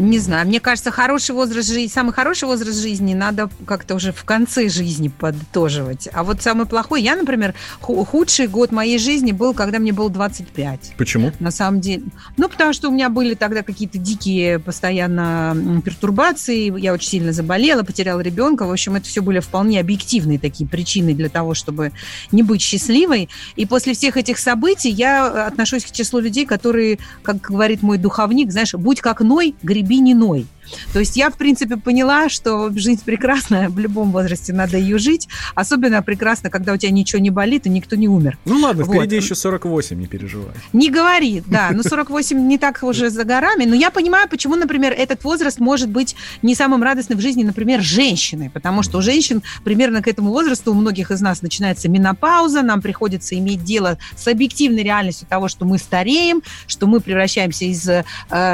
Не 0.00 0.18
знаю, 0.18 0.46
мне 0.46 0.60
кажется, 0.60 0.90
хороший 0.90 1.34
возраст 1.34 1.68
жизни, 1.68 1.92
самый 1.92 2.14
хороший 2.14 2.44
возраст 2.44 2.80
жизни 2.80 3.12
надо 3.12 3.50
как-то 3.66 3.94
уже 3.94 4.12
в 4.12 4.24
конце 4.24 4.70
жизни 4.70 5.08
подтоживать. 5.08 6.08
А 6.14 6.24
вот 6.24 6.40
самый 6.40 6.64
плохой, 6.64 7.02
я, 7.02 7.16
например, 7.16 7.52
худший 7.80 8.46
год 8.46 8.72
моей 8.72 8.98
жизни 8.98 9.32
был, 9.32 9.52
когда 9.52 9.78
мне 9.78 9.92
было 9.92 10.08
25. 10.08 10.94
Почему? 10.96 11.32
На 11.38 11.50
самом 11.50 11.82
деле. 11.82 12.04
Ну, 12.38 12.48
потому 12.48 12.72
что 12.72 12.88
у 12.88 12.92
меня 12.92 13.10
были 13.10 13.34
тогда 13.34 13.62
какие-то 13.62 13.98
дикие 13.98 14.58
постоянно 14.58 15.82
пертурбации, 15.84 16.80
я 16.80 16.94
очень 16.94 17.08
сильно 17.08 17.32
заболела, 17.34 17.82
потеряла 17.82 18.20
ребенка. 18.20 18.64
В 18.64 18.72
общем, 18.72 18.94
это 18.94 19.06
все 19.06 19.20
были 19.20 19.40
вполне 19.40 19.80
объективные 19.80 20.38
такие 20.38 20.66
причины 20.66 21.12
для 21.12 21.28
того, 21.28 21.52
чтобы 21.52 21.92
не 22.32 22.42
быть 22.42 22.62
счастливой. 22.62 23.28
И 23.54 23.66
после 23.66 23.92
всех 23.92 24.16
этих 24.16 24.38
событий 24.38 24.88
я 24.88 25.46
отношусь 25.46 25.84
к 25.84 25.90
числу 25.90 26.20
людей, 26.20 26.46
которые, 26.46 26.98
как 27.22 27.42
говорит 27.42 27.82
мой 27.82 27.98
духовник, 27.98 28.50
знаешь, 28.50 28.72
будь 28.72 29.02
как 29.02 29.20
Ной, 29.20 29.54
греби 29.62 29.89
не 29.98 30.14
Ной. 30.14 30.46
То 30.92 31.00
есть 31.00 31.16
я, 31.16 31.30
в 31.30 31.36
принципе, 31.36 31.76
поняла, 31.76 32.28
что 32.28 32.70
жизнь 32.74 33.02
прекрасная, 33.04 33.68
в 33.68 33.78
любом 33.78 34.12
возрасте 34.12 34.52
надо 34.52 34.76
ее 34.76 34.98
жить. 34.98 35.28
Особенно 35.54 36.02
прекрасно, 36.02 36.50
когда 36.50 36.72
у 36.72 36.76
тебя 36.76 36.92
ничего 36.92 37.20
не 37.20 37.30
болит 37.30 37.66
и 37.66 37.70
никто 37.70 37.96
не 37.96 38.08
умер. 38.08 38.38
Ну 38.44 38.58
ладно, 38.60 38.84
вот. 38.84 38.96
впереди 38.96 39.16
еще 39.16 39.34
48, 39.34 39.98
не 39.98 40.06
переживай. 40.06 40.54
Не 40.72 40.90
говори, 40.90 41.42
да. 41.46 41.70
Ну 41.72 41.82
48 41.82 42.38
не 42.38 42.58
так 42.58 42.82
уже 42.82 43.10
за 43.10 43.24
горами. 43.24 43.64
Но 43.64 43.74
я 43.74 43.90
понимаю, 43.90 44.28
почему, 44.28 44.56
например, 44.56 44.92
этот 44.92 45.24
возраст 45.24 45.58
может 45.58 45.88
быть 45.88 46.16
не 46.42 46.54
самым 46.54 46.82
радостным 46.82 47.18
в 47.18 47.22
жизни, 47.22 47.42
например, 47.42 47.82
женщины. 47.82 48.50
Потому 48.52 48.82
что 48.82 48.98
у 48.98 49.02
женщин 49.02 49.42
примерно 49.64 50.02
к 50.02 50.08
этому 50.08 50.30
возрасту 50.30 50.72
у 50.72 50.74
многих 50.74 51.10
из 51.10 51.20
нас 51.20 51.42
начинается 51.42 51.88
менопауза, 51.88 52.62
нам 52.62 52.82
приходится 52.82 53.36
иметь 53.36 53.64
дело 53.64 53.98
с 54.16 54.26
объективной 54.28 54.82
реальностью 54.82 55.26
того, 55.28 55.48
что 55.48 55.64
мы 55.64 55.78
стареем, 55.78 56.42
что 56.66 56.86
мы 56.86 57.00
превращаемся 57.00 57.64
из 57.64 57.88
э, 57.88 58.04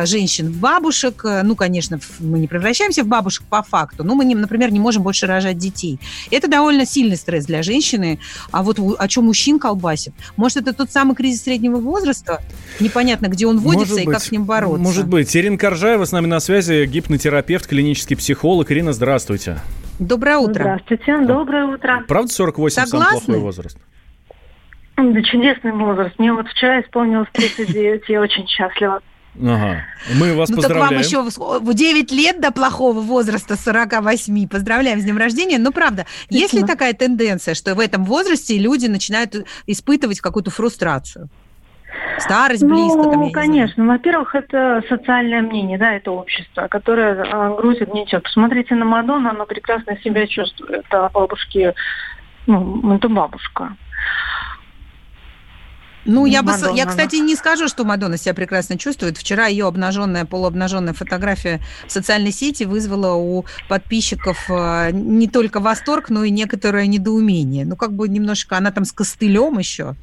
женщин 0.06 0.52
в 0.52 0.56
бабушек. 0.59 1.24
Ну, 1.24 1.56
конечно, 1.56 1.95
мы 2.20 2.39
не 2.39 2.48
превращаемся 2.48 3.02
в 3.02 3.06
бабушек 3.06 3.44
по 3.48 3.62
факту, 3.62 4.05
но 4.05 4.14
мы, 4.14 4.24
не, 4.24 4.35
например, 4.35 4.73
не 4.73 4.81
можем 4.81 5.02
больше 5.02 5.27
рожать 5.27 5.59
детей. 5.59 5.98
Это 6.31 6.48
довольно 6.48 6.86
сильный 6.86 7.16
стресс 7.16 7.47
для 7.47 7.62
женщины. 7.62 8.18
А 8.51 8.62
вот 8.62 8.78
о 8.98 9.09
чем 9.09 9.24
мужчин 9.24 9.59
колбасит? 9.59 10.14
Может, 10.36 10.59
это 10.59 10.73
тот 10.73 10.90
самый 10.90 11.14
кризис 11.14 11.43
среднего 11.43 11.77
возраста? 11.77 12.43
Непонятно, 12.81 13.27
где 13.28 13.47
он 13.47 13.59
вводится 13.59 13.94
может 13.94 14.02
и 14.02 14.06
быть, 14.06 14.14
как 14.14 14.23
с 14.23 14.31
ним 14.31 14.44
бороться. 14.44 14.82
Может 14.82 15.09
быть. 15.09 15.36
Ирина 15.36 15.59
Коржаева 15.59 16.05
с 16.05 16.12
нами 16.12 16.27
на 16.27 16.40
связи, 16.40 16.86
гипнотерапевт, 16.86 17.66
клинический 17.66 18.16
психолог. 18.16 18.70
Ирина, 18.70 18.93
здравствуйте. 18.93 19.59
Доброе 19.98 20.39
утро. 20.39 20.62
Здравствуйте, 20.62 21.18
доброе 21.27 21.64
утро. 21.64 22.05
Правда 22.06 22.32
48 22.32 22.74
Согласны? 22.74 23.09
самый 23.09 23.24
плохой 23.24 23.40
возраст? 23.40 23.78
Да, 24.97 25.23
чудесный 25.23 25.73
возраст. 25.73 26.18
Мне 26.18 26.32
вот 26.32 26.48
вчера 26.48 26.81
исполнилось 26.81 27.28
39, 27.32 28.09
я 28.09 28.20
очень 28.20 28.47
счастлива. 28.47 29.01
Ага. 29.40 29.84
Мы 30.14 30.34
вас 30.34 30.48
ну, 30.48 30.56
поздравляем. 30.56 31.02
так 31.02 31.12
вам 31.12 31.26
еще 31.26 31.60
в 31.60 31.74
9 31.74 32.12
лет 32.12 32.40
до 32.40 32.52
плохого 32.52 33.00
возраста 33.00 33.56
48. 33.56 34.48
Поздравляем 34.48 35.00
с 35.00 35.04
днем 35.04 35.18
рождения. 35.18 35.58
Но 35.58 35.72
правда, 35.72 36.06
Спасибо. 36.24 36.40
есть 36.40 36.54
ли 36.54 36.62
такая 36.64 36.94
тенденция, 36.94 37.54
что 37.54 37.74
в 37.74 37.80
этом 37.80 38.04
возрасте 38.04 38.58
люди 38.58 38.86
начинают 38.86 39.34
испытывать 39.66 40.20
какую-то 40.20 40.50
фрустрацию? 40.50 41.28
Старость 42.18 42.64
близко. 42.64 42.96
Ну, 42.96 43.10
там, 43.10 43.30
конечно. 43.30 43.86
Во-первых, 43.86 44.34
это 44.34 44.82
социальное 44.88 45.42
мнение, 45.42 45.78
да, 45.78 45.94
это 45.94 46.10
общество, 46.12 46.66
которое 46.68 47.22
а, 47.22 47.54
грузит, 47.54 47.92
ничего. 47.92 48.20
Посмотрите 48.20 48.74
на 48.74 48.84
Мадонну, 48.84 49.30
она 49.30 49.44
прекрасно 49.44 49.98
себя 50.02 50.26
чувствует. 50.26 50.84
А 50.90 51.08
бабушки, 51.10 51.74
ну, 52.46 52.96
это 52.96 53.08
бабушка. 53.08 53.76
Ну, 56.06 56.24
я 56.24 56.42
бы, 56.42 56.52
я, 56.74 56.86
кстати, 56.86 57.16
не 57.16 57.34
скажу, 57.34 57.68
что 57.68 57.84
Мадонна 57.84 58.16
себя 58.16 58.34
прекрасно 58.34 58.78
чувствует. 58.78 59.18
Вчера 59.18 59.46
ее 59.46 59.66
обнаженная, 59.66 60.24
полуобнаженная 60.24 60.94
фотография 60.94 61.60
в 61.86 61.92
социальной 61.92 62.32
сети 62.32 62.64
вызвала 62.64 63.14
у 63.14 63.44
подписчиков 63.68 64.48
э, 64.48 64.90
не 64.92 65.28
только 65.28 65.60
восторг, 65.60 66.08
но 66.08 66.24
и 66.24 66.30
некоторое 66.30 66.86
недоумение. 66.86 67.64
Ну, 67.64 67.76
как 67.76 67.92
бы 67.92 68.08
немножко 68.08 68.56
она 68.56 68.70
там 68.70 68.84
с 68.84 68.92
костылем 68.92 69.58
еще. 69.58 69.96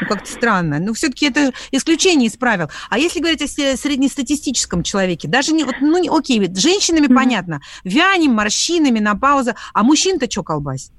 Ну, 0.00 0.06
как-то 0.06 0.30
странно. 0.30 0.78
Но 0.78 0.94
все-таки 0.94 1.26
это 1.26 1.52
исключение 1.70 2.28
из 2.28 2.36
правил. 2.36 2.70
А 2.88 2.98
если 2.98 3.20
говорить 3.20 3.42
о 3.42 3.46
среднестатистическом 3.46 4.82
человеке, 4.82 5.28
даже 5.28 5.52
не, 5.52 5.64
вот, 5.64 5.76
ну, 5.80 5.98
не, 5.98 6.08
окей, 6.08 6.40
женщинами 6.54 7.06
mm-hmm. 7.06 7.14
понятно, 7.14 7.60
вянем, 7.84 8.32
морщинами, 8.32 8.98
менопауза, 8.98 9.54
а 9.74 9.82
мужчин-то 9.82 10.30
что 10.30 10.42
колбасить? 10.42 10.92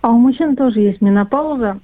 А 0.00 0.10
у 0.10 0.18
мужчин 0.18 0.56
тоже 0.56 0.80
есть 0.80 1.00
менопауза. 1.00 1.80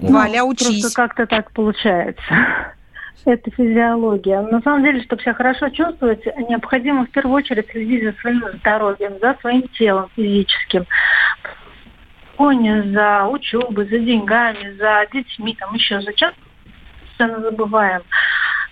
Валя, 0.00 0.40
ну, 0.40 0.48
учись. 0.48 0.80
Просто 0.80 0.94
как-то 0.94 1.26
так 1.26 1.50
получается. 1.52 2.22
Это 3.24 3.50
физиология. 3.50 4.40
На 4.42 4.60
самом 4.60 4.84
деле, 4.84 5.02
чтобы 5.02 5.22
себя 5.22 5.34
хорошо 5.34 5.70
чувствовать, 5.70 6.24
необходимо 6.48 7.06
в 7.06 7.10
первую 7.10 7.36
очередь 7.36 7.70
следить 7.70 8.04
за 8.04 8.12
своим 8.20 8.42
здоровьем, 8.58 9.18
за 9.20 9.36
своим 9.40 9.66
телом 9.68 10.10
физическим. 10.14 10.86
Гоне 12.36 12.82
за 12.92 13.26
учебой, 13.26 13.88
за 13.88 13.98
деньгами, 13.98 14.76
за 14.76 15.06
детьми, 15.12 15.56
там 15.58 15.72
еще 15.74 16.00
за 16.00 16.12
чем 16.12 16.32
постоянно 17.06 17.40
забываем. 17.42 18.02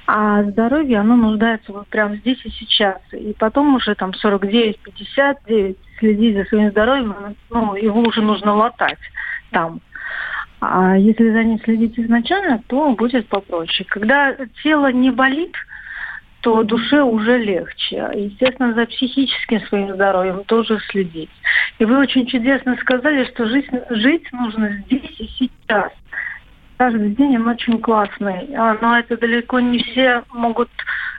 А 0.06 0.42
здоровье, 0.42 0.98
оно 0.98 1.16
нуждается 1.16 1.72
вот 1.72 1.86
прямо 1.86 2.16
здесь 2.16 2.44
и 2.44 2.50
сейчас. 2.50 2.98
И 3.12 3.34
потом 3.38 3.76
уже 3.76 3.94
там 3.94 4.10
49-59 4.10 5.76
следить 5.98 6.36
за 6.36 6.44
своим 6.46 6.70
здоровьем, 6.70 7.36
ну, 7.50 7.76
его 7.76 8.00
уже 8.00 8.20
нужно 8.20 8.54
латать 8.54 8.98
там. 9.52 9.80
А 10.64 10.96
если 10.96 11.28
за 11.32 11.42
ним 11.42 11.58
следить 11.64 11.98
изначально, 11.98 12.62
то 12.68 12.94
будет 12.94 13.26
попроще. 13.26 13.84
Когда 13.90 14.36
тело 14.62 14.92
не 14.92 15.10
болит, 15.10 15.56
то 16.40 16.62
душе 16.62 17.02
уже 17.02 17.38
легче. 17.38 18.08
Естественно, 18.14 18.72
за 18.72 18.86
психическим 18.86 19.60
своим 19.62 19.94
здоровьем 19.94 20.44
тоже 20.44 20.78
следить. 20.90 21.30
И 21.80 21.84
вы 21.84 21.98
очень 21.98 22.28
чудесно 22.28 22.76
сказали, 22.76 23.24
что 23.24 23.46
жить, 23.46 23.68
жить 23.90 24.32
нужно 24.32 24.70
здесь 24.84 25.18
и 25.18 25.26
сейчас. 25.36 25.90
Каждый 26.76 27.10
день 27.10 27.38
он 27.38 27.48
очень 27.48 27.80
классный, 27.80 28.48
а, 28.54 28.78
но 28.80 28.96
это 28.96 29.16
далеко 29.16 29.58
не 29.58 29.82
все 29.82 30.22
могут 30.32 30.70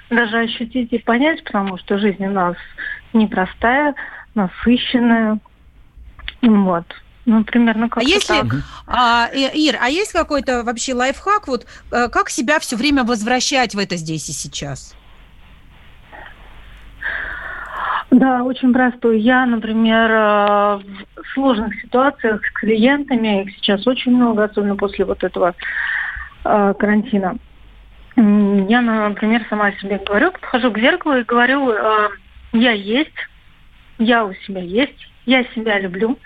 даже 0.09 0.37
ощутить 0.39 0.93
и 0.93 0.99
понять, 0.99 1.43
потому 1.43 1.77
что 1.79 1.97
жизнь 1.97 2.25
у 2.25 2.31
нас 2.31 2.55
непростая, 3.11 3.93
насыщенная. 4.35 5.39
Вот. 6.41 6.85
Ну, 7.25 7.43
примерно 7.45 7.89
как 7.89 8.03
А 8.03 8.05
если, 8.05 8.33
так. 8.33 8.55
А, 8.85 9.29
Ир, 9.33 9.77
а 9.79 9.89
есть 9.89 10.11
какой-то 10.11 10.63
вообще 10.63 10.93
лайфхак, 10.93 11.47
вот 11.47 11.65
э, 11.91 12.09
как 12.09 12.29
себя 12.29 12.59
все 12.59 12.75
время 12.75 13.05
возвращать 13.05 13.75
в 13.75 13.79
это 13.79 13.95
здесь 13.95 14.27
и 14.27 14.33
сейчас? 14.33 14.93
Да, 18.11 18.43
очень 18.43 18.73
простой. 18.73 19.21
Я, 19.21 19.45
например, 19.45 20.11
э, 20.11 20.79
в 21.15 21.33
сложных 21.33 21.73
ситуациях 21.81 22.45
с 22.45 22.51
клиентами, 22.51 23.43
их 23.43 23.55
сейчас 23.55 23.87
очень 23.87 24.13
много, 24.13 24.43
особенно 24.43 24.75
после 24.75 25.05
вот 25.05 25.23
этого 25.23 25.55
э, 26.43 26.73
карантина. 26.77 27.37
Я, 28.15 28.81
например, 28.81 29.43
сама 29.49 29.71
себе 29.73 29.99
говорю, 30.05 30.31
подхожу 30.33 30.71
к 30.71 30.77
зеркалу 30.77 31.15
и 31.15 31.23
говорю, 31.23 31.73
я 32.51 32.71
есть, 32.71 33.09
я 33.97 34.23
у 34.23 34.33
себя 34.45 34.61
есть, 34.61 35.09
я 35.25 35.43
себя 35.55 35.79
люблю, 35.79 36.19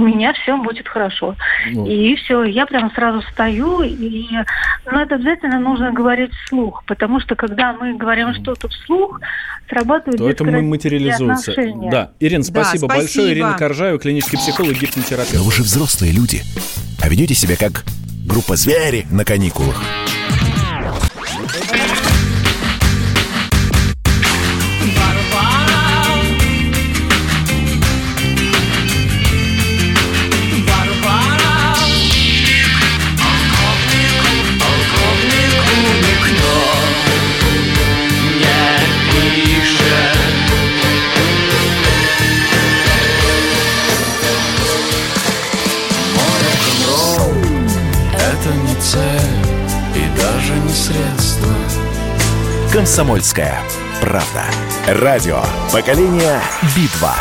у 0.00 0.06
меня 0.06 0.32
все 0.32 0.56
будет 0.56 0.88
хорошо. 0.88 1.36
Вот. 1.72 1.88
И 1.88 2.14
все, 2.16 2.44
я 2.44 2.66
прям 2.66 2.90
сразу 2.92 3.20
встаю, 3.20 3.82
и 3.82 4.26
но 4.90 5.02
это 5.02 5.16
обязательно 5.16 5.60
нужно 5.60 5.92
говорить 5.92 6.32
вслух, 6.46 6.82
потому 6.86 7.20
что 7.20 7.34
когда 7.34 7.72
мы 7.74 7.96
говорим 7.96 8.32
что-то 8.34 8.68
вслух, 8.68 9.20
срабатывает 9.68 10.18
То 10.18 10.28
это 10.28 10.44
мы 10.44 10.62
материализуется. 10.62 11.52
Отношения. 11.52 11.90
Да. 11.90 12.10
Ирина, 12.18 12.42
спасибо, 12.42 12.88
да, 12.88 12.94
спасибо 12.94 13.02
большое. 13.02 13.34
Ирина 13.34 13.52
Коржаева, 13.58 13.98
клинический 13.98 14.38
психолог, 14.38 14.72
гипнотерапевт. 14.72 15.34
Но 15.34 15.44
вы 15.44 15.52
же 15.52 15.62
взрослые 15.62 16.12
люди, 16.12 16.42
а 17.02 17.08
ведете 17.08 17.34
себя 17.34 17.56
как 17.56 17.84
группа 18.26 18.56
звери 18.56 19.06
на 19.10 19.24
каникулах. 19.24 19.82
«Комсомольская 52.80 53.62
правда». 54.00 54.46
Радио 54.86 55.44
«Поколение 55.70 56.40
Битва». 56.74 57.14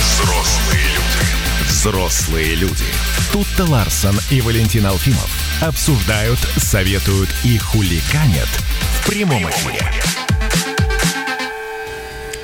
Взрослые 0.00 0.86
люди. 0.88 1.68
Взрослые 1.68 2.54
люди. 2.56 2.84
Тут-то 3.30 3.64
Ларсон 3.70 4.18
и 4.28 4.40
Валентин 4.40 4.86
Алфимов 4.86 5.30
обсуждают, 5.62 6.40
советуют 6.56 7.28
и 7.44 7.56
хуликанят– 7.58 8.48
в 9.06 9.08
прямом 9.08 9.48
эфире. 9.50 9.88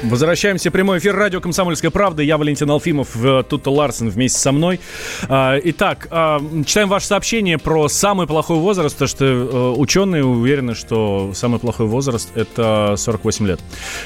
Возвращаемся 0.02 0.70
в 0.70 0.72
прямой 0.72 0.98
эфир 0.98 1.14
радио 1.14 1.40
«Комсомольская 1.40 1.90
правда». 1.90 2.22
Я 2.22 2.36
Валентин 2.36 2.68
Алфимов, 2.70 3.10
э, 3.14 3.44
Тута 3.48 3.70
Ларсен 3.70 4.10
вместе 4.10 4.38
со 4.38 4.50
мной. 4.50 4.80
А, 5.28 5.58
итак, 5.62 6.08
а, 6.10 6.40
читаем 6.66 6.88
ваше 6.88 7.06
сообщение 7.06 7.56
про 7.56 7.88
самый 7.88 8.26
плохой 8.26 8.56
возраст, 8.56 8.96
потому 8.96 9.08
что 9.08 9.24
э, 9.24 9.74
ученые 9.78 10.24
уверены, 10.24 10.74
что 10.74 11.32
самый 11.34 11.60
плохой 11.60 11.86
возраст– 11.86 12.30
это 12.34 12.94
48 12.96 13.46
лет. 13.46 13.60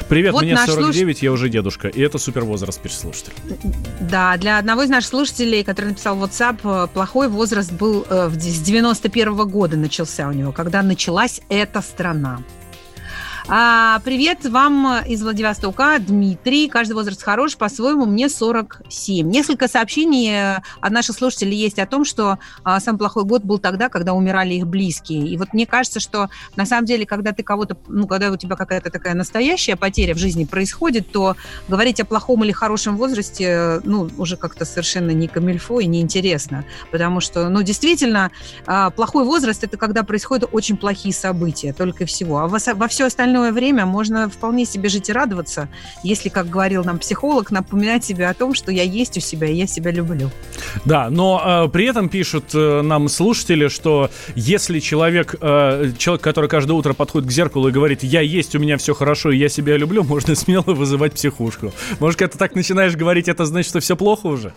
Привет, 0.09 0.35
Вот 0.35 0.43
мне 0.43 0.55
наш 0.55 0.69
49, 0.69 1.23
я 1.23 1.33
уже 1.33 1.49
дедушка, 1.49 1.89
и 1.89 2.03
это 2.03 2.19
супер 2.19 2.45
возраст, 2.45 2.79
пишет 2.81 3.01
слушатель. 3.01 3.33
Да, 4.01 4.37
для 4.37 4.59
одного 4.59 4.83
из 4.83 4.91
наших 4.91 5.09
слушателей, 5.09 5.65
который 5.65 5.87
написал 5.87 6.17
в 6.17 6.25
WhatsApp, 6.25 6.59
э, 6.63 6.89
плохой 6.93 7.29
возраст 7.29 7.73
был 7.73 8.07
с 8.11 8.61
91 8.61 9.35
года 9.49 9.77
начался 9.77 10.29
у 10.29 10.33
него, 10.33 10.53
когда 10.53 10.83
началась 10.83 11.41
эта 11.49 11.81
страна. 11.81 12.41
А, 13.49 14.01
привет 14.05 14.45
вам 14.45 15.05
из 15.07 15.23
Владивостока, 15.23 16.01
Дмитрий. 16.01 16.69
Каждый 16.69 16.95
возраст 16.95 17.23
хорош, 17.23 17.57
по-своему, 17.57 18.05
мне 18.05 18.29
47. 18.29 19.31
Несколько 19.31 19.69
сообщений 19.69 20.33
э, 20.33 20.63
от 20.81 20.91
наших 20.91 21.15
слушателей 21.15 21.57
есть 21.57 21.79
о 21.79 21.87
том, 21.87 22.05
что 22.05 22.41
а, 22.65 22.81
самый 22.81 22.99
плохой 22.99 23.23
год 23.23 23.45
был 23.45 23.61
тогда, 23.61 23.89
когда 23.89 24.15
умирали 24.15 24.55
их 24.55 24.67
близкие. 24.67 25.29
И 25.29 25.37
вот 25.37 25.53
мне 25.53 25.65
кажется, 25.65 26.01
что 26.01 26.29
на 26.57 26.67
самом 26.67 26.87
деле, 26.87 27.07
когда 27.07 27.31
ты 27.31 27.45
кого-то, 27.45 27.77
ну, 27.87 28.09
когда 28.09 28.33
у 28.33 28.37
тебя 28.37 28.57
какая-то 28.57 28.91
такая 28.91 29.15
настоящая 29.15 29.77
потеря 29.77 30.15
в 30.15 30.19
жизни 30.19 30.45
происходит, 30.45 31.13
то 31.13 31.37
говорить 31.69 32.01
о 32.01 32.05
плохом 32.05 32.43
или 32.43 32.51
хорошем 32.51 32.97
возрасте, 32.97 33.45
э, 33.45 33.81
ну, 33.85 34.11
уже 34.19 34.37
как-то 34.37 34.65
совершенно 34.65 35.13
не 35.13 35.29
камильфо 35.29 35.79
и 35.79 35.87
неинтересно. 35.87 36.65
Потому 36.91 37.21
что, 37.21 37.49
ну, 37.49 37.63
действительно, 37.63 38.33
а, 38.67 38.91
плохой 38.91 39.23
возраст– 39.23 39.63
это 39.63 39.77
когда 39.77 40.03
происходят 40.03 40.51
очень 40.51 40.77
плохие 40.77 41.15
события, 41.15 41.73
только 41.73 42.03
и 42.03 42.07
всего. 42.09 42.41
А 42.41 42.49
во, 42.49 42.59
во 42.75 42.89
все 42.89 43.07
остальное 43.07 43.36
время 43.41 43.87
можно 43.87 44.29
вполне 44.29 44.65
себе 44.65 44.89
жить 44.89 45.09
и 45.09 45.13
радоваться, 45.13 45.69
если, 46.03 46.29
как 46.29 46.49
говорил 46.49 46.85
нам 46.85 46.99
психолог, 46.99 47.51
напоминать 47.51 48.05
себе 48.05 48.27
о 48.27 48.35
том, 48.35 48.55
что 48.55 48.73
я 48.73 48.83
есть 48.83 49.17
у 49.17 49.21
себя, 49.21 49.49
и 49.49 49.55
я 49.55 49.67
себя 49.67 49.91
люблю. 49.91 50.31
Да, 50.85 51.11
но 51.11 51.67
э, 51.67 51.69
при 51.71 51.87
этом 51.87 52.09
пишут 52.09 52.55
э, 52.55 52.83
нам 52.83 53.09
слушатели, 53.09 53.69
что 53.69 54.11
если 54.35 54.81
человек, 54.81 55.35
э, 55.41 55.93
человек, 55.99 56.23
который 56.23 56.49
каждое 56.51 56.75
утро 56.75 56.93
подходит 56.93 57.29
к 57.29 57.33
зеркалу 57.33 57.69
и 57.69 57.73
говорит, 57.73 58.03
я 58.03 58.21
есть, 58.21 58.55
у 58.55 58.59
меня 58.59 58.77
все 58.77 58.95
хорошо, 58.95 59.31
и 59.31 59.39
я 59.39 59.49
себя 59.49 59.77
люблю, 59.77 60.03
можно 60.05 60.35
смело 60.35 60.63
вызывать 60.63 61.15
психушку. 61.15 61.73
Может, 62.01 62.19
когда 62.19 62.33
ты 62.33 62.39
так 62.39 62.55
начинаешь 62.55 62.97
говорить, 62.97 63.29
это 63.29 63.45
значит, 63.47 63.71
что 63.71 63.81
все 63.81 63.97
плохо 63.97 64.27
уже? 64.27 64.53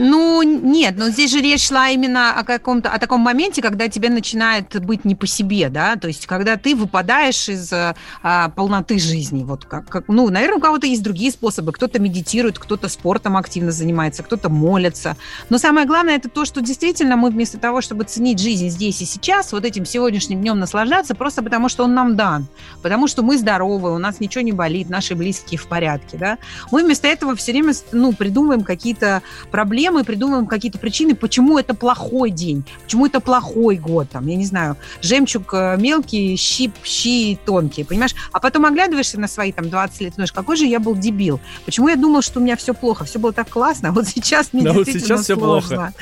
Ну, 0.00 0.42
нет, 0.42 0.94
но 0.96 1.08
здесь 1.08 1.32
же 1.32 1.40
речь 1.40 1.66
шла 1.66 1.88
именно 1.88 2.38
о 2.38 2.44
каком-то, 2.44 2.88
о 2.88 3.00
таком 3.00 3.20
моменте, 3.20 3.60
когда 3.60 3.88
тебе 3.88 4.10
начинает 4.10 4.80
быть 4.84 5.04
не 5.04 5.16
по 5.16 5.26
себе, 5.26 5.70
да, 5.70 5.96
то 5.96 6.06
есть 6.06 6.26
когда 6.26 6.56
ты 6.56 6.76
выпадаешь 6.76 7.48
из 7.48 7.72
а, 7.72 8.48
полноты 8.50 9.00
жизни, 9.00 9.42
вот 9.42 9.64
как, 9.64 9.88
как, 9.88 10.04
ну, 10.06 10.28
наверное, 10.30 10.58
у 10.58 10.60
кого-то 10.60 10.86
есть 10.86 11.02
другие 11.02 11.32
способы, 11.32 11.72
кто-то 11.72 11.98
медитирует, 11.98 12.60
кто-то 12.60 12.88
спортом 12.88 13.36
активно 13.36 13.72
занимается, 13.72 14.22
кто-то 14.22 14.48
молится, 14.48 15.16
но 15.50 15.58
самое 15.58 15.84
главное 15.84 16.14
это 16.14 16.28
то, 16.28 16.44
что 16.44 16.60
действительно 16.60 17.16
мы 17.16 17.30
вместо 17.30 17.58
того, 17.58 17.80
чтобы 17.80 18.04
ценить 18.04 18.38
жизнь 18.38 18.68
здесь 18.68 19.02
и 19.02 19.04
сейчас, 19.04 19.50
вот 19.50 19.64
этим 19.64 19.84
сегодняшним 19.84 20.40
днем 20.40 20.60
наслаждаться, 20.60 21.16
просто 21.16 21.42
потому 21.42 21.68
что 21.68 21.82
он 21.82 21.94
нам 21.94 22.14
дан, 22.14 22.46
потому 22.82 23.08
что 23.08 23.22
мы 23.22 23.36
здоровы, 23.36 23.92
у 23.92 23.98
нас 23.98 24.20
ничего 24.20 24.42
не 24.42 24.52
болит, 24.52 24.90
наши 24.90 25.16
близкие 25.16 25.58
в 25.58 25.66
порядке, 25.66 26.18
да, 26.18 26.38
мы 26.70 26.84
вместо 26.84 27.08
этого 27.08 27.34
все 27.34 27.50
время, 27.50 27.72
ну, 27.90 28.12
придумываем 28.12 28.62
какие-то 28.62 29.22
проблемы, 29.50 29.87
придумываем 30.04 30.46
какие-то 30.46 30.78
причины, 30.78 31.14
почему 31.14 31.58
это 31.58 31.74
плохой 31.74 32.30
день, 32.30 32.64
почему 32.84 33.06
это 33.06 33.20
плохой 33.20 33.76
год, 33.76 34.08
там, 34.10 34.26
я 34.26 34.36
не 34.36 34.44
знаю, 34.44 34.76
жемчуг 35.02 35.52
э, 35.54 35.76
мелкий, 35.78 36.36
щи, 36.36 36.70
щи 36.84 37.38
тонкие, 37.44 37.84
понимаешь? 37.86 38.14
А 38.32 38.40
потом 38.40 38.64
оглядываешься 38.64 39.18
на 39.18 39.28
свои 39.28 39.52
там 39.52 39.68
20 39.68 40.00
лет 40.00 40.12
и 40.12 40.16
думаешь, 40.16 40.32
какой 40.32 40.56
же 40.56 40.64
я 40.66 40.80
был 40.80 40.94
дебил, 40.94 41.40
почему 41.64 41.88
я 41.88 41.96
думал, 41.96 42.22
что 42.22 42.40
у 42.40 42.42
меня 42.42 42.56
все 42.56 42.74
плохо, 42.74 43.04
все 43.04 43.18
было 43.18 43.32
так 43.32 43.48
классно, 43.48 43.88
а 43.90 43.92
вот 43.92 44.06
сейчас 44.06 44.52
мне 44.52 44.62
Да, 44.68 44.72
вот 44.72 44.84
действительно 44.84 45.16
сейчас 45.16 45.24
всё 45.24 45.36
сложно. 45.36 45.76
плохо. 45.76 45.92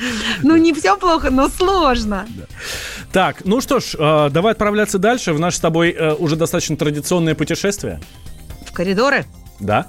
Ну, 0.43 0.55
не 0.57 0.73
все 0.73 0.97
плохо, 0.97 1.29
но 1.29 1.49
сложно. 1.49 2.25
Так, 3.11 3.45
ну 3.45 3.61
что 3.61 3.79
ж, 3.79 3.95
э, 3.97 4.29
давай 4.31 4.51
отправляться 4.53 4.97
дальше 4.99 5.33
в 5.33 5.39
наше 5.39 5.57
с 5.57 5.59
тобой 5.59 5.91
э, 5.91 6.13
уже 6.15 6.35
достаточно 6.35 6.75
традиционное 6.75 7.35
путешествие. 7.35 7.99
В 8.65 8.73
коридоры? 8.73 9.25
Да. 9.59 9.87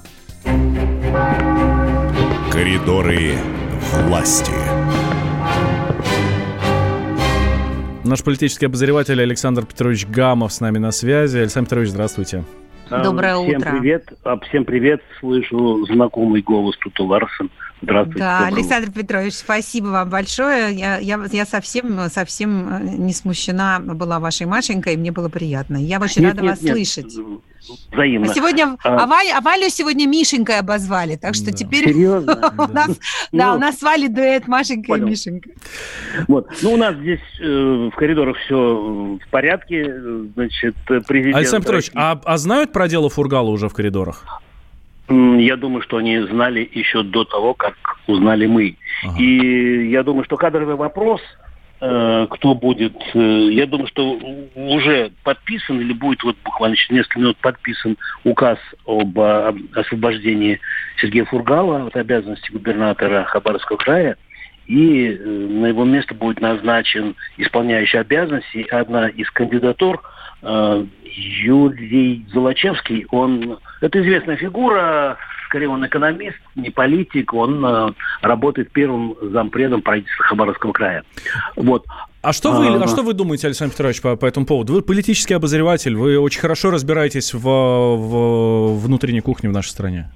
Коридоры 2.51 3.37
власти. 3.93 4.52
Наш 8.05 8.23
политический 8.23 8.66
обозреватель 8.66 9.20
Александр 9.20 9.66
Петрович 9.66 10.06
Гамов 10.06 10.52
с 10.52 10.60
нами 10.60 10.78
на 10.78 10.93
связи. 10.93 11.39
Александр 11.39 11.69
Петрович, 11.69 11.90
здравствуйте. 11.90 12.44
Доброе 12.90 13.35
всем 13.35 13.59
утро. 13.60 13.70
привет. 13.70 14.12
А, 14.24 14.39
Всем 14.48 14.65
привет. 14.65 15.02
Слышу 15.20 15.85
знакомый 15.86 16.40
голос 16.40 16.77
Тута 16.78 17.02
Ларсен. 17.02 17.51
Здравствуйте. 17.81 18.19
Да, 18.19 18.47
Александр 18.47 18.91
Петрович, 18.91 19.35
спасибо 19.35 19.87
вам 19.87 20.11
большое. 20.11 20.75
Я, 20.75 20.99
я, 20.99 21.21
я 21.31 21.47
совсем, 21.47 22.09
совсем 22.11 22.69
э, 22.75 22.81
не 22.99 23.13
смущена 23.13 23.79
была 23.79 24.19
вашей 24.19 24.47
Машенькой, 24.47 24.95
и 24.95 24.97
мне 24.97 25.13
было 25.13 25.29
приятно. 25.29 25.77
Я 25.77 26.01
очень 26.01 26.23
Нет, 26.23 26.33
рада 26.33 26.43
нет, 26.43 26.51
вас 26.53 26.63
нет. 26.63 26.73
слышать. 26.75 27.15
Взаимно. 27.93 28.31
А 28.31 28.35
сегодня 28.35 28.77
А, 28.83 29.05
а 29.05 29.07
Валю, 29.07 29.31
а 29.37 29.41
Валю 29.41 29.69
сегодня 29.69 30.07
Мишенькой 30.07 30.59
обозвали, 30.59 31.17
так 31.17 31.35
что 31.35 31.53
теперь 31.53 31.85
Серьезно? 31.85 32.53
у 32.59 32.73
нас, 32.73 32.89
да, 33.31 33.51
Ну, 33.53 33.57
у 33.57 33.59
нас 33.59 33.79
с 33.79 33.83
Валей 33.83 34.09
дуэт 34.09 34.49
Машенька 34.49 34.89
понял. 34.89 35.07
и 35.07 35.11
Мишенька. 35.11 35.51
Вот. 36.29 36.49
Ну, 36.63 36.73
у 36.73 36.77
нас 36.77 36.97
здесь 36.97 37.21
э, 37.41 37.91
в 37.93 37.97
коридорах 37.97 38.37
все 38.39 38.57
в 39.25 39.31
порядке. 39.31 39.85
Э, 39.87 40.25
Значит, 40.35 40.77
э, 40.89 41.01
президент... 41.07 41.37
Александр 41.37 41.65
Петрович, 41.67 41.89
России- 41.89 41.99
а, 42.01 42.21
а 42.25 42.39
знают 42.39 42.73
про 42.73 42.89
дело 42.89 43.09
Фургала 43.11 43.51
уже 43.51 43.69
в 43.69 43.75
коридорах? 43.75 44.25
Я 45.09 45.57
думаю, 45.57 45.83
что 45.83 45.97
они 45.97 46.19
знали 46.21 46.69
еще 46.71 47.03
до 47.03 47.25
того, 47.25 47.55
как 47.55 47.77
узнали 48.07 48.47
мы. 48.47 48.77
И 49.19 49.89
я 49.91 50.03
думаю, 50.03 50.25
что 50.25 50.37
кадровый 50.37 50.75
вопрос, 50.75 51.23
э, 51.81 52.27
кто 52.29 52.55
будет, 52.55 52.95
э, 53.15 53.49
я 53.51 53.67
думаю, 53.67 53.89
что 53.89 54.19
уже 54.55 55.11
подписан 55.25 55.81
или 55.81 55.95
будет 55.95 56.23
вот 56.25 56.37
буквально 56.45 56.77
через 56.77 56.91
несколько 56.91 57.21
минут 57.21 57.37
подписан 57.39 57.97
указ 58.25 58.59
об 58.85 59.19
а, 59.19 59.55
освобождении 59.75 60.61
Сергея 61.01 61.25
Фургала 61.25 61.87
от 61.87 61.97
обязанности 61.97 62.53
губернатора 62.53 63.25
Хабаровского 63.25 63.79
края. 63.79 64.17
И 64.67 65.07
э, 65.09 65.25
на 65.25 65.67
его 65.67 65.85
место 65.87 66.15
будет 66.15 66.43
назначен 66.43 67.17
исполняющий 67.39 67.97
обязанности 67.97 68.67
одна 68.71 69.09
из 69.09 69.31
кандидатур 69.31 70.03
Юрий 70.43 72.27
Золочевский. 72.32 73.06
Он 73.10 73.59
это 73.81 74.01
известная 74.01 74.36
фигура, 74.36 75.16
скорее 75.47 75.69
он 75.69 75.85
экономист, 75.86 76.39
не 76.55 76.70
политик. 76.70 77.32
Он 77.35 77.65
э, 77.65 77.93
работает 78.23 78.70
первым 78.70 79.16
зампредом 79.20 79.82
правительства 79.82 80.24
Хабаровского 80.27 80.73
края. 80.73 81.05
Вот. 81.56 81.86
А 82.23 82.32
что 82.32 82.52
вы, 82.52 82.69
А, 82.69 82.82
а 82.82 82.86
что 82.89 83.02
вы 83.02 83.15
думаете, 83.15 83.47
Александр 83.47 83.73
Петрович, 83.73 84.02
по, 84.02 84.16
по 84.16 84.27
этому 84.27 84.47
поводу? 84.47 84.74
Вы 84.74 84.82
политический 84.82 85.35
обозреватель, 85.35 85.97
вы 85.97 86.19
очень 86.19 86.40
хорошо 86.40 86.70
разбираетесь 86.70 87.32
в, 87.32 87.40
в 87.40 88.78
внутренней 88.78 89.20
кухне 89.20 89.48
в 89.48 89.52
нашей 89.52 89.70
стране. 89.70 90.10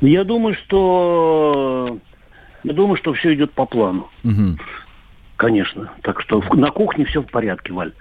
Я 0.00 0.24
думаю, 0.24 0.54
что 0.64 1.98
я 2.62 2.72
думаю, 2.72 2.96
что 2.96 3.12
все 3.14 3.34
идет 3.34 3.52
по 3.52 3.66
плану. 3.66 4.08
Мгм. 4.22 4.58
Конечно. 5.40 5.90
Так 6.02 6.20
что 6.20 6.42
на 6.52 6.70
кухне 6.70 7.06
все 7.06 7.22
в 7.22 7.30
порядке, 7.30 7.72
Валь. 7.72 7.94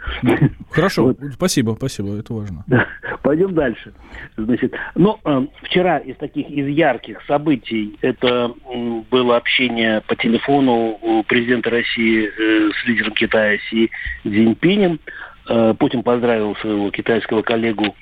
Хорошо, 0.72 1.16
спасибо, 1.32 1.72
спасибо, 1.78 2.18
это 2.20 2.34
важно. 2.34 2.66
Да, 2.68 2.86
Пойдем 3.22 3.54
дальше. 3.54 3.94
Значит, 4.36 4.74
ну, 4.96 5.18
э, 5.24 5.48
вчера 5.62 6.00
из 6.00 6.18
таких, 6.18 6.50
из 6.50 6.68
ярких 6.68 7.22
событий, 7.28 7.98
это 8.02 8.52
м, 8.70 9.06
было 9.10 9.38
общение 9.38 10.02
по 10.02 10.18
телефону 10.18 11.00
у 11.02 11.24
президента 11.24 11.70
России 11.70 12.28
э, 12.28 12.72
с 12.74 12.86
лидером 12.86 13.14
Китая 13.14 13.58
Си 13.70 13.90
Цзиньпинем. 14.24 15.00
Э, 15.48 15.74
Путин 15.80 16.04
поздравил 16.04 16.58
своего 16.58 16.92
китайского 16.92 17.42
коллегу, 17.42 17.96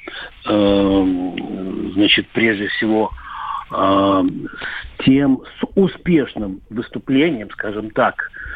э, 0.47 1.05
значит, 1.93 2.27
прежде 2.29 2.69
всего, 2.69 3.11
э, 3.69 4.23
с 4.97 5.03
тем, 5.05 5.43
с 5.59 5.65
успешным 5.75 6.61
выступлением, 6.71 7.51
скажем 7.51 7.91
так, 7.91 8.31
э, 8.31 8.47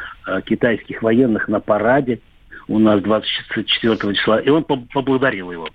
китайских 0.44 1.02
военных 1.02 1.48
на 1.48 1.60
параде 1.60 2.20
у 2.68 2.78
нас 2.78 3.02
24 3.02 4.14
числа, 4.14 4.40
и 4.40 4.48
он 4.50 4.64
по- 4.64 4.76
поблагодарил 4.76 5.50
его 5.50 5.68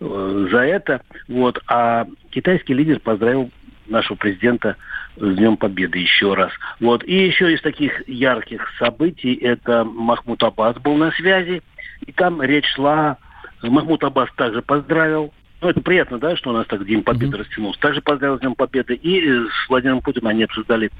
э, 0.00 0.48
за 0.50 0.58
это. 0.58 1.02
Вот. 1.28 1.60
А 1.66 2.06
китайский 2.30 2.74
лидер 2.74 3.00
поздравил 3.00 3.50
нашего 3.86 4.16
президента 4.16 4.76
с 5.16 5.36
Днем 5.36 5.56
Победы 5.56 5.98
еще 5.98 6.34
раз. 6.34 6.52
Вот. 6.80 7.04
И 7.04 7.26
еще 7.26 7.52
из 7.52 7.60
таких 7.60 8.08
ярких 8.08 8.70
событий 8.78 9.34
это 9.34 9.84
Махмуд 9.84 10.42
Аббас 10.42 10.76
был 10.76 10.96
на 10.96 11.10
связи. 11.12 11.62
И 12.06 12.12
там 12.12 12.42
речь 12.42 12.66
шла... 12.74 13.18
Махмуд 13.62 14.02
Аббас 14.02 14.28
также 14.36 14.60
поздравил 14.60 15.32
ну, 15.62 15.68
это 15.68 15.80
приятно, 15.80 16.18
да, 16.18 16.36
что 16.36 16.50
у 16.50 16.52
нас 16.52 16.66
так 16.66 16.84
День 16.84 17.04
Победы 17.04 17.38
растянулся. 17.38 17.80
Также 17.80 18.02
поздравил 18.02 18.36
с 18.36 18.40
Днем 18.40 18.56
Победы. 18.56 18.94
И 18.94 19.20
э, 19.20 19.46
с 19.46 19.68
Владимиром 19.68 20.00
Путиным 20.00 20.26
они 20.26 20.42
обсуждали 20.42 20.90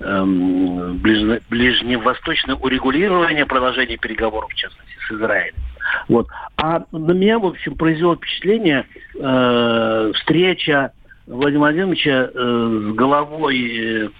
эм, 0.00 0.98
ближне- 0.98 1.40
ближневосточное 1.48 2.54
урегулирование, 2.54 3.46
продолжение 3.46 3.96
переговоров, 3.96 4.50
в 4.50 4.54
частности, 4.54 4.92
с 5.08 5.12
Израилем. 5.12 5.54
Вот. 6.08 6.28
А 6.58 6.84
на 6.92 7.12
меня, 7.12 7.38
в 7.38 7.46
общем, 7.46 7.76
произвело 7.76 8.16
впечатление 8.16 8.86
э, 9.18 10.12
встреча 10.16 10.92
Владимира 11.26 11.60
Владимировича 11.60 12.30
э, 12.32 12.90
с 12.90 12.94
головой 12.94 14.10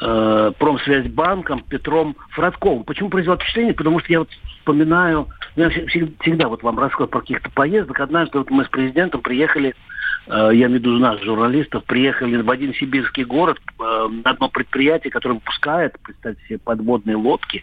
э, 0.00 0.52
Промсвязьбанком 0.58 1.62
Петром 1.62 2.16
Фродковым. 2.30 2.84
Почему 2.84 3.08
произвело 3.08 3.36
впечатление? 3.36 3.74
Потому 3.74 4.00
что 4.00 4.12
я 4.12 4.18
вот 4.20 4.30
вспоминаю, 4.58 5.28
я 5.56 5.70
всегда 5.70 6.48
вот 6.48 6.62
вам 6.62 6.78
рассказываю 6.78 7.08
про 7.08 7.20
каких-то 7.20 7.50
поездок. 7.50 8.00
Однажды 8.00 8.38
вот 8.38 8.50
мы 8.50 8.64
с 8.64 8.68
президентом 8.68 9.20
приехали 9.20 9.74
Э, 10.30 10.50
я 10.52 10.66
имею 10.66 10.70
в 10.70 10.74
виду 10.74 10.98
нас, 10.98 11.20
журналистов, 11.20 11.84
приехали 11.84 12.40
в 12.40 12.50
один 12.50 12.74
сибирский 12.74 13.24
город 13.24 13.58
э, 13.78 14.08
на 14.24 14.30
одно 14.30 14.48
предприятие, 14.48 15.10
которое 15.10 15.34
выпускает, 15.34 15.98
представьте 16.02 16.42
себе, 16.46 16.58
подводные 16.58 17.16
лодки. 17.16 17.62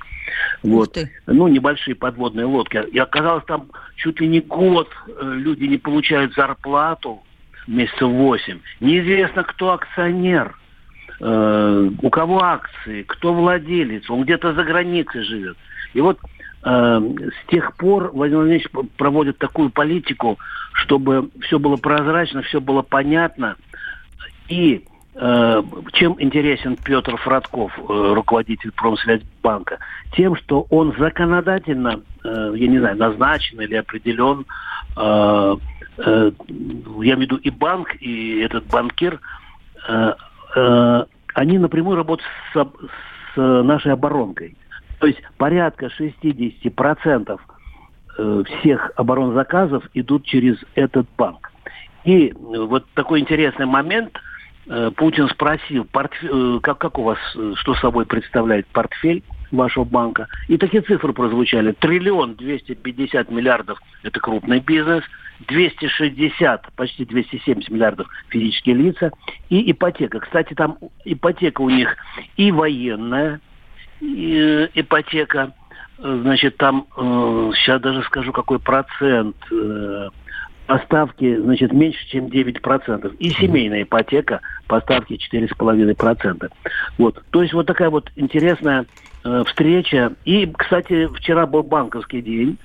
Вот. 0.63 0.97
Ну, 1.25 1.47
небольшие 1.47 1.95
подводные 1.95 2.45
лодки. 2.45 2.83
И 2.91 2.99
оказалось, 2.99 3.45
там 3.45 3.69
чуть 3.95 4.19
ли 4.19 4.27
не 4.27 4.41
год 4.41 4.89
э, 5.07 5.33
люди 5.35 5.63
не 5.63 5.77
получают 5.77 6.33
зарплату 6.33 7.23
месяцев 7.67 8.09
восемь. 8.09 8.59
Неизвестно, 8.79 9.43
кто 9.43 9.71
акционер, 9.73 10.57
у 11.19 12.09
кого 12.11 12.43
акции, 12.43 13.01
кто 13.03 13.33
владелец, 13.33 14.07
он 14.09 14.23
где-то 14.23 14.53
за 14.53 14.63
границей 14.63 15.23
живет. 15.23 15.57
И 15.93 16.01
вот 16.01 16.19
Э, 16.63 16.99
с 16.99 17.49
тех 17.49 17.75
пор 17.77 18.11
Владимир 18.11 18.39
Владимирович 18.39 18.67
проводит 18.97 19.37
такую 19.37 19.69
политику, 19.69 20.37
чтобы 20.73 21.29
все 21.41 21.59
было 21.59 21.77
прозрачно, 21.77 22.41
все 22.41 22.59
было 22.59 22.81
понятно. 22.81 23.55
И 24.49 24.83
э, 25.15 25.63
чем 25.93 26.15
интересен 26.19 26.75
Петр 26.75 27.15
Фродков, 27.17 27.71
э, 27.77 28.13
руководитель 28.13 28.71
Промсвязьбанка? 28.71 29.79
Тем, 30.13 30.35
что 30.35 30.67
он 30.69 30.93
законодательно, 30.97 32.01
я 32.23 32.67
не 32.67 32.79
знаю, 32.79 32.97
назначен 32.97 33.61
или 33.61 33.75
определен, 33.75 34.45
я 34.97 35.55
имею 35.97 37.17
в 37.17 37.21
виду 37.21 37.37
и 37.37 37.49
банк, 37.49 37.95
и 38.01 38.39
этот 38.39 38.65
банкир, 38.67 39.19
они 41.33 41.59
напрямую 41.59 41.97
работают 41.97 42.29
с, 42.53 42.67
с 43.35 43.63
нашей 43.63 43.93
оборонкой. 43.93 44.57
То 44.99 45.07
есть 45.07 45.21
порядка 45.37 45.87
60% 45.87 47.39
э, 48.17 48.43
всех 48.45 48.91
оборонзаказов 48.95 49.87
идут 49.93 50.25
через 50.25 50.57
этот 50.75 51.07
банк. 51.17 51.51
И 52.03 52.33
вот 52.35 52.85
такой 52.95 53.19
интересный 53.19 53.65
момент. 53.65 54.17
Э, 54.67 54.91
Путин 54.95 55.29
спросил, 55.29 55.83
э, 55.93 56.59
как, 56.61 56.77
как 56.79 56.97
у 56.97 57.03
вас, 57.03 57.19
что 57.55 57.75
собой 57.75 58.05
представляет 58.05 58.65
портфель 58.67 59.23
вашего 59.51 59.83
банка. 59.83 60.27
И 60.47 60.57
такие 60.57 60.81
цифры 60.81 61.13
прозвучали. 61.13 61.71
Триллион 61.73 62.35
250 62.35 63.29
миллиардов– 63.31 63.79
это 64.03 64.19
крупный 64.19 64.59
бизнес. 64.59 65.03
260, 65.47 66.73
почти 66.75 67.05
270 67.05 67.69
миллиардов 67.69 68.07
физические 68.29 68.75
лица. 68.75 69.11
И 69.49 69.71
ипотека. 69.71 70.19
Кстати, 70.19 70.53
там 70.53 70.77
ипотека 71.05 71.61
у 71.61 71.69
них 71.69 71.95
и 72.37 72.51
военная, 72.51 73.39
Э, 73.99 74.67
ипотека, 74.75 75.53
э, 75.97 76.19
значит, 76.21 76.57
там, 76.57 76.85
э, 76.95 77.51
сейчас 77.55 77.81
даже 77.81 78.03
скажу, 78.03 78.31
какой 78.31 78.59
процент 78.59 79.35
поставки, 80.67 81.37
значит, 81.37 81.73
меньше, 81.73 82.05
чем 82.09 82.25
9%. 82.25 83.15
И 83.17 83.29
семейная 83.31 83.83
ипотека, 83.83 84.41
поставки 84.67 85.13
4,5%. 85.13 86.51
Вот. 86.97 87.23
То 87.31 87.41
есть 87.41 87.53
вот 87.53 87.65
такая 87.65 87.89
вот 87.89 88.11
интересная 88.15 88.85
э, 89.23 89.43
встреча. 89.47 90.13
И, 90.25 90.45
кстати, 90.55 91.07
вчера 91.15 91.47
был 91.47 91.63
банковский 91.63 92.21
день 92.21 92.57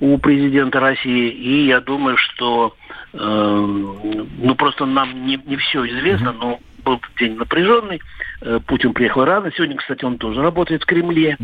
у 0.00 0.18
президента 0.18 0.80
России, 0.80 1.30
и 1.30 1.66
я 1.66 1.80
думаю, 1.80 2.16
что 2.16 2.74
э, 3.12 3.18
ну 3.18 4.54
просто 4.56 4.86
нам 4.86 5.24
не, 5.24 5.40
не 5.46 5.56
все 5.56 5.86
известно, 5.86 6.32
но 6.32 6.58
был 6.84 7.00
день 7.18 7.36
напряженный. 7.36 8.00
Э, 8.42 8.58
Путин 8.66 8.92
приехал 8.92 9.24
рано. 9.24 9.50
Сегодня, 9.54 9.76
кстати, 9.76 10.04
он 10.04 10.18
тоже 10.18 10.42
работает 10.42 10.82
в 10.82 10.86
Кремле. 10.86 11.38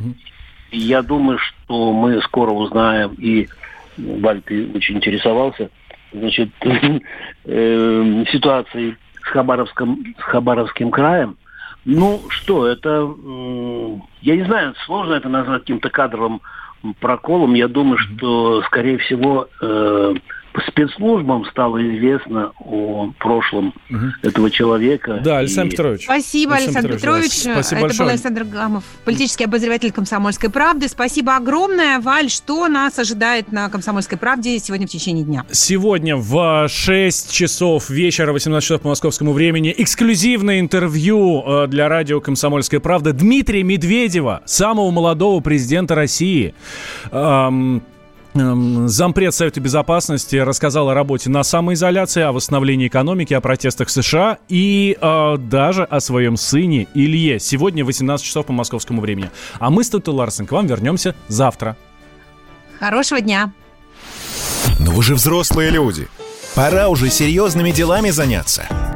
Я 0.72 1.02
думаю, 1.02 1.38
что 1.38 1.92
мы 1.92 2.20
скоро 2.22 2.50
узнаем, 2.50 3.14
и 3.18 3.48
Валь, 3.96 4.40
ты 4.42 4.68
очень 4.74 4.96
интересовался, 4.96 5.70
значит, 6.12 6.50
э, 7.44 8.24
ситуацией 8.30 8.96
с, 9.22 9.26
Хабаровском, 9.28 10.04
с 10.18 10.22
Хабаровским 10.22 10.90
краем. 10.90 11.36
Ну 11.84 12.20
что, 12.28 12.66
это, 12.66 13.08
я 14.20 14.36
не 14.36 14.44
знаю, 14.44 14.74
сложно 14.84 15.14
это 15.14 15.28
назвать 15.28 15.62
каким-то 15.62 15.88
кадровым 15.88 16.42
проколом. 17.00 17.54
Я 17.54 17.68
думаю, 17.68 17.98
что, 17.98 18.62
скорее 18.62 18.98
всего, 18.98 19.48
э, 19.60 20.14
спецслужбам 20.68 21.44
стало 21.46 21.78
известно 21.78 22.52
о 22.58 23.12
прошлом 23.18 23.68
угу. 23.88 24.06
этого 24.22 24.50
человека. 24.50 25.20
Да, 25.22 25.38
Александр 25.38 25.68
и... 25.68 25.70
Петрович. 25.70 26.04
Спасибо, 26.04 26.54
Александр, 26.56 26.90
Александр 26.90 26.96
Петрович. 26.96 27.44
Да, 27.44 27.52
спасибо 27.54 27.78
Это 27.78 27.86
большое. 27.86 28.06
был 28.06 28.10
Александр 28.10 28.44
Гамов, 28.44 28.84
политический 29.04 29.44
обозреватель 29.44 29.92
«Комсомольской 29.92 30.50
правды». 30.50 30.88
Спасибо 30.88 31.36
огромное. 31.36 32.00
Валь, 32.00 32.30
что 32.30 32.68
нас 32.68 32.98
ожидает 32.98 33.52
на 33.52 33.68
«Комсомольской 33.68 34.18
правде» 34.18 34.58
сегодня 34.58 34.86
в 34.86 34.90
течение 34.90 35.24
дня? 35.24 35.44
Сегодня 35.50 36.16
в 36.16 36.68
6 36.68 37.32
часов 37.32 37.90
вечера, 37.90 38.32
18 38.32 38.66
часов 38.66 38.80
по 38.82 38.88
московскому 38.88 39.32
времени, 39.32 39.74
эксклюзивное 39.76 40.60
интервью 40.60 41.42
э, 41.46 41.66
для 41.68 41.88
радио 41.88 42.20
«Комсомольская 42.20 42.80
правда» 42.80 43.12
Дмитрия 43.12 43.62
Медведева, 43.62 44.42
самого 44.46 44.90
молодого 44.90 45.40
президента 45.40 45.94
России. 45.94 46.54
Эм, 47.12 47.82
зампред 48.34 49.34
Совета 49.34 49.60
Безопасности 49.60 50.36
рассказал 50.36 50.88
о 50.90 50.94
работе 50.94 51.30
на 51.30 51.42
самоизоляции, 51.42 52.22
о 52.22 52.32
восстановлении 52.32 52.86
экономики, 52.86 53.34
о 53.34 53.40
протестах 53.40 53.90
США 53.90 54.38
и 54.48 54.96
э, 55.00 55.36
даже 55.38 55.84
о 55.84 56.00
своем 56.00 56.36
сыне 56.36 56.86
Илье. 56.94 57.40
Сегодня 57.40 57.84
18 57.84 58.24
часов 58.24 58.46
по 58.46 58.52
московскому 58.52 59.00
времени. 59.00 59.30
А 59.58 59.70
мы 59.70 59.84
с 59.84 59.90
Тутой 59.90 60.14
Ларсен 60.14 60.46
к 60.46 60.52
вам 60.52 60.66
вернемся 60.66 61.14
завтра. 61.28 61.76
Хорошего 62.78 63.20
дня. 63.20 63.52
Но 64.78 64.92
вы 64.92 65.02
же 65.02 65.14
взрослые 65.14 65.70
люди. 65.70 66.08
Пора 66.54 66.88
уже 66.88 67.10
серьезными 67.10 67.70
делами 67.70 68.10
заняться. 68.10 68.89